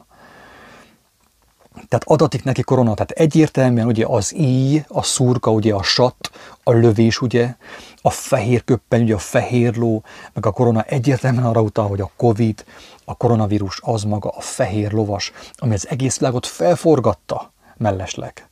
Tehát 1.89 2.05
adatik 2.05 2.45
neki 2.45 2.63
korona, 2.63 2.95
tehát 2.95 3.11
egyértelműen 3.11 3.87
ugye 3.87 4.07
az 4.07 4.35
íj, 4.35 4.85
a 4.89 5.03
szurka, 5.03 5.51
ugye 5.51 5.75
a 5.75 5.83
sat, 5.83 6.31
a 6.63 6.73
lövés, 6.73 7.21
ugye, 7.21 7.55
a 8.03 8.11
fehér 8.11 8.65
köppen, 8.65 9.03
ugye 9.03 9.15
a 9.15 9.19
fehér 9.19 9.77
ló, 9.77 10.03
meg 10.33 10.47
a 10.47 10.51
korona 10.51 10.83
egyértelműen 10.83 11.45
arra 11.47 11.61
utal, 11.61 11.89
hogy 11.89 12.01
a 12.01 12.11
Covid, 12.17 12.65
a 13.05 13.17
koronavírus 13.17 13.81
az 13.83 14.03
maga 14.03 14.29
a 14.29 14.41
fehér 14.41 14.93
lovas, 14.93 15.33
ami 15.57 15.75
az 15.75 15.89
egész 15.89 16.19
világot 16.19 16.47
felforgatta 16.47 17.53
mellesleg. 17.77 18.49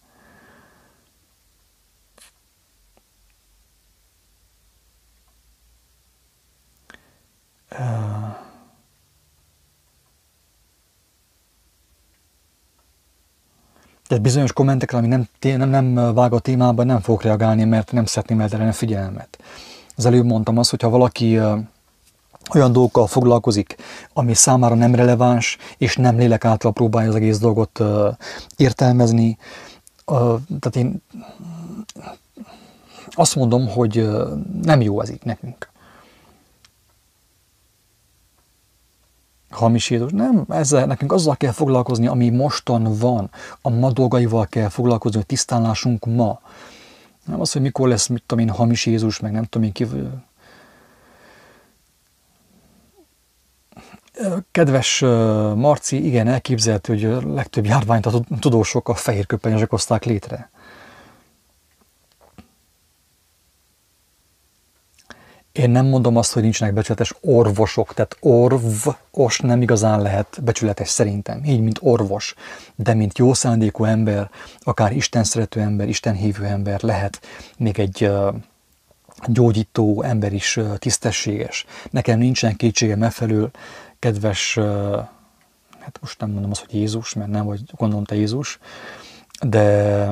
Tehát 14.06 14.22
bizonyos 14.22 14.52
kommentekre, 14.52 14.98
ami 14.98 15.06
nem, 15.06 15.28
nem, 15.40 15.68
nem 15.68 16.14
vág 16.14 16.32
a 16.32 16.38
témában, 16.38 16.86
nem 16.86 17.00
fogok 17.00 17.22
reagálni, 17.22 17.64
mert 17.64 17.92
nem 17.92 18.04
szeretném 18.04 18.40
elterelni 18.40 18.70
a 18.70 18.74
figyelmet. 18.74 19.38
Az 19.96 20.06
előbb 20.06 20.24
mondtam 20.24 20.58
azt, 20.58 20.70
hogyha 20.70 20.88
valaki 20.88 21.38
olyan 22.54 22.72
dolgokkal 22.72 23.06
foglalkozik, 23.06 23.76
ami 24.12 24.34
számára 24.34 24.74
nem 24.74 24.94
releváns, 24.94 25.58
és 25.78 25.96
nem 25.96 26.16
lélek 26.16 26.44
által 26.44 26.72
próbálja 26.72 27.08
az 27.08 27.14
egész 27.14 27.38
dolgot 27.38 27.80
értelmezni. 28.56 29.38
Tehát 30.60 30.76
én 30.76 31.02
azt 33.10 33.34
mondom, 33.34 33.68
hogy 33.68 34.08
nem 34.62 34.80
jó 34.80 35.00
ez 35.00 35.10
így 35.10 35.24
nekünk. 35.24 35.74
Hamis 39.50 39.90
Jézus. 39.90 40.12
Nem, 40.12 40.44
ezzel 40.48 40.86
nekünk 40.86 41.12
azzal 41.12 41.36
kell 41.36 41.52
foglalkozni, 41.52 42.06
ami 42.06 42.30
mostan 42.30 42.98
van. 42.98 43.30
A 43.62 43.70
ma 43.70 43.92
dolgaival 43.92 44.46
kell 44.46 44.68
foglalkozni, 44.68 45.16
hogy 45.16 45.26
tisztánlásunk 45.26 46.04
ma. 46.04 46.40
Nem 47.24 47.40
az, 47.40 47.52
hogy 47.52 47.62
mikor 47.62 47.88
lesz, 47.88 48.06
mit 48.06 48.22
tudom 48.26 48.46
én, 48.46 48.54
hamis 48.54 48.86
Jézus, 48.86 49.20
meg 49.20 49.32
nem 49.32 49.44
tudom 49.44 49.66
én 49.66 49.72
ki. 49.72 49.86
Kedves 54.50 55.00
Marci, 55.54 56.06
igen, 56.06 56.28
elképzelhető, 56.28 56.92
hogy 56.92 57.04
a 57.04 57.34
legtöbb 57.34 57.64
járványt 57.64 58.06
a 58.06 58.20
tudósok 58.40 58.88
a 58.88 58.94
fehér 58.94 59.26
köpenyesek 59.26 59.70
hozták 59.70 60.04
létre. 60.04 60.50
Én 65.56 65.70
nem 65.70 65.86
mondom 65.86 66.16
azt, 66.16 66.32
hogy 66.32 66.42
nincsenek 66.42 66.74
becsületes 66.74 67.14
orvosok, 67.20 67.94
tehát 67.94 68.16
orvos 68.20 69.38
nem 69.38 69.62
igazán 69.62 70.02
lehet 70.02 70.38
becsületes 70.42 70.88
szerintem, 70.88 71.44
így, 71.44 71.60
mint 71.60 71.78
orvos, 71.82 72.34
de 72.74 72.94
mint 72.94 73.18
jó 73.18 73.34
szándékú 73.34 73.84
ember, 73.84 74.30
akár 74.60 74.92
Isten 74.92 75.24
szerető 75.24 75.60
ember, 75.60 75.88
Isten 75.88 76.14
hívő 76.14 76.44
ember 76.44 76.82
lehet. 76.82 77.20
Még 77.58 77.78
egy 77.78 78.10
gyógyító 79.26 80.02
ember 80.02 80.32
is 80.32 80.60
tisztességes. 80.78 81.64
Nekem 81.90 82.18
nincsen 82.18 82.56
kétségem 82.56 83.02
e 83.02 83.10
felől, 83.10 83.50
kedves, 83.98 84.58
hát 85.80 85.98
most 86.00 86.20
nem 86.20 86.30
mondom 86.30 86.50
azt, 86.50 86.64
hogy 86.64 86.74
Jézus, 86.74 87.14
mert 87.14 87.30
nem 87.30 87.44
vagy 87.44 87.60
gondolom 87.76 88.04
te 88.04 88.14
Jézus, 88.14 88.58
de 89.40 90.08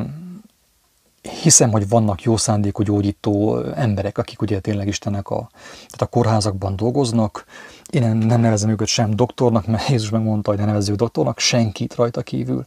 hiszem, 1.28 1.70
hogy 1.70 1.88
vannak 1.88 2.22
jó 2.22 2.36
szándékú 2.36 2.82
gyógyító 2.82 3.58
emberek, 3.58 4.18
akik 4.18 4.42
ugye 4.42 4.60
tényleg 4.60 4.86
Istennek 4.86 5.28
a, 5.28 5.48
tehát 5.66 6.02
a 6.02 6.06
kórházakban 6.06 6.76
dolgoznak. 6.76 7.44
Én 7.90 8.16
nem 8.16 8.40
nevezem 8.40 8.70
őket 8.70 8.86
sem 8.86 9.16
doktornak, 9.16 9.66
mert 9.66 9.88
Jézus 9.88 10.10
megmondta, 10.10 10.50
hogy 10.50 10.58
ne 10.58 10.64
nevezzük 10.64 10.96
doktornak, 10.96 11.38
senkit 11.38 11.94
rajta 11.94 12.22
kívül, 12.22 12.64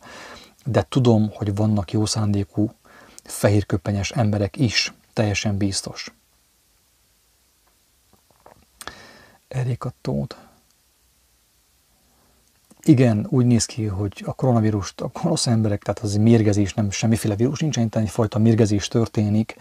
de 0.66 0.86
tudom, 0.90 1.32
hogy 1.34 1.56
vannak 1.56 1.92
jó 1.92 2.06
szándékú 2.06 2.72
fehérköpenyes 3.24 4.12
emberek 4.12 4.58
is, 4.58 4.94
teljesen 5.14 5.58
biztos. 5.58 6.14
Erika 9.48 9.94
Tóth. 10.02 10.47
Igen, 12.88 13.28
úgy 13.30 13.46
néz 13.46 13.66
ki, 13.66 13.86
hogy 13.86 14.24
a 14.26 14.34
koronavírust 14.34 15.02
a 15.02 15.12
gonosz 15.22 15.48
emberek, 15.48 15.84
tehát 15.84 16.00
az 16.00 16.16
mérgezés, 16.16 16.74
nem 16.74 16.92
semmiféle 16.92 17.36
vírus 17.36 17.60
nincsen, 17.60 17.84
itt 17.84 17.96
egyfajta 17.96 18.40
mérgezés 18.40 18.88
történik, 18.88 19.56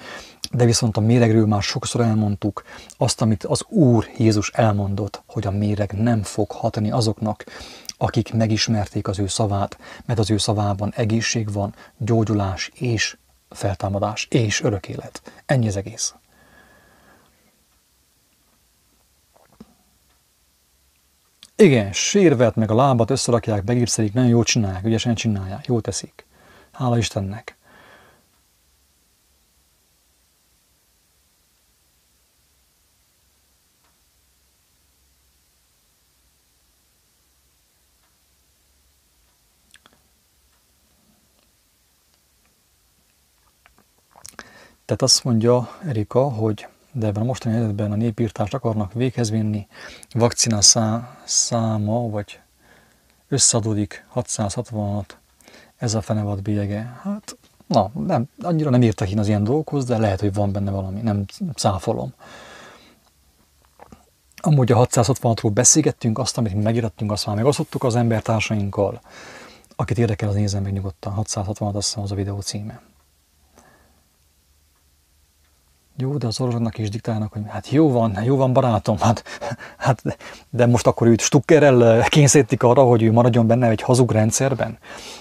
de 0.53 0.65
viszont 0.65 0.97
a 0.97 1.01
méregről 1.01 1.47
már 1.47 1.63
sokszor 1.63 2.01
elmondtuk 2.01 2.63
azt, 2.97 3.21
amit 3.21 3.45
az 3.45 3.65
Úr 3.69 4.07
Jézus 4.19 4.51
elmondott, 4.51 5.23
hogy 5.27 5.47
a 5.47 5.51
méreg 5.51 5.93
nem 5.93 6.23
fog 6.23 6.51
hatani 6.51 6.91
azoknak, 6.91 7.45
akik 7.99 8.33
megismerték 8.33 9.09
az 9.09 9.19
ő 9.19 9.27
szavát, 9.27 9.79
mert 10.05 10.19
az 10.19 10.31
ő 10.31 10.37
szavában 10.37 10.93
egészség 10.97 11.53
van, 11.53 11.75
gyógyulás 11.99 12.71
és 12.75 13.17
feltámadás 13.51 14.27
és 14.31 14.63
örök 14.63 14.89
élet. 14.89 15.23
Ennyi 15.47 15.69
az 15.69 15.77
egész. 15.77 16.15
Igen, 21.59 21.93
sérvet 21.93 22.57
meg 22.57 22.71
a 22.71 22.75
lábat 22.75 23.11
összerakják, 23.11 23.65
begipszelik, 23.65 24.13
nagyon 24.13 24.31
jól 24.31 24.45
csinálják, 24.45 24.85
ügyesen 24.85 25.15
csinálják, 25.15 25.67
jól 25.67 25.81
teszik. 25.81 26.27
Hála 26.73 26.99
Istennek. 26.99 27.57
Tehát 44.85 45.03
azt 45.03 45.25
mondja 45.25 45.79
Erika, 45.85 46.31
hogy 46.31 46.67
de 46.99 47.07
ebben 47.07 47.23
a 47.23 47.25
mostani 47.27 47.55
helyzetben 47.55 47.93
a 47.93 47.97
népírtást 47.97 48.55
akarnak 48.55 48.93
véghez 48.93 49.31
vinni, 49.31 49.67
vakcina 50.13 50.61
szá, 50.61 51.17
száma, 51.25 52.09
vagy 52.09 52.41
összeadódik 53.29 54.07
666, 54.09 55.19
ez 55.77 55.95
a 55.95 56.01
fenevad 56.01 56.43
bélyege. 56.43 57.01
Hát, 57.03 57.37
na, 57.67 57.91
nem, 58.07 58.29
annyira 58.43 58.71
nem 58.71 58.83
értek 58.83 59.11
én 59.11 59.19
az 59.19 59.29
ilyen 59.29 59.45
dolgokhoz, 59.45 59.85
de 59.85 59.99
lehet, 59.99 60.21
hogy 60.21 60.35
van 60.35 60.53
benne 60.53 60.71
valami, 60.71 61.01
nem 61.01 61.25
száfolom. 61.55 62.13
Amúgy 64.37 64.73
a 64.73 64.87
666-ról 64.87 65.51
beszélgettünk, 65.55 66.19
azt, 66.19 66.39
amit 66.39 66.55
mi 66.55 66.63
megírattünk, 66.63 67.13
azt 67.13 67.27
már 67.27 67.37
megosztottuk 67.37 67.85
az 67.85 67.97
embertársainkkal. 67.97 69.01
Akit 69.77 69.99
érdekel, 69.99 70.29
az 70.29 70.35
nézzen 70.35 70.63
meg 70.63 70.73
nyugodtan. 70.73 71.13
666, 71.13 71.75
azt 71.75 71.87
hiszem 71.87 72.03
az 72.03 72.13
a 72.13 72.15
videó 72.15 72.41
címe. 72.41 72.81
Jó, 75.99 76.17
de 76.17 76.27
az 76.27 76.41
orvosoknak 76.41 76.79
is 76.79 76.89
diktálnak, 76.89 77.33
hogy 77.33 77.43
hát 77.49 77.71
jó 77.71 77.91
van, 77.91 78.19
jó 78.25 78.37
van 78.37 78.53
barátom, 78.53 78.99
hát, 78.99 79.25
hát 79.77 80.03
de 80.51 80.67
most 80.67 80.87
akkor 80.87 81.07
őt 81.07 81.21
stukkerrel 81.21 82.03
kényszerítik 82.09 82.63
arra, 82.63 82.83
hogy 82.83 83.03
ő 83.03 83.13
maradjon 83.13 83.47
benne 83.47 83.69
egy 83.69 83.83
hazug 83.83 84.13
rendszerben. 84.13 84.79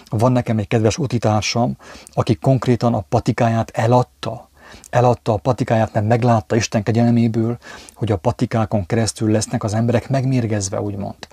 Van 0.10 0.32
nekem 0.32 0.58
egy 0.58 0.68
kedves 0.68 0.98
utitársam, 0.98 1.78
aki 2.14 2.36
konkrétan 2.36 2.94
a 2.94 3.06
patikáját 3.10 3.72
eladta, 3.74 4.50
eladta 4.90 5.34
a 5.34 5.38
patikáját, 5.38 5.94
mert 5.94 6.08
meglátta 6.08 6.56
Isten 6.56 6.84
kegyeleméből, 6.84 7.58
hogy 7.94 8.12
a 8.12 8.18
patikákon 8.18 8.86
keresztül 8.86 9.32
lesznek 9.32 9.64
az 9.64 9.74
emberek 9.74 10.10
megmérgezve, 10.10 10.82
úgymond. 10.82 11.28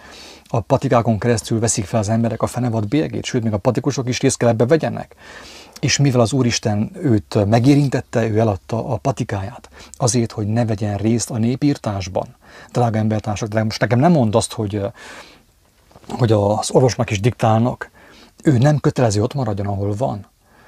A 0.49 0.61
patikákon 0.61 1.19
keresztül 1.19 1.61
veszik 1.61 1.85
fel 1.85 2.01
az 2.01 2.09
emberek 2.09 2.43
a 2.43 2.47
fenevad 2.47 2.89
bélyegét, 2.89 3.25
sőt, 3.25 3.43
még 3.43 3.53
a 3.53 3.59
patikusok 3.59 4.09
is 4.09 4.21
részt 4.21 4.37
kell 4.37 4.49
ebbe 4.49 4.67
vegyenek 4.67 5.17
és 5.83 5.97
mivel 5.97 6.21
az 6.21 6.33
Úristen 6.33 6.91
őt 6.95 7.47
megérintette, 7.47 8.29
ő 8.29 8.39
eladta 8.39 8.89
a 8.89 8.97
patikáját 8.97 9.69
azért, 9.93 10.33
hogy 10.33 10.47
ne 10.47 10.65
vegyen 10.65 10.97
részt 10.97 11.31
a 11.31 11.39
népírtásban. 11.39 12.37
Drága 12.73 12.99
embertársak, 12.99 13.49
de 13.49 13.63
most 13.63 13.81
nekem 13.81 13.99
nem 13.99 14.13
mond 14.13 14.35
azt, 14.35 14.53
hogy, 14.53 14.81
hogy 16.09 16.33
az 16.33 16.71
orvosnak 16.71 17.11
is 17.11 17.21
diktálnak. 17.21 17.91
Ő 18.43 18.59
nem 18.59 18.79
kötelező 18.79 19.23
ott 19.23 19.35
maradjon, 19.35 19.67
ahol 19.67 19.95
van. 19.95 20.27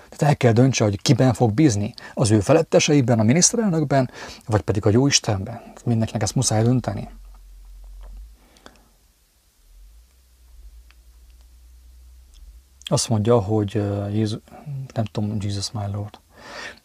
Tehát 0.09 0.35
el 0.35 0.37
kell 0.37 0.53
döntse, 0.53 0.85
hogy 0.85 1.03
kiben 1.03 1.35
fog 1.35 1.53
bízni. 1.53 1.95
Az 2.15 2.31
ő 2.31 2.41
feletteseiben, 2.41 3.19
a 3.19 3.23
miniszterelnökben, 3.23 4.11
vagy 4.47 4.61
pedig 4.61 4.87
a 4.87 4.91
Jóistenben. 4.91 5.61
Mindenkinek 5.85 6.23
ezt 6.23 6.35
muszáj 6.35 6.63
dönteni. 6.63 7.09
Azt 12.85 13.09
mondja, 13.09 13.41
hogy 13.41 13.83
Jézus, 14.13 14.39
nem 14.95 15.05
tudom, 15.05 15.37
Jesus 15.41 15.71
my 15.71 15.85
Lord. 15.93 16.19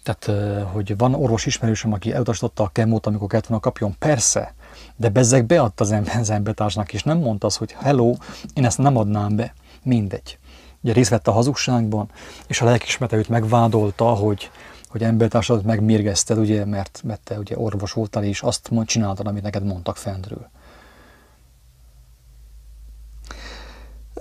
Tehát, 0.03 0.41
hogy 0.71 0.97
van 0.97 1.13
orvos 1.13 1.45
ismerősöm, 1.45 1.93
aki 1.93 2.13
elutasította 2.13 2.63
a 2.63 2.67
kemót, 2.67 3.05
amikor 3.05 3.27
kellett 3.27 3.45
volna 3.47 3.63
kapjon. 3.63 3.95
Persze, 3.99 4.53
de 4.95 5.09
bezzeg 5.09 5.45
beadta 5.45 5.83
az, 5.83 5.91
ember, 5.91 6.17
az 6.17 6.29
embertársnak, 6.29 6.93
és 6.93 7.03
nem 7.03 7.17
mondta 7.17 7.47
az, 7.47 7.55
hogy 7.55 7.71
hello, 7.71 8.13
én 8.53 8.65
ezt 8.65 8.77
nem 8.77 8.97
adnám 8.97 9.35
be. 9.35 9.53
Mindegy. 9.83 10.37
Ugye 10.81 10.93
részt 10.93 11.09
vett 11.09 11.27
a 11.27 11.31
hazugságban, 11.31 12.09
és 12.47 12.61
a 12.61 12.65
lelkismete 12.65 13.15
őt 13.15 13.29
megvádolta, 13.29 14.05
hogy, 14.05 14.51
hogy 14.87 15.03
embertársadat 15.03 15.63
megmérgezted, 15.63 16.37
ugye, 16.37 16.65
mert, 16.65 17.01
mert 17.03 17.21
te 17.21 17.37
ugye 17.37 17.57
orvos 17.57 17.91
voltál, 17.91 18.23
és 18.23 18.41
azt 18.41 18.71
csináltad, 18.85 19.27
amit 19.27 19.43
neked 19.43 19.63
mondtak 19.63 19.97
fentről. 19.97 20.49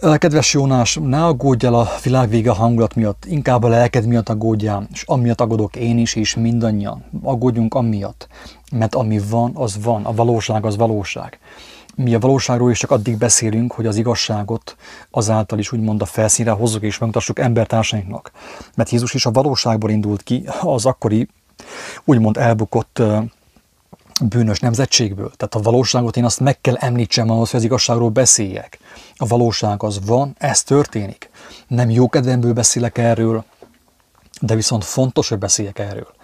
Kedves 0.01 0.53
Jónás, 0.53 0.99
ne 1.03 1.25
aggódj 1.25 1.67
el 1.67 1.75
a 1.75 1.89
világ 2.03 2.29
vége 2.29 2.51
hangulat 2.51 2.95
miatt, 2.95 3.25
inkább 3.25 3.63
a 3.63 3.69
lelked 3.69 4.07
miatt 4.07 4.29
aggódjál, 4.29 4.89
és 4.93 5.03
amiatt 5.07 5.41
aggódok 5.41 5.77
én 5.77 5.99
is, 5.99 6.15
és 6.15 6.35
mindannyian. 6.35 7.05
Aggódjunk 7.23 7.75
amiatt, 7.75 8.29
mert 8.73 8.95
ami 8.95 9.21
van, 9.31 9.51
az 9.55 9.83
van, 9.83 10.05
a 10.05 10.13
valóság 10.13 10.67
az 10.67 10.77
valóság. 10.77 11.39
Mi 11.95 12.15
a 12.15 12.19
valóságról 12.19 12.71
is 12.71 12.79
csak 12.79 12.91
addig 12.91 13.19
beszélünk, 13.19 13.73
hogy 13.73 13.87
az 13.87 13.97
igazságot 13.97 14.77
azáltal 15.11 15.59
is 15.59 15.73
úgymond 15.73 16.03
a 16.03 16.05
felszínre 16.05 16.51
hozzuk 16.51 16.83
és 16.83 16.99
megmutassuk 16.99 17.39
embertársainknak. 17.39 18.31
Mert 18.75 18.91
Jézus 18.91 19.15
is 19.15 19.27
a 19.27 19.31
valóságból 19.31 19.91
indult 19.91 20.23
ki, 20.23 20.45
az 20.61 20.87
akkori 20.87 21.29
úgymond 22.05 22.37
elbukott 22.37 23.03
bűnös 24.21 24.61
nemzetségből. 24.61 25.31
Tehát 25.37 25.55
a 25.55 25.71
valóságot 25.71 26.17
én 26.17 26.25
azt 26.25 26.41
meg 26.41 26.61
kell 26.61 26.75
említsem 26.75 27.31
ahhoz, 27.31 27.51
hogy 27.51 27.59
az 27.59 27.65
igazságról 27.65 28.11
beszéljek. 28.11 28.79
A 29.17 29.27
valóság 29.27 29.83
az 29.83 30.07
van, 30.07 30.35
ez 30.39 30.63
történik. 30.63 31.31
Nem 31.67 31.91
jó 31.91 32.09
kedvemből 32.09 32.53
beszélek 32.53 32.99
erről, 32.99 33.45
de 34.41 34.55
viszont 34.55 34.85
fontos, 34.85 35.29
hogy 35.29 35.39
beszéljek 35.39 35.79
erről, 35.79 36.15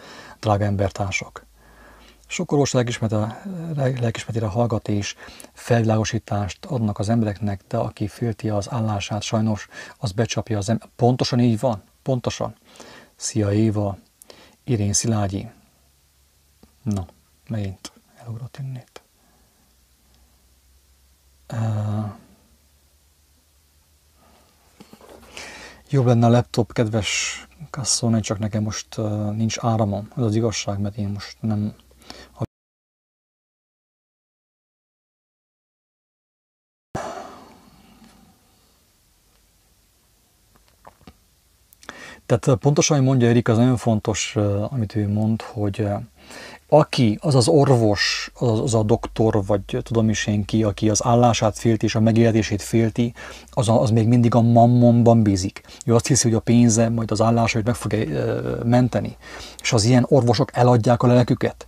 drága 0.40 0.64
embertársak. 0.64 1.46
Sok 2.26 2.52
orvos 2.52 2.72
lelkismetére 2.72 4.46
hallgat 4.46 4.88
és 4.88 5.14
felvilágosítást 5.52 6.64
adnak 6.64 6.98
az 6.98 7.08
embereknek, 7.08 7.60
de 7.68 7.76
aki 7.76 8.08
félti 8.08 8.48
az 8.48 8.70
állását, 8.70 9.22
sajnos 9.22 9.68
az 9.98 10.12
becsapja 10.12 10.58
az 10.58 10.68
ember. 10.68 10.88
Pontosan 10.96 11.40
így 11.40 11.60
van? 11.60 11.82
Pontosan. 12.02 12.54
Szia 13.16 13.52
Éva, 13.52 13.98
Irén 14.64 14.92
Szilágyi. 14.92 15.50
Na, 16.82 17.06
megint 17.48 17.92
elugrott 18.16 18.58
innét. 18.58 19.02
Uh, 21.52 22.12
jobb 25.88 26.06
lenne 26.06 26.26
a 26.26 26.30
laptop, 26.30 26.72
kedves 26.72 27.38
Kasszóni, 27.70 28.20
csak 28.20 28.38
nekem 28.38 28.62
most 28.62 28.96
uh, 28.96 29.36
nincs 29.36 29.56
áramom. 29.60 30.08
Ez 30.16 30.22
az 30.22 30.34
igazság, 30.34 30.78
mert 30.78 30.96
én 30.96 31.08
most 31.08 31.36
nem 31.40 31.74
Tehát 42.38 42.60
pontosan, 42.60 42.96
hogy 42.96 43.06
mondja 43.06 43.28
Erik, 43.28 43.48
az 43.48 43.56
nagyon 43.56 43.76
fontos, 43.76 44.36
amit 44.70 44.96
ő 44.96 45.08
mond, 45.08 45.42
hogy 45.42 45.86
aki, 46.68 47.18
az 47.22 47.34
az 47.34 47.48
orvos, 47.48 48.30
az, 48.34 48.60
az 48.60 48.74
a 48.74 48.82
doktor, 48.82 49.44
vagy 49.46 49.78
tudom 49.82 50.08
is 50.08 50.26
én 50.26 50.44
ki, 50.44 50.62
aki 50.62 50.90
az 50.90 51.04
állását 51.04 51.58
félti 51.58 51.84
és 51.84 51.94
a 51.94 52.00
megélhetését 52.00 52.62
félti, 52.62 53.14
az, 53.50 53.68
a, 53.68 53.80
az 53.80 53.90
még 53.90 54.08
mindig 54.08 54.34
a 54.34 54.40
mammonban 54.40 55.22
bízik. 55.22 55.62
Ő 55.86 55.94
azt 55.94 56.06
hiszi, 56.06 56.28
hogy 56.28 56.36
a 56.36 56.40
pénze, 56.40 56.88
majd 56.88 57.10
az 57.10 57.20
állása, 57.20 57.56
hogy 57.56 57.66
meg 57.66 57.74
fogja 57.74 58.24
menteni. 58.64 59.16
És 59.62 59.72
az 59.72 59.84
ilyen 59.84 60.06
orvosok 60.08 60.50
eladják 60.52 61.02
a 61.02 61.06
lelküket. 61.06 61.66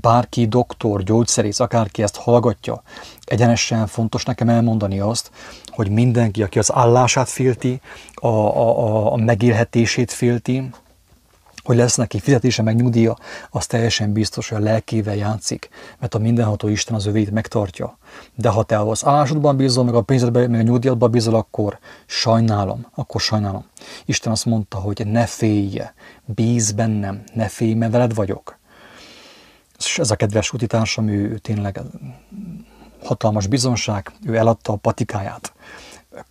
Bárki 0.00 0.46
doktor, 0.46 1.02
gyógyszerész, 1.02 1.60
akárki 1.60 2.02
ezt 2.02 2.16
hallgatja, 2.16 2.82
egyenesen 3.24 3.86
fontos 3.86 4.24
nekem 4.24 4.48
elmondani 4.48 5.00
azt, 5.00 5.30
hogy 5.74 5.90
mindenki, 5.90 6.42
aki 6.42 6.58
az 6.58 6.72
állását 6.72 7.28
félti, 7.28 7.80
a, 8.14 8.26
a, 8.26 9.12
a, 9.12 9.16
megélhetését 9.16 10.12
félti, 10.12 10.70
hogy 11.64 11.76
lesz 11.76 11.96
neki 11.96 12.20
fizetése 12.20 12.62
meg 12.62 12.76
nyugdíja, 12.76 13.16
az 13.50 13.66
teljesen 13.66 14.12
biztos, 14.12 14.48
hogy 14.48 14.62
a 14.62 14.64
lelkével 14.64 15.16
játszik, 15.16 15.68
mert 15.98 16.14
a 16.14 16.18
mindenható 16.18 16.68
Isten 16.68 16.94
az 16.94 17.06
övét 17.06 17.30
megtartja. 17.30 17.98
De 18.34 18.48
ha 18.48 18.62
te 18.62 18.78
az 18.78 19.06
állásodban 19.06 19.56
bízol, 19.56 19.84
meg 19.84 19.94
a 19.94 20.02
pénzedben, 20.02 20.50
meg 20.50 20.60
a 20.60 20.62
nyugdíjadban 20.62 21.10
bízol, 21.10 21.34
akkor 21.34 21.78
sajnálom, 22.06 22.86
akkor 22.94 23.20
sajnálom. 23.20 23.64
Isten 24.04 24.32
azt 24.32 24.44
mondta, 24.44 24.78
hogy 24.78 25.06
ne 25.06 25.26
félj, 25.26 25.82
bíz 26.24 26.72
bennem, 26.72 27.22
ne 27.34 27.48
félj, 27.48 27.74
mert 27.74 27.92
veled 27.92 28.14
vagyok. 28.14 28.58
És 29.78 29.98
ez 29.98 30.10
a 30.10 30.16
kedves 30.16 30.52
utitársam, 30.52 31.08
ő, 31.08 31.30
ő 31.30 31.38
tényleg 31.38 31.80
hatalmas 33.04 33.46
bizonság, 33.46 34.12
ő 34.26 34.36
eladta 34.36 34.72
a 34.72 34.76
patikáját 34.76 35.52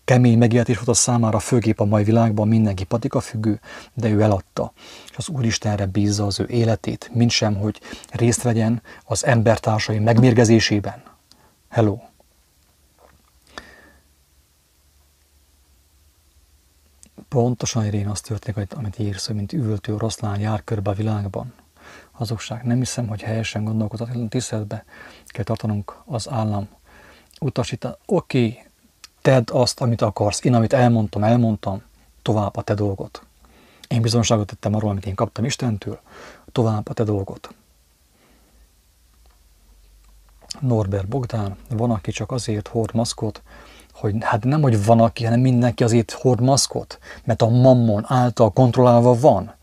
kemény 0.05 0.37
megéltés 0.37 0.75
volt 0.75 0.87
a 0.87 0.93
számára, 0.93 1.39
főképp 1.39 1.79
a 1.79 1.85
mai 1.85 2.03
világban 2.03 2.47
mindenki 2.47 2.83
patika 2.83 3.19
függő, 3.19 3.59
de 3.93 4.09
ő 4.09 4.21
eladta. 4.21 4.73
És 5.09 5.17
az 5.17 5.29
Úristenre 5.29 5.85
bízza 5.85 6.25
az 6.25 6.39
ő 6.39 6.47
életét, 6.47 7.09
mint 7.13 7.31
sem, 7.31 7.55
hogy 7.55 7.81
részt 8.11 8.41
vegyen 8.41 8.81
az 9.05 9.25
embertársai 9.25 9.99
megmérgezésében. 9.99 11.03
Hello! 11.69 11.97
Pontosan 17.29 17.85
Irén 17.85 18.07
azt 18.07 18.27
történik, 18.27 18.73
amit 18.75 18.99
írsz, 18.99 19.27
hogy 19.27 19.35
mint 19.35 19.53
üvöltő 19.53 19.93
oroszlán 19.93 20.39
jár 20.39 20.63
körbe 20.63 20.89
a 20.89 20.93
világban. 20.93 21.53
Hazugság. 22.23 22.63
Nem 22.63 22.77
hiszem, 22.77 23.07
hogy 23.07 23.21
helyesen 23.21 23.63
gondolkodhat, 23.63 24.29
tiszteletbe 24.29 24.85
kell 25.25 25.43
tartanunk 25.43 25.95
az 26.05 26.29
állam 26.29 26.67
utasítani. 27.39 27.95
Oké, 28.05 28.47
okay, 28.47 28.63
tedd 29.21 29.51
azt, 29.51 29.81
amit 29.81 30.01
akarsz. 30.01 30.43
Én, 30.43 30.53
amit 30.53 30.73
elmondtam, 30.73 31.23
elmondtam, 31.23 31.81
tovább 32.21 32.55
a 32.55 32.61
te 32.61 32.73
dolgot. 32.73 33.25
Én 33.87 34.01
bizonságot 34.01 34.47
tettem 34.47 34.75
arról, 34.75 34.89
amit 34.89 35.05
én 35.05 35.15
kaptam 35.15 35.45
Istentől, 35.45 35.99
tovább 36.51 36.89
a 36.89 36.93
te 36.93 37.03
dolgot. 37.03 37.53
Norbert 40.59 41.07
Bogdán, 41.07 41.57
van, 41.69 41.91
aki 41.91 42.11
csak 42.11 42.31
azért 42.31 42.67
hord 42.67 42.93
maszkot, 42.93 43.41
hogy 43.93 44.15
hát 44.19 44.43
nem, 44.43 44.61
hogy 44.61 44.85
van, 44.85 44.99
aki, 44.99 45.23
hanem 45.23 45.39
mindenki 45.39 45.83
azért 45.83 46.11
hord 46.11 46.41
maszkot, 46.41 46.99
mert 47.23 47.41
a 47.41 47.49
mammon 47.49 48.03
által 48.07 48.51
kontrollálva 48.51 49.19
van. 49.19 49.53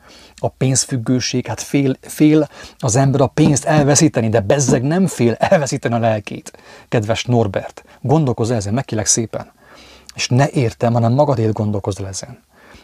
A 0.42 0.48
pénzfüggőség, 0.48 1.46
hát 1.46 1.60
fél, 1.60 1.96
fél 2.00 2.48
az 2.78 2.96
ember 2.96 3.20
a 3.20 3.26
pénzt 3.26 3.64
elveszíteni, 3.64 4.28
de 4.28 4.40
bezzeg 4.40 4.82
nem 4.82 5.06
fél 5.06 5.34
elveszíteni 5.34 5.94
a 5.94 5.98
lelkét. 5.98 6.52
Kedves 6.88 7.24
Norbert, 7.24 7.84
gondolkozz 8.00 8.50
ezen, 8.50 8.74
megkélek 8.74 9.06
szépen. 9.06 9.52
És 10.14 10.28
ne 10.28 10.48
értem, 10.50 10.92
hanem 10.92 11.12
magadért 11.12 11.52
gondolkozz 11.52 12.00
ezen. 12.00 12.38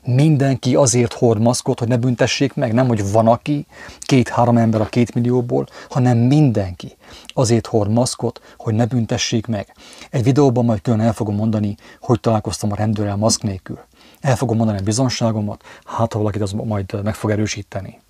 Mindenki 0.05 0.75
azért 0.75 1.13
hord 1.13 1.41
maszkot, 1.41 1.79
hogy 1.79 1.89
ne 1.89 1.97
büntessék 1.97 2.55
meg, 2.55 2.73
nem, 2.73 2.87
hogy 2.87 3.13
van 3.13 3.27
aki, 3.27 3.67
két-három 4.01 4.57
ember 4.57 4.81
a 4.81 4.87
két 4.87 5.15
millióból, 5.15 5.67
hanem 5.91 6.19
mindenki 6.19 6.97
azért 7.27 7.67
hord 7.67 7.91
maszkot, 7.91 8.41
hogy 8.57 8.75
ne 8.75 8.87
büntessék 8.87 9.47
meg. 9.47 9.75
Egy 10.11 10.23
videóban 10.23 10.65
majd 10.65 10.81
külön 10.81 11.01
el 11.01 11.13
fogom 11.13 11.35
mondani, 11.35 11.75
hogy 12.01 12.21
találkoztam 12.21 12.73
a 12.73 12.77
rendőrrel 12.77 13.17
maszk 13.17 13.43
nélkül. 13.43 13.79
El 14.27 14.37
fogom 14.37 14.57
mondani 14.57 14.79
a 14.79 14.83
bizonságomat, 14.83 15.63
hát 15.85 16.13
ha 16.13 16.19
valakit 16.19 16.43
az 16.43 16.53
majd 16.53 17.03
meg 17.03 17.15
fog 17.15 17.31
erősíteni. 17.31 18.01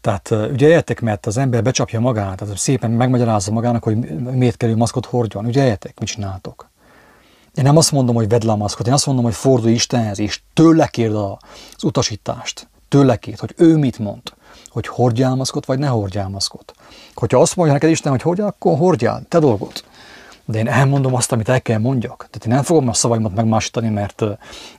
Tehát 0.00 0.30
ugye 0.30 0.68
értek, 0.68 1.00
mert 1.00 1.26
az 1.26 1.36
ember 1.36 1.62
becsapja 1.62 2.00
magát, 2.00 2.36
tehát 2.36 2.56
szépen 2.56 2.90
megmagyarázza 2.90 3.52
magának, 3.52 3.82
hogy 3.82 3.96
miért 4.18 4.56
kell 4.56 4.74
maszkot 4.74 5.06
hordjon. 5.06 5.46
Ugye 5.46 5.66
értek, 5.66 5.98
mit 5.98 6.08
csináltok? 6.08 6.68
Én 7.54 7.64
nem 7.64 7.76
azt 7.76 7.92
mondom, 7.92 8.14
hogy 8.14 8.28
vedd 8.28 8.46
le 8.46 8.52
a 8.52 8.56
maszkot, 8.56 8.86
én 8.86 8.92
azt 8.92 9.06
mondom, 9.06 9.24
hogy 9.24 9.34
fordulj 9.34 9.72
Istenhez, 9.72 10.18
és 10.18 10.40
tőle 10.54 10.86
kérd 10.86 11.14
az 11.14 11.84
utasítást. 11.84 12.68
Tőle 12.88 13.16
kérd, 13.16 13.38
hogy 13.38 13.54
ő 13.56 13.76
mit 13.76 13.98
mond. 13.98 14.22
Hogy 14.68 14.86
hordjál 14.86 15.34
maszkot, 15.34 15.66
vagy 15.66 15.78
ne 15.78 15.86
hordjál 15.86 16.28
maszkot. 16.28 16.72
Hogyha 17.14 17.40
azt 17.40 17.56
mondja 17.56 17.74
neked 17.74 17.90
Isten, 17.90 18.12
hogy 18.12 18.22
hordjál, 18.22 18.46
akkor 18.46 18.76
hordjál, 18.76 19.22
te 19.28 19.38
dolgot. 19.38 19.84
De 20.48 20.58
én 20.58 20.68
elmondom 20.68 21.14
azt, 21.14 21.32
amit 21.32 21.48
el 21.48 21.62
kell 21.62 21.78
mondjak. 21.78 22.16
Tehát 22.16 22.46
én 22.46 22.54
nem 22.54 22.62
fogom 22.62 22.88
a 22.88 22.92
szavaimat 22.92 23.34
megmásítani, 23.34 23.88
mert, 23.88 24.24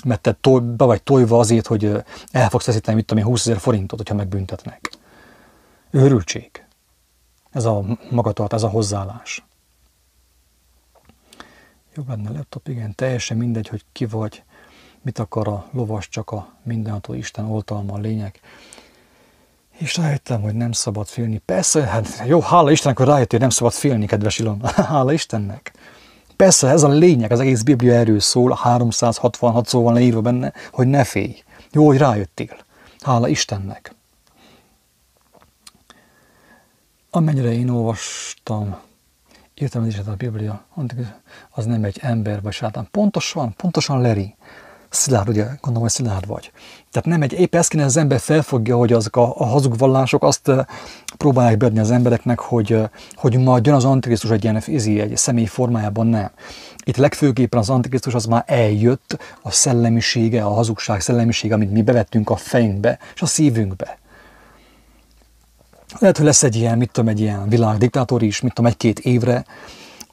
mert 0.05 0.21
te 0.21 0.37
toj, 0.41 0.61
be 0.61 0.85
vagy 0.85 1.03
tojva 1.03 1.39
azért, 1.39 1.67
hogy 1.67 2.03
el 2.31 2.49
fogsz 2.49 2.65
veszíteni, 2.65 2.95
mit 2.95 3.05
tudom 3.05 3.23
én, 3.23 3.29
20 3.29 3.47
ezer 3.47 3.59
forintot, 3.59 3.97
hogyha 3.97 4.15
megbüntetnek. 4.15 4.91
Őrültség. 5.91 6.65
Ez 7.51 7.65
a 7.65 7.83
magatart, 8.09 8.53
ez 8.53 8.63
a 8.63 8.67
hozzáállás. 8.67 9.45
Jobb 11.95 12.07
lenne 12.07 12.31
laptop, 12.31 12.67
igen, 12.67 12.95
teljesen 12.95 13.37
mindegy, 13.37 13.67
hogy 13.67 13.85
ki 13.91 14.05
vagy, 14.05 14.43
mit 15.01 15.19
akar 15.19 15.47
a 15.47 15.69
lovas, 15.71 16.09
csak 16.09 16.31
a 16.31 16.53
mindenható 16.63 17.13
Isten 17.13 17.45
oltalma 17.45 17.93
a 17.93 17.99
lényeg. 17.99 18.39
És 19.79 19.97
rájöttem, 19.97 20.41
hogy 20.41 20.53
nem 20.53 20.71
szabad 20.71 21.07
félni. 21.07 21.37
Persze, 21.37 21.81
hát 21.81 22.21
jó, 22.25 22.39
hála 22.41 22.71
Istennek, 22.71 22.97
hogy 22.97 23.07
rájött, 23.07 23.31
hogy 23.31 23.39
nem 23.39 23.49
szabad 23.49 23.73
félni, 23.73 24.05
kedves 24.05 24.39
Ilon. 24.39 24.61
hála 24.93 25.11
Istennek. 25.11 25.73
Persze, 26.35 26.67
ez 26.69 26.83
a 26.83 26.87
lényeg, 26.87 27.31
az 27.31 27.39
egész 27.39 27.61
Biblia 27.61 27.93
erről 27.93 28.19
szól, 28.19 28.57
366 28.61 29.67
szó 29.67 29.83
van 29.83 29.93
leírva 29.93 30.21
benne, 30.21 30.53
hogy 30.71 30.87
ne 30.87 31.03
félj. 31.03 31.43
Jó, 31.71 31.85
hogy 31.85 31.97
rájöttél. 31.97 32.57
Hála 32.99 33.27
Istennek. 33.27 33.95
Amennyire 37.09 37.51
én 37.51 37.69
olvastam, 37.69 38.77
is 39.55 39.97
a 40.05 40.15
Biblia, 40.17 40.65
az 41.49 41.65
nem 41.65 41.83
egy 41.83 41.99
ember 42.01 42.41
vagy 42.41 42.53
sátán. 42.53 42.87
Pontosan, 42.91 43.53
pontosan 43.55 44.01
Leri. 44.01 44.35
Szilárd, 44.89 45.29
ugye, 45.29 45.43
gondolom, 45.43 45.81
hogy 45.81 45.89
szilárd 45.89 46.27
vagy. 46.27 46.51
Tehát 46.91 47.07
nem 47.07 47.21
egy, 47.21 47.33
épp 47.33 47.55
ezt 47.55 47.69
kéne 47.69 47.83
az 47.83 47.97
ember 47.97 48.19
felfogja, 48.19 48.77
hogy 48.77 48.93
azok 48.93 49.15
a, 49.15 49.33
a 49.37 49.45
hazug 49.45 49.77
vallások 49.77 50.23
azt 50.23 50.51
próbálják 51.17 51.57
beadni 51.57 51.79
az 51.79 51.91
embereknek, 51.91 52.39
hogy, 52.39 52.77
hogy 53.13 53.37
majd 53.37 53.65
jön 53.65 53.75
az 53.75 53.85
Antikrisztus 53.85 54.29
egy 54.29 54.43
ilyen 54.43 54.59
fizi, 54.59 54.99
egy 54.99 55.17
személy 55.17 55.45
formájában, 55.45 56.07
nem. 56.07 56.31
Itt 56.83 56.97
legfőképpen 56.97 57.59
az 57.59 57.69
Antikrisztus 57.69 58.13
az 58.13 58.25
már 58.25 58.43
eljött 58.47 59.17
a 59.41 59.51
szellemisége, 59.51 60.43
a 60.43 60.53
hazugság 60.53 61.01
szellemisége, 61.01 61.53
amit 61.53 61.71
mi 61.71 61.81
bevettünk 61.81 62.29
a 62.29 62.35
fejünkbe 62.35 62.99
és 63.15 63.21
a 63.21 63.25
szívünkbe. 63.25 63.97
Lehet, 65.99 66.17
hogy 66.17 66.25
lesz 66.25 66.43
egy 66.43 66.55
ilyen, 66.55 66.77
mit 66.77 66.91
tudom, 66.91 67.09
egy 67.09 67.19
ilyen 67.19 67.49
világdiktátor 67.49 68.23
is, 68.23 68.41
mit 68.41 68.53
tudom, 68.53 68.71
egy-két 68.71 68.99
évre, 68.99 69.45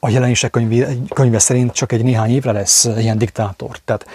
a 0.01 0.09
jelenések 0.09 0.51
könyve, 0.51 0.89
könyve 1.15 1.39
szerint 1.39 1.73
csak 1.73 1.93
egy 1.93 2.05
néhány 2.05 2.31
évre 2.31 2.53
lesz 2.53 2.85
ilyen 2.85 3.19
diktátor. 3.19 3.79
Tehát 3.85 4.07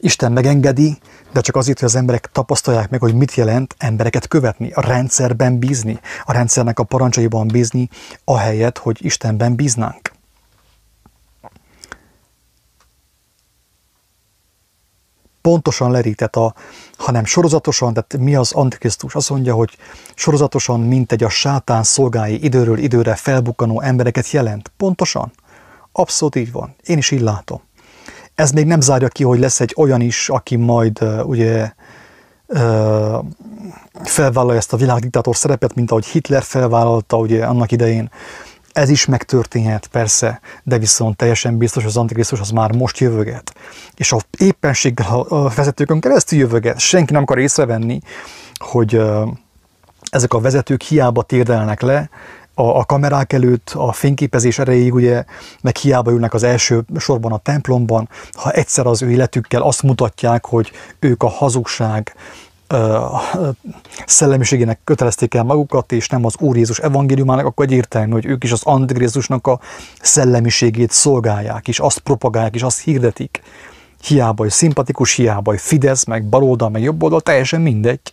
Isten 0.00 0.32
megengedi, 0.32 0.98
de 1.32 1.40
csak 1.40 1.56
azért, 1.56 1.78
hogy 1.78 1.88
az 1.88 1.94
emberek 1.94 2.30
tapasztalják 2.32 2.90
meg, 2.90 3.00
hogy 3.00 3.14
mit 3.14 3.34
jelent 3.34 3.74
embereket 3.78 4.28
követni, 4.28 4.70
a 4.72 4.80
rendszerben 4.80 5.58
bízni, 5.58 6.00
a 6.24 6.32
rendszernek 6.32 6.78
a 6.78 6.84
parancsaiban 6.84 7.48
bízni, 7.48 7.88
ahelyett, 8.24 8.78
hogy 8.78 9.04
Istenben 9.04 9.54
bíznánk. 9.54 10.18
pontosan 15.40 15.90
lerített, 15.90 16.36
a, 16.36 16.54
hanem 16.96 17.24
sorozatosan, 17.24 17.92
tehát 17.94 18.18
mi 18.18 18.34
az 18.34 18.52
Antikrisztus? 18.52 19.14
Azt 19.14 19.30
mondja, 19.30 19.54
hogy 19.54 19.76
sorozatosan, 20.14 20.80
mint 20.80 21.12
egy 21.12 21.24
a 21.24 21.28
sátán 21.28 21.82
szolgái 21.82 22.44
időről 22.44 22.78
időre 22.78 23.14
felbukkanó 23.14 23.80
embereket 23.80 24.30
jelent. 24.30 24.72
Pontosan. 24.76 25.32
Abszolút 25.92 26.36
így 26.36 26.52
van. 26.52 26.74
Én 26.84 26.98
is 26.98 27.10
így 27.10 27.20
látom. 27.20 27.60
Ez 28.40 28.50
még 28.50 28.66
nem 28.66 28.80
zárja 28.80 29.08
ki, 29.08 29.24
hogy 29.24 29.38
lesz 29.38 29.60
egy 29.60 29.74
olyan 29.76 30.00
is, 30.00 30.28
aki 30.28 30.56
majd 30.56 31.04
ugye 31.22 31.72
felvállalja 34.02 34.58
ezt 34.58 34.72
a 34.72 34.76
világdiktátor 34.76 35.36
szerepet, 35.36 35.74
mint 35.74 35.90
ahogy 35.90 36.06
Hitler 36.06 36.42
felvállalta 36.42 37.16
ugye 37.16 37.44
annak 37.44 37.72
idején 37.72 38.10
ez 38.72 38.88
is 38.88 39.06
megtörténhet, 39.06 39.86
persze, 39.86 40.40
de 40.62 40.78
viszont 40.78 41.16
teljesen 41.16 41.56
biztos, 41.56 41.82
hogy 41.82 41.90
az 41.90 41.98
Antikrisztus 41.98 42.40
az 42.40 42.50
már 42.50 42.72
most 42.72 42.98
jövöget. 42.98 43.54
És 43.94 44.12
a 44.12 44.18
éppenséggel 44.38 45.20
a 45.28 45.48
vezetőkön 45.48 46.00
keresztül 46.00 46.38
jövöget. 46.38 46.78
Senki 46.78 47.12
nem 47.12 47.22
akar 47.22 47.38
észrevenni, 47.38 48.00
hogy 48.54 49.02
ezek 50.10 50.32
a 50.32 50.40
vezetők 50.40 50.82
hiába 50.82 51.22
térdelnek 51.22 51.80
le, 51.80 52.10
a, 52.60 52.78
a 52.78 52.84
kamerák 52.84 53.32
előtt, 53.32 53.72
a 53.74 53.92
fényképezés 53.92 54.58
erejéig, 54.58 54.94
ugye, 54.94 55.24
meg 55.60 55.76
hiába 55.76 56.10
ülnek 56.10 56.34
az 56.34 56.42
első 56.42 56.84
sorban 56.98 57.32
a 57.32 57.38
templomban, 57.38 58.08
ha 58.32 58.50
egyszer 58.50 58.86
az 58.86 59.02
ő 59.02 59.10
életükkel 59.10 59.62
azt 59.62 59.82
mutatják, 59.82 60.46
hogy 60.46 60.70
ők 60.98 61.22
a 61.22 61.28
hazugság, 61.28 62.14
szellemiségének 64.06 64.80
kötelezték 64.84 65.34
el 65.34 65.42
magukat, 65.42 65.92
és 65.92 66.08
nem 66.08 66.24
az 66.24 66.34
Úr 66.38 66.56
Jézus 66.56 66.78
evangéliumának, 66.78 67.46
akkor 67.46 67.64
egyértelmű, 67.64 68.12
hogy 68.12 68.26
ők 68.26 68.44
is 68.44 68.52
az 68.52 68.62
Antikrisztusnak 68.62 69.46
a 69.46 69.60
szellemiségét 70.00 70.90
szolgálják, 70.90 71.68
és 71.68 71.78
azt 71.78 71.98
propagálják, 71.98 72.54
és 72.54 72.62
azt 72.62 72.80
hirdetik. 72.80 73.42
Hiába, 74.02 74.42
hogy 74.42 74.50
szimpatikus, 74.50 75.14
hiába, 75.14 75.50
hogy 75.50 75.60
Fidesz, 75.60 76.04
meg 76.04 76.24
baloldal, 76.24 76.68
meg 76.68 76.82
jobboldal, 76.82 77.20
teljesen 77.20 77.60
mindegy. 77.60 78.12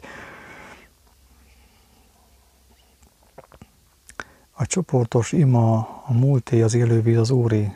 A 4.60 4.66
csoportos 4.66 5.32
ima, 5.32 5.78
a 6.06 6.14
múlté, 6.14 6.62
az 6.62 6.74
élővíz, 6.74 7.18
az 7.18 7.30
úré. 7.30 7.72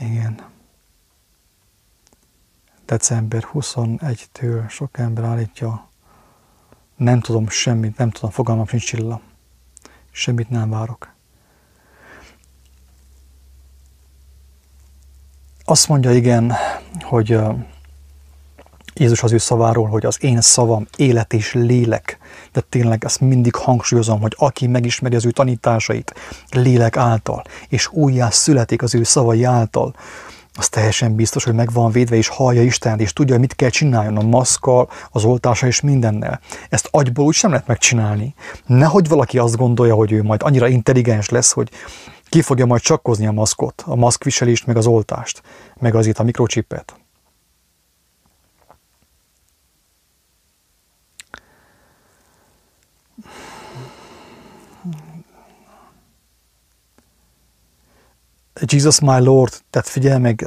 Igen. 0.00 0.48
december 2.86 3.48
21-től 3.52 4.68
sok 4.68 4.98
ember 4.98 5.24
állítja, 5.24 5.88
nem 6.96 7.20
tudom 7.20 7.48
semmit, 7.48 7.96
nem 7.96 8.10
tudom, 8.10 8.30
fogalmam 8.30 8.66
sincs 8.66 8.84
csilla. 8.84 9.20
Semmit 10.10 10.50
nem 10.50 10.70
várok. 10.70 11.14
Azt 15.64 15.88
mondja 15.88 16.12
igen, 16.12 16.52
hogy 17.00 17.38
Jézus 19.00 19.22
az 19.22 19.32
ő 19.32 19.38
szaváról, 19.38 19.88
hogy 19.88 20.06
az 20.06 20.16
én 20.20 20.40
szavam 20.40 20.86
élet 20.96 21.32
és 21.32 21.52
lélek. 21.54 22.18
De 22.52 22.60
tényleg 22.68 23.04
ezt 23.04 23.20
mindig 23.20 23.54
hangsúlyozom, 23.54 24.20
hogy 24.20 24.34
aki 24.38 24.66
megismeri 24.66 25.16
az 25.16 25.26
ő 25.26 25.30
tanításait 25.30 26.14
lélek 26.50 26.96
által, 26.96 27.42
és 27.68 27.88
újjá 27.92 28.30
születik 28.30 28.82
az 28.82 28.94
ő 28.94 29.02
szavai 29.02 29.44
által, 29.44 29.94
az 30.54 30.68
teljesen 30.68 31.14
biztos, 31.14 31.44
hogy 31.44 31.54
meg 31.54 31.72
van 31.72 31.90
védve, 31.90 32.16
és 32.16 32.28
hallja 32.28 32.62
Isten, 32.62 32.98
és 32.98 33.12
tudja, 33.12 33.38
mit 33.38 33.54
kell 33.54 33.68
csináljon 33.68 34.16
a 34.16 34.22
maszkkal, 34.22 34.88
az 35.10 35.24
oltása 35.24 35.66
és 35.66 35.80
mindennel. 35.80 36.40
Ezt 36.68 36.88
agyból 36.90 37.24
úgy 37.24 37.34
sem 37.34 37.50
lehet 37.50 37.66
megcsinálni. 37.66 38.34
Nehogy 38.66 39.08
valaki 39.08 39.38
azt 39.38 39.56
gondolja, 39.56 39.94
hogy 39.94 40.12
ő 40.12 40.22
majd 40.22 40.42
annyira 40.42 40.68
intelligens 40.68 41.28
lesz, 41.28 41.52
hogy 41.52 41.70
ki 42.28 42.42
fogja 42.42 42.66
majd 42.66 42.80
csakkozni 42.80 43.26
a 43.26 43.32
maszkot, 43.32 43.82
a 43.86 43.94
maszkviselést, 43.94 44.66
meg 44.66 44.76
az 44.76 44.86
oltást, 44.86 45.42
meg 45.78 45.94
az 45.94 46.06
itt 46.06 46.18
a 46.18 46.22
mikrocsipet. 46.22 46.99
Jesus 58.66 59.00
my 59.00 59.20
Lord, 59.20 59.52
tehát 59.70 59.88
figyelj 59.88 60.20
meg, 60.20 60.46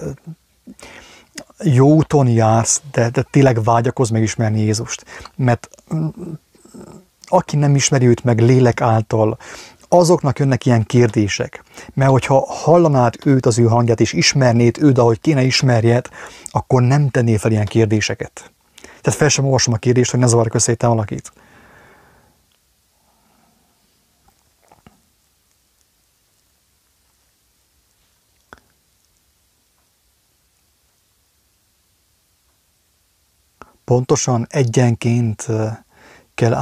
jó 1.64 1.94
úton 1.94 2.28
jársz, 2.28 2.82
de, 2.92 3.10
de 3.10 3.26
tényleg 3.32 3.64
vágyakoz 3.64 4.10
megismerni 4.10 4.62
Jézust. 4.62 5.06
Mert 5.36 5.70
mm, 5.94 6.08
aki 7.28 7.56
nem 7.56 7.76
ismeri 7.76 8.08
őt 8.08 8.24
meg 8.24 8.40
lélek 8.40 8.82
által, 8.82 9.38
azoknak 9.88 10.40
jönnek 10.40 10.66
ilyen 10.66 10.84
kérdések. 10.84 11.64
Mert 11.94 12.12
hogyha 12.12 12.46
hallanád 12.48 13.16
őt, 13.26 13.46
az 13.46 13.60
ő 13.60 13.64
hangját, 13.64 14.00
és 14.00 14.14
ismernéd 14.14 14.78
őt, 14.82 14.98
ahogy 14.98 15.20
kéne 15.22 15.44
ismerjed, 15.44 16.08
akkor 16.52 16.82
nem 16.82 17.10
tennél 17.10 17.38
fel 17.38 17.52
ilyen 17.52 17.66
kérdéseket. 17.66 18.52
Tehát 19.02 19.20
fel 19.20 19.30
sem 19.30 19.46
olvasom 19.46 19.74
a 19.74 19.78
kérdést, 19.78 20.12
hogy 20.12 20.20
ne 20.20 20.28
zavarjuk 20.28 20.54
össze 20.54 20.76
valakit. 20.80 21.32
Pontosan 33.94 34.48
egyenként 34.50 35.48
kell 36.34 36.58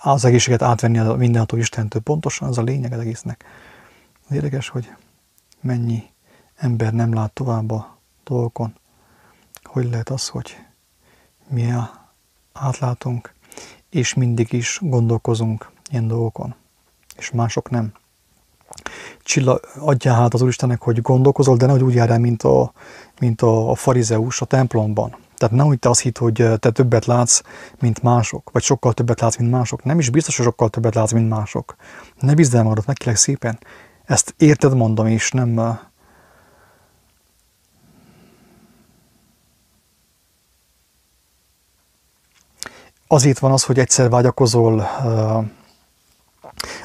az 0.00 0.24
egészséget 0.24 0.62
átvenni 0.62 0.98
a 0.98 1.14
mindenható 1.14 1.56
Istentől. 1.56 2.02
Pontosan 2.02 2.48
az 2.48 2.58
a 2.58 2.62
lényeg 2.62 2.92
az 2.92 2.98
egésznek. 2.98 3.44
Az 4.28 4.34
érdekes, 4.34 4.68
hogy 4.68 4.92
mennyi 5.60 6.02
ember 6.56 6.92
nem 6.92 7.14
lát 7.14 7.32
tovább 7.32 7.70
a 7.70 7.98
dolgokon. 8.24 8.74
Hogy 9.62 9.90
lehet 9.90 10.08
az, 10.08 10.28
hogy 10.28 10.56
mi 11.48 11.72
átlátunk, 12.52 13.34
és 13.90 14.14
mindig 14.14 14.52
is 14.52 14.78
gondolkozunk 14.82 15.70
ilyen 15.90 16.08
dolgokon, 16.08 16.54
és 17.16 17.30
mások 17.30 17.70
nem. 17.70 17.92
Csilla, 19.22 19.60
adja 19.78 20.14
hát 20.14 20.34
az 20.34 20.42
Úristennek, 20.42 20.82
hogy 20.82 21.00
gondolkozol, 21.00 21.56
de 21.56 21.66
nehogy 21.66 21.82
úgy 21.82 21.94
jár 21.94 22.10
el, 22.10 22.18
mint 22.18 22.42
a, 22.42 22.72
mint 23.20 23.42
a 23.42 23.74
farizeus 23.74 24.40
a 24.40 24.44
templomban 24.44 25.16
tehát 25.40 25.56
nem 25.56 25.66
úgy 25.66 25.78
te 25.78 25.88
azt 25.88 26.00
hitt, 26.00 26.18
hogy 26.18 26.34
te 26.58 26.70
többet 26.70 27.04
látsz, 27.04 27.40
mint 27.80 28.02
mások, 28.02 28.50
vagy 28.52 28.62
sokkal 28.62 28.92
többet 28.92 29.20
látsz, 29.20 29.36
mint 29.36 29.50
mások. 29.50 29.84
Nem 29.84 29.98
is 29.98 30.10
biztos, 30.10 30.36
hogy 30.36 30.46
sokkal 30.46 30.68
többet 30.68 30.94
látsz, 30.94 31.12
mint 31.12 31.28
mások. 31.28 31.76
Ne 32.18 32.34
bízd 32.34 32.54
el 32.54 32.62
magadat, 32.62 32.86
meg 32.86 33.16
szépen. 33.16 33.58
Ezt 34.04 34.34
érted 34.38 34.74
mondom, 34.74 35.06
és 35.06 35.30
nem... 35.30 35.78
Azért 43.06 43.38
van 43.38 43.52
az, 43.52 43.64
hogy 43.64 43.78
egyszer 43.78 44.08
vágyakozol 44.08 44.88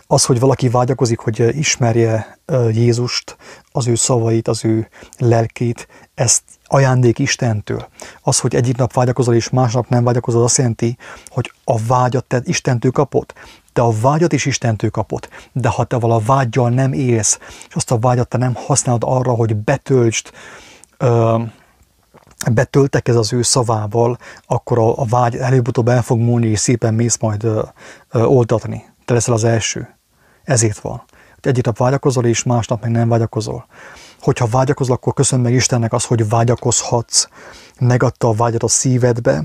az, 0.08 0.26
hogy 0.26 0.40
valaki 0.40 0.70
vágyakozik, 0.70 1.20
hogy 1.20 1.58
ismerje 1.58 2.40
Jézust, 2.72 3.38
az 3.72 3.88
ő 3.88 3.96
szavait, 3.96 4.48
az 4.48 4.66
ő 4.66 4.90
lelkét, 5.18 5.88
ezt 6.14 6.44
ajándék 6.66 7.20
Istentől. 7.20 7.88
Az, 8.22 8.40
hogy 8.40 8.56
egyik 8.56 8.78
nap 8.78 8.94
vágyakozol 8.94 9.36
és 9.36 9.50
másnap 9.50 9.90
nem 9.90 10.04
vágyakozol, 10.04 10.44
azt 10.44 10.58
jelenti, 10.58 10.98
hogy 11.28 11.52
a 11.64 11.80
vágyat 11.88 12.26
te 12.26 12.42
Istentől 12.44 12.92
kapod. 12.92 13.34
Te 13.74 13.82
a 13.82 13.92
vágyat 14.02 14.34
is 14.34 14.46
Istentől 14.46 14.90
kapod, 14.90 15.30
de 15.52 15.70
ha 15.70 15.84
te 15.84 15.98
vala 15.98 16.20
vágyjal 16.20 16.70
nem 16.70 16.94
élsz, 16.94 17.40
és 17.68 17.76
azt 17.76 17.92
a 17.92 18.00
vágyat 18.00 18.28
te 18.28 18.38
nem 18.38 18.54
használod 18.56 19.04
arra, 19.06 19.32
hogy 19.32 19.56
betöltsd, 19.56 20.32
ö, 20.98 21.42
betöltek 22.52 23.08
az 23.08 23.34
ő 23.34 23.42
szavával, 23.42 24.18
akkor 24.48 24.80
a, 24.80 25.00
a 25.00 25.06
vágy 25.06 25.36
előbb-utóbb 25.36 25.88
el 25.88 26.02
fog 26.02 26.20
múlni, 26.20 26.48
és 26.48 26.60
szépen 26.60 26.94
mész 26.94 27.18
majd 27.18 27.44
ö, 27.44 27.62
ö, 28.10 28.24
oltatni. 28.24 28.94
Te 29.06 29.14
leszel 29.14 29.34
az 29.34 29.44
első. 29.44 29.98
Ezért 30.44 30.80
van. 30.80 31.04
Egyik 31.42 31.66
nap 31.66 31.78
vágyakozol, 31.78 32.26
és 32.26 32.44
másnap 32.44 32.82
meg 32.82 32.92
nem 32.92 33.10
vágyakozol. 33.10 33.66
Hogyha 34.20 34.48
vágyakozol, 34.48 34.96
akkor 34.96 35.14
köszön 35.14 35.40
meg 35.40 35.54
Istennek 35.54 35.94
az, 35.94 36.06
hogy 36.06 36.30
vágyakozhatsz. 36.30 37.28
Megadta 37.80 38.28
a 38.28 38.34
vágyat 38.34 38.64
a 38.64 38.68
szívedbe, 38.68 39.44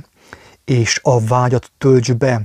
és 0.65 1.01
a 1.03 1.21
vágyat 1.21 1.71
tölts 1.79 2.13
be. 2.13 2.43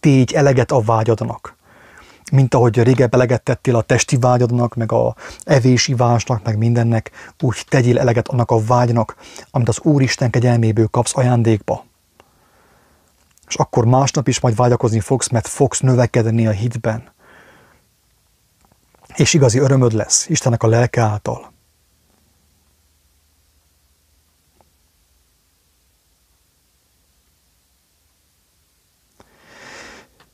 Tégy 0.00 0.32
eleget 0.32 0.70
a 0.70 0.80
vágyadnak 0.80 1.58
mint 2.32 2.54
ahogy 2.54 2.82
régebb 2.82 3.14
eleget 3.14 3.42
tettél 3.42 3.76
a 3.76 3.82
testi 3.82 4.16
vágyadnak, 4.16 4.74
meg 4.74 4.92
a 4.92 5.14
evésivásnak, 5.44 6.44
meg 6.44 6.58
mindennek, 6.58 7.10
úgy 7.40 7.64
tegyél 7.68 7.98
eleget 7.98 8.28
annak 8.28 8.50
a 8.50 8.64
vágynak, 8.64 9.16
amit 9.50 9.68
az 9.68 9.78
Úristen 9.82 10.30
kegyelméből 10.30 10.86
kapsz 10.86 11.16
ajándékba 11.16 11.84
és 13.50 13.56
akkor 13.56 13.84
másnap 13.84 14.28
is 14.28 14.40
majd 14.40 14.56
vágyakozni 14.56 15.00
fogsz, 15.00 15.28
mert 15.28 15.46
fogsz 15.46 15.80
növekedni 15.80 16.46
a 16.46 16.50
hitben. 16.50 17.12
És 19.16 19.34
igazi 19.34 19.58
örömöd 19.58 19.92
lesz 19.92 20.28
Istennek 20.28 20.62
a 20.62 20.66
lelke 20.66 21.00
által. 21.00 21.52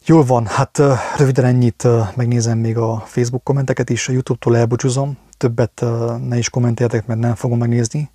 Jól 0.05 0.25
van, 0.25 0.47
hát 0.47 0.81
röviden 1.17 1.45
ennyit 1.45 1.87
megnézem 2.17 2.59
még 2.59 2.77
a 2.77 3.03
Facebook 3.07 3.45
kommenteket 3.45 3.91
is, 3.91 4.09
a 4.09 4.13
YouTube-tól 4.13 4.57
elbúcsúzom, 4.57 5.19
többet 5.37 5.85
ne 6.21 6.39
is 6.39 6.51
kommentáljatok, 6.51 7.07
mert 7.07 7.21
nem 7.21 7.35
fogom 7.35 7.59
megnézni. 7.59 8.11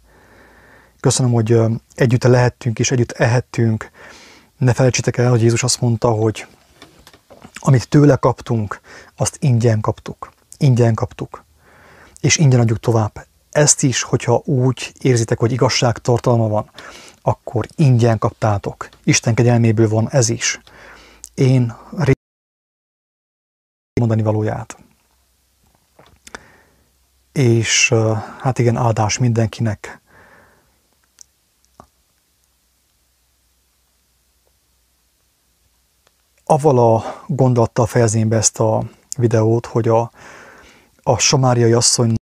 Köszönöm, 0.99 1.31
hogy 1.31 1.59
együtt 1.95 2.23
lehettünk 2.23 2.79
és 2.79 2.91
együtt 2.91 3.11
ehettünk, 3.11 3.91
ne 4.61 4.73
felejtsétek 4.73 5.17
el, 5.17 5.29
hogy 5.29 5.41
Jézus 5.41 5.63
azt 5.63 5.81
mondta, 5.81 6.09
hogy 6.09 6.47
amit 7.55 7.89
tőle 7.89 8.15
kaptunk, 8.15 8.81
azt 9.15 9.37
ingyen 9.39 9.81
kaptuk. 9.81 10.33
Ingyen 10.57 10.93
kaptuk. 10.93 11.43
És 12.19 12.37
ingyen 12.37 12.59
adjuk 12.59 12.79
tovább. 12.79 13.25
Ezt 13.51 13.83
is, 13.83 14.01
hogyha 14.01 14.41
úgy 14.45 14.91
érzitek, 14.99 15.39
hogy 15.39 15.51
igazság 15.51 15.97
tartalma 15.97 16.47
van, 16.47 16.69
akkor 17.21 17.67
ingyen 17.75 18.17
kaptátok. 18.17 18.89
Isten 19.03 19.33
kegyelméből 19.33 19.89
van 19.89 20.09
ez 20.09 20.29
is. 20.29 20.59
Én 21.33 21.75
mondani 23.99 24.21
valóját. 24.21 24.77
És 27.31 27.93
hát 28.39 28.59
igen, 28.59 28.77
áldás 28.77 29.17
mindenkinek, 29.17 30.00
avval 36.51 36.95
a 36.95 37.23
gondolattal 37.27 37.85
fejezném 37.85 38.27
be 38.27 38.35
ezt 38.35 38.59
a 38.59 38.83
videót, 39.17 39.65
hogy 39.65 39.87
a, 39.87 40.11
a 41.03 41.17
samáriai 41.17 41.73
asszony 41.73 42.13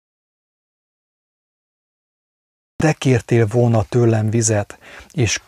de 2.83 2.93
kértél 2.93 3.47
volna 3.47 3.83
tőlem 3.83 4.31
vizet, 4.31 4.79
és 5.12 5.41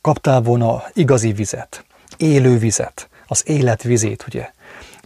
kaptál 0.00 0.40
volna 0.40 0.82
igazi 0.92 1.32
vizet, 1.32 1.84
élő 2.16 2.58
vizet, 2.58 3.08
az 3.26 3.48
élet 3.48 3.82
vizét, 3.82 4.24
ugye? 4.26 4.52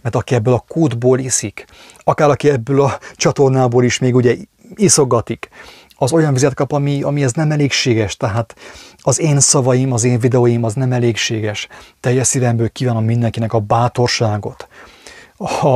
Mert 0.01 0.15
aki 0.15 0.35
ebből 0.35 0.53
a 0.53 0.65
kútból 0.67 1.19
iszik, 1.19 1.65
akár 1.97 2.29
aki 2.29 2.49
ebből 2.49 2.81
a 2.81 2.99
csatornából 3.15 3.83
is 3.83 3.99
még 3.99 4.15
ugye 4.15 4.35
iszogatik, 4.75 5.49
az 5.97 6.11
olyan 6.11 6.33
vizet 6.33 6.53
kap, 6.53 6.71
ami, 6.71 7.01
ami 7.01 7.23
ez 7.23 7.33
nem 7.33 7.51
elégséges, 7.51 8.17
tehát 8.17 8.55
az 9.01 9.19
én 9.19 9.39
szavaim, 9.39 9.91
az 9.91 10.03
én 10.03 10.19
videóim 10.19 10.63
az 10.63 10.73
nem 10.73 10.91
elégséges. 10.91 11.67
Teljes 11.99 12.27
szívemből 12.27 12.69
kívánom 12.69 13.05
mindenkinek 13.05 13.53
a 13.53 13.59
bátorságot, 13.59 14.67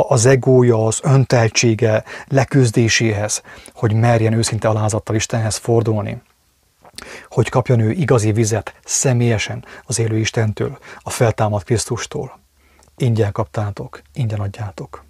az 0.07 0.26
egója, 0.26 0.86
az 0.86 0.99
önteltsége 1.03 2.03
leküzdéséhez, 2.28 3.41
hogy 3.74 3.93
merjen 3.93 4.34
őszinte 4.34 4.67
alázattal 4.67 5.15
Istenhez 5.15 5.55
fordulni, 5.55 6.22
hogy 7.30 7.49
kapjon 7.49 7.80
ő 7.80 7.91
igazi 7.91 8.32
vizet 8.32 8.74
személyesen 8.86 9.65
az 9.84 9.99
élő 9.99 10.17
Istentől, 10.17 10.78
a 10.99 11.09
feltámadt 11.09 11.65
Krisztustól. 11.65 12.39
Ingyen 12.97 13.32
kaptátok, 13.32 14.01
ingyen 14.13 14.39
adjátok. 14.39 15.03